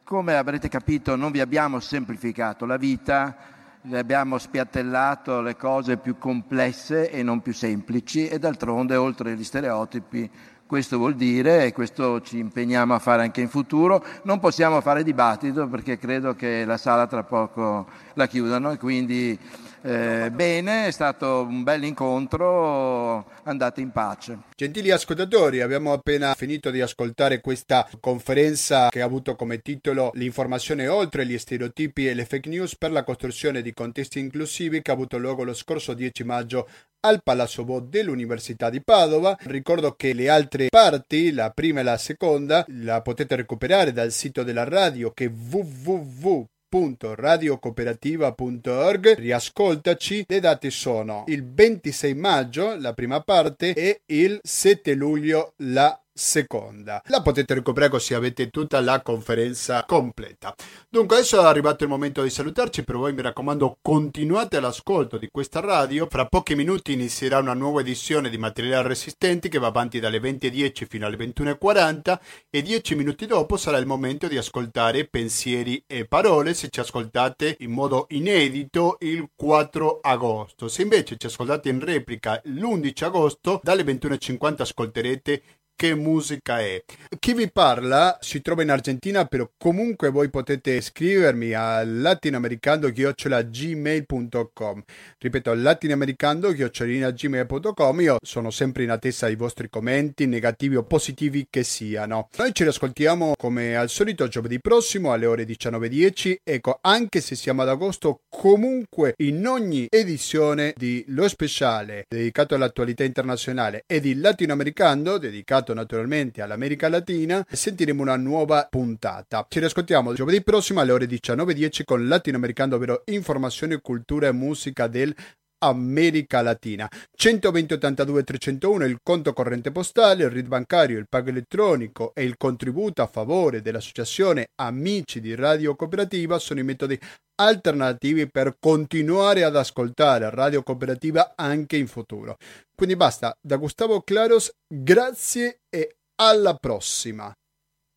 come 0.04 0.36
avrete 0.36 0.70
capito 0.70 1.16
non 1.16 1.32
vi 1.32 1.40
abbiamo 1.40 1.80
semplificato 1.80 2.66
la 2.66 2.78
vita, 2.78 3.38
vi 3.82 3.96
abbiamo 3.96 4.40
spiattellato 4.40 5.42
le 5.42 5.56
cose 5.56 5.98
più 5.98 6.18
complesse 6.18 7.12
e 7.12 7.22
non 7.22 7.42
più 7.42 7.54
semplici 7.54 8.28
e 8.28 8.40
d'altronde 8.40 8.96
oltre 8.96 9.34
agli 9.34 9.44
stereotipi 9.44 10.28
questo 10.74 10.98
vuol 10.98 11.14
dire, 11.14 11.68
e 11.68 11.72
questo 11.72 12.20
ci 12.22 12.40
impegniamo 12.40 12.96
a 12.96 12.98
fare 12.98 13.22
anche 13.22 13.42
in 13.42 13.48
futuro, 13.48 14.04
non 14.24 14.40
possiamo 14.40 14.82
fare 14.82 15.04
dibattito 15.04 15.68
perché 15.68 16.00
credo 16.00 16.34
che 16.34 16.66
la 16.66 16.78
sala 16.78 17.06
tra 17.06 17.22
poco 17.22 17.86
la 18.16 18.26
chiudano 18.26 18.72
e 18.72 18.80
quindi 18.80 19.38
eh, 19.84 20.32
bene, 20.32 20.88
è 20.88 20.92
stato 20.92 21.42
un 21.42 21.64
bel 21.64 21.84
incontro, 21.84 23.30
andate 23.44 23.82
in 23.82 23.92
pace. 23.92 24.40
Gentili 24.56 24.92
ascoltatori, 24.92 25.60
abbiamo 25.60 25.92
appena 25.92 26.34
finito 26.36 26.72
di 26.72 26.80
ascoltare 26.80 27.42
questa 27.42 27.88
conferenza 28.00 28.88
che 28.90 29.02
ha 29.02 29.06
avuto 29.06 29.36
come 29.36 29.60
titolo 29.60 30.12
L'informazione 30.14 30.88
oltre 30.88 31.26
gli 31.26 31.38
stereotipi 31.38 32.08
e 32.08 32.14
le 32.14 32.26
fake 32.26 32.48
news 32.48 32.78
per 32.78 32.92
la 32.92 33.04
costruzione 33.04 33.62
di 33.62 33.74
contesti 33.74 34.20
inclusivi 34.20 34.82
che 34.82 34.92
ha 34.92 34.94
avuto 34.94 35.18
luogo 35.18 35.44
lo 35.44 35.54
scorso 35.54 35.94
10 35.94 36.24
maggio 36.24 36.70
al 37.02 37.22
Palazzo 37.22 37.66
Bo 37.66 37.82
dell'Università 37.82 38.70
di 38.70 38.82
Padova. 38.82 39.36
Ricordo 39.42 39.96
che 39.96 40.14
le 40.14 40.30
altre 40.30 40.70
parti, 40.70 41.34
la 41.34 41.50
prima 41.50 41.82
e 41.82 41.84
la 41.84 41.98
seconda, 41.98 42.64
la 42.68 43.02
potete 43.02 43.36
recuperare 43.36 43.92
dal 43.92 44.12
sito 44.12 44.44
della 44.44 44.64
radio 44.64 45.12
che 45.12 45.26
è 45.26 45.30
www 45.30 46.46
www.radiocooperativa.org 46.74 49.16
riascoltaci 49.16 50.26
le 50.28 50.40
date 50.40 50.72
sono 50.72 51.26
il 51.28 51.48
26 51.48 52.16
maggio 52.16 52.76
la 52.76 52.94
prima 52.94 53.22
parte 53.22 53.74
e 53.74 54.02
il 54.08 54.40
7 54.42 54.96
luglio 54.96 55.54
la 55.58 56.03
seconda. 56.14 57.02
La 57.08 57.22
potete 57.22 57.56
recuperare 57.56 57.92
così 57.92 58.14
avete 58.14 58.50
tutta 58.50 58.80
la 58.82 59.02
conferenza 59.02 59.84
completa. 59.86 60.54
Dunque 60.90 61.18
adesso 61.18 61.42
è 61.42 61.46
arrivato 61.46 61.84
il 61.84 61.90
momento 61.90 62.22
di 62.22 62.30
salutarci, 62.30 62.84
per 62.84 62.98
voi 62.98 63.14
mi 63.14 63.22
raccomando 63.22 63.78
continuate 63.82 64.60
l'ascolto 64.60 65.18
di 65.18 65.30
questa 65.32 65.60
radio, 65.60 66.08
fra 66.10 66.26
pochi 66.28 66.56
minuti 66.56 66.94
inizierà 66.94 67.40
una 67.40 67.54
nuova 67.54 67.82
edizione 67.82 68.30
di 68.30 68.38
Materiali 68.38 68.88
Resistenti 68.88 69.50
che 69.50 69.60
va 69.60 69.68
avanti 69.68 70.00
dalle 70.00 70.20
20.10 70.20 70.86
fino 70.88 71.06
alle 71.06 71.18
21.40 71.18 72.20
e 72.50 72.62
10 72.62 72.96
minuti 72.96 73.26
dopo 73.26 73.58
sarà 73.58 73.78
il 73.78 73.86
momento 73.88 74.28
di 74.28 74.38
ascoltare 74.38 75.08
pensieri 75.08 75.84
e 75.88 76.06
parole 76.06 76.54
se 76.54 76.70
ci 76.70 76.80
ascoltate 76.80 77.58
in 77.60 77.72
modo 77.72 78.06
inedito 78.10 78.98
il 79.00 79.30
4 79.36 80.00
agosto. 80.02 80.68
Se 80.68 80.84
invece 80.84 81.18
ci 81.18 81.26
ascoltate 81.26 81.70
in 81.70 81.80
replica 81.80 82.40
l'11 82.46 83.04
agosto 83.04 83.60
dalle 83.64 83.84
21.50 83.84 84.62
ascolterete 84.62 85.44
che 85.76 85.96
musica 85.96 86.60
è. 86.60 86.84
Chi 87.20 87.34
vi 87.34 87.52
parla 87.52 88.18
si 88.22 88.42
trova 88.42 88.64
in 88.64 88.72
Argentina, 88.72 89.26
però 89.26 89.50
comunque 89.58 90.10
voi 90.10 90.30
potete 90.30 90.80
scrivermi 90.82 91.54
a 91.54 91.84
latinoamericando-gmail.com 91.84 94.84
Ripeto, 95.18 95.54
latinoamericando-gmail.com 95.54 98.02
Io 98.02 98.18
sono 98.22 98.50
sempre 98.50 98.84
in 98.84 98.92
attesa 98.92 99.28
dei 99.28 99.36
vostri 99.36 99.70
commenti, 99.70 100.26
negativi 100.26 100.76
o 100.76 100.84
positivi 100.84 101.48
che 101.50 101.64
siano. 101.64 102.28
Noi 102.38 102.54
ci 102.54 102.64
ascoltiamo 102.64 103.34
come 103.38 103.76
al 103.76 103.90
solito 103.90 104.28
giovedì 104.28 104.60
prossimo 104.60 105.14
alle 105.14 105.26
ore 105.26 105.46
19.10. 105.46 106.36
Ecco, 106.44 106.80
anche 106.82 107.22
se 107.22 107.36
siamo 107.36 107.62
ad 107.62 107.70
agosto, 107.70 108.22
comunque 108.30 109.14
in 109.18 109.48
ogni 109.48 109.88
edizione 109.90 110.74
di 110.76 111.04
Lo 111.08 111.28
Speciale 111.28 112.06
dedicato 112.08 112.56
all'attualità 112.56 113.04
internazionale 113.04 113.84
e 113.88 114.00
di 114.00 114.16
Latinoamericano 114.16 115.18
dedicato 115.18 115.63
dedicato 115.64 115.74
naturalmente 115.74 116.42
all'America 116.42 116.90
Latina, 116.90 117.46
sentiremo 117.50 118.02
una 118.02 118.18
nuova 118.18 118.68
puntata. 118.70 119.46
Ci 119.48 119.60
riascoltiamo 119.60 120.14
giovedì 120.14 120.44
prossimo 120.44 120.82
alle 120.82 120.92
ore 120.92 121.06
19.10 121.06 121.84
con 121.86 122.08
Latinoamericano, 122.08 122.76
ovvero 122.76 123.04
informazione, 123.06 123.80
cultura 123.80 124.28
e 124.28 124.34
musica 124.34 124.88
del 124.88 125.16
America 125.64 126.42
Latina. 126.42 126.90
120 127.16 127.74
82 127.74 128.24
301 128.24 128.86
il 128.86 128.98
conto 129.02 129.32
corrente 129.32 129.72
postale, 129.72 130.24
il 130.24 130.30
RID 130.30 130.48
bancario, 130.48 131.00
il 131.00 131.08
pago 131.08 131.30
elettronico 131.30 132.12
e 132.14 132.24
il 132.24 132.36
contributo 132.38 133.02
a 133.02 133.08
favore 133.08 133.62
dell'associazione 133.62 134.50
Amici 134.56 135.22
di 135.22 135.36
Radio 135.36 135.76
Cooperativa 135.76 136.38
sono 136.38 136.60
i 136.60 136.64
metodi 136.64 137.00
alternativi 137.36 138.30
per 138.30 138.58
continuare 138.60 139.44
ad 139.44 139.56
ascoltare 139.56 140.30
Radio 140.30 140.64
Cooperativa 140.64 141.34
anche 141.36 141.78
in 141.78 141.88
futuro. 141.88 142.38
Quindi 142.76 142.96
basta, 142.96 143.34
da 143.42 143.56
Gustavo 143.56 144.02
Claros, 144.02 144.52
grazie 144.68 145.62
e 145.70 145.96
alla 146.16 146.56
prossima. 146.56 147.34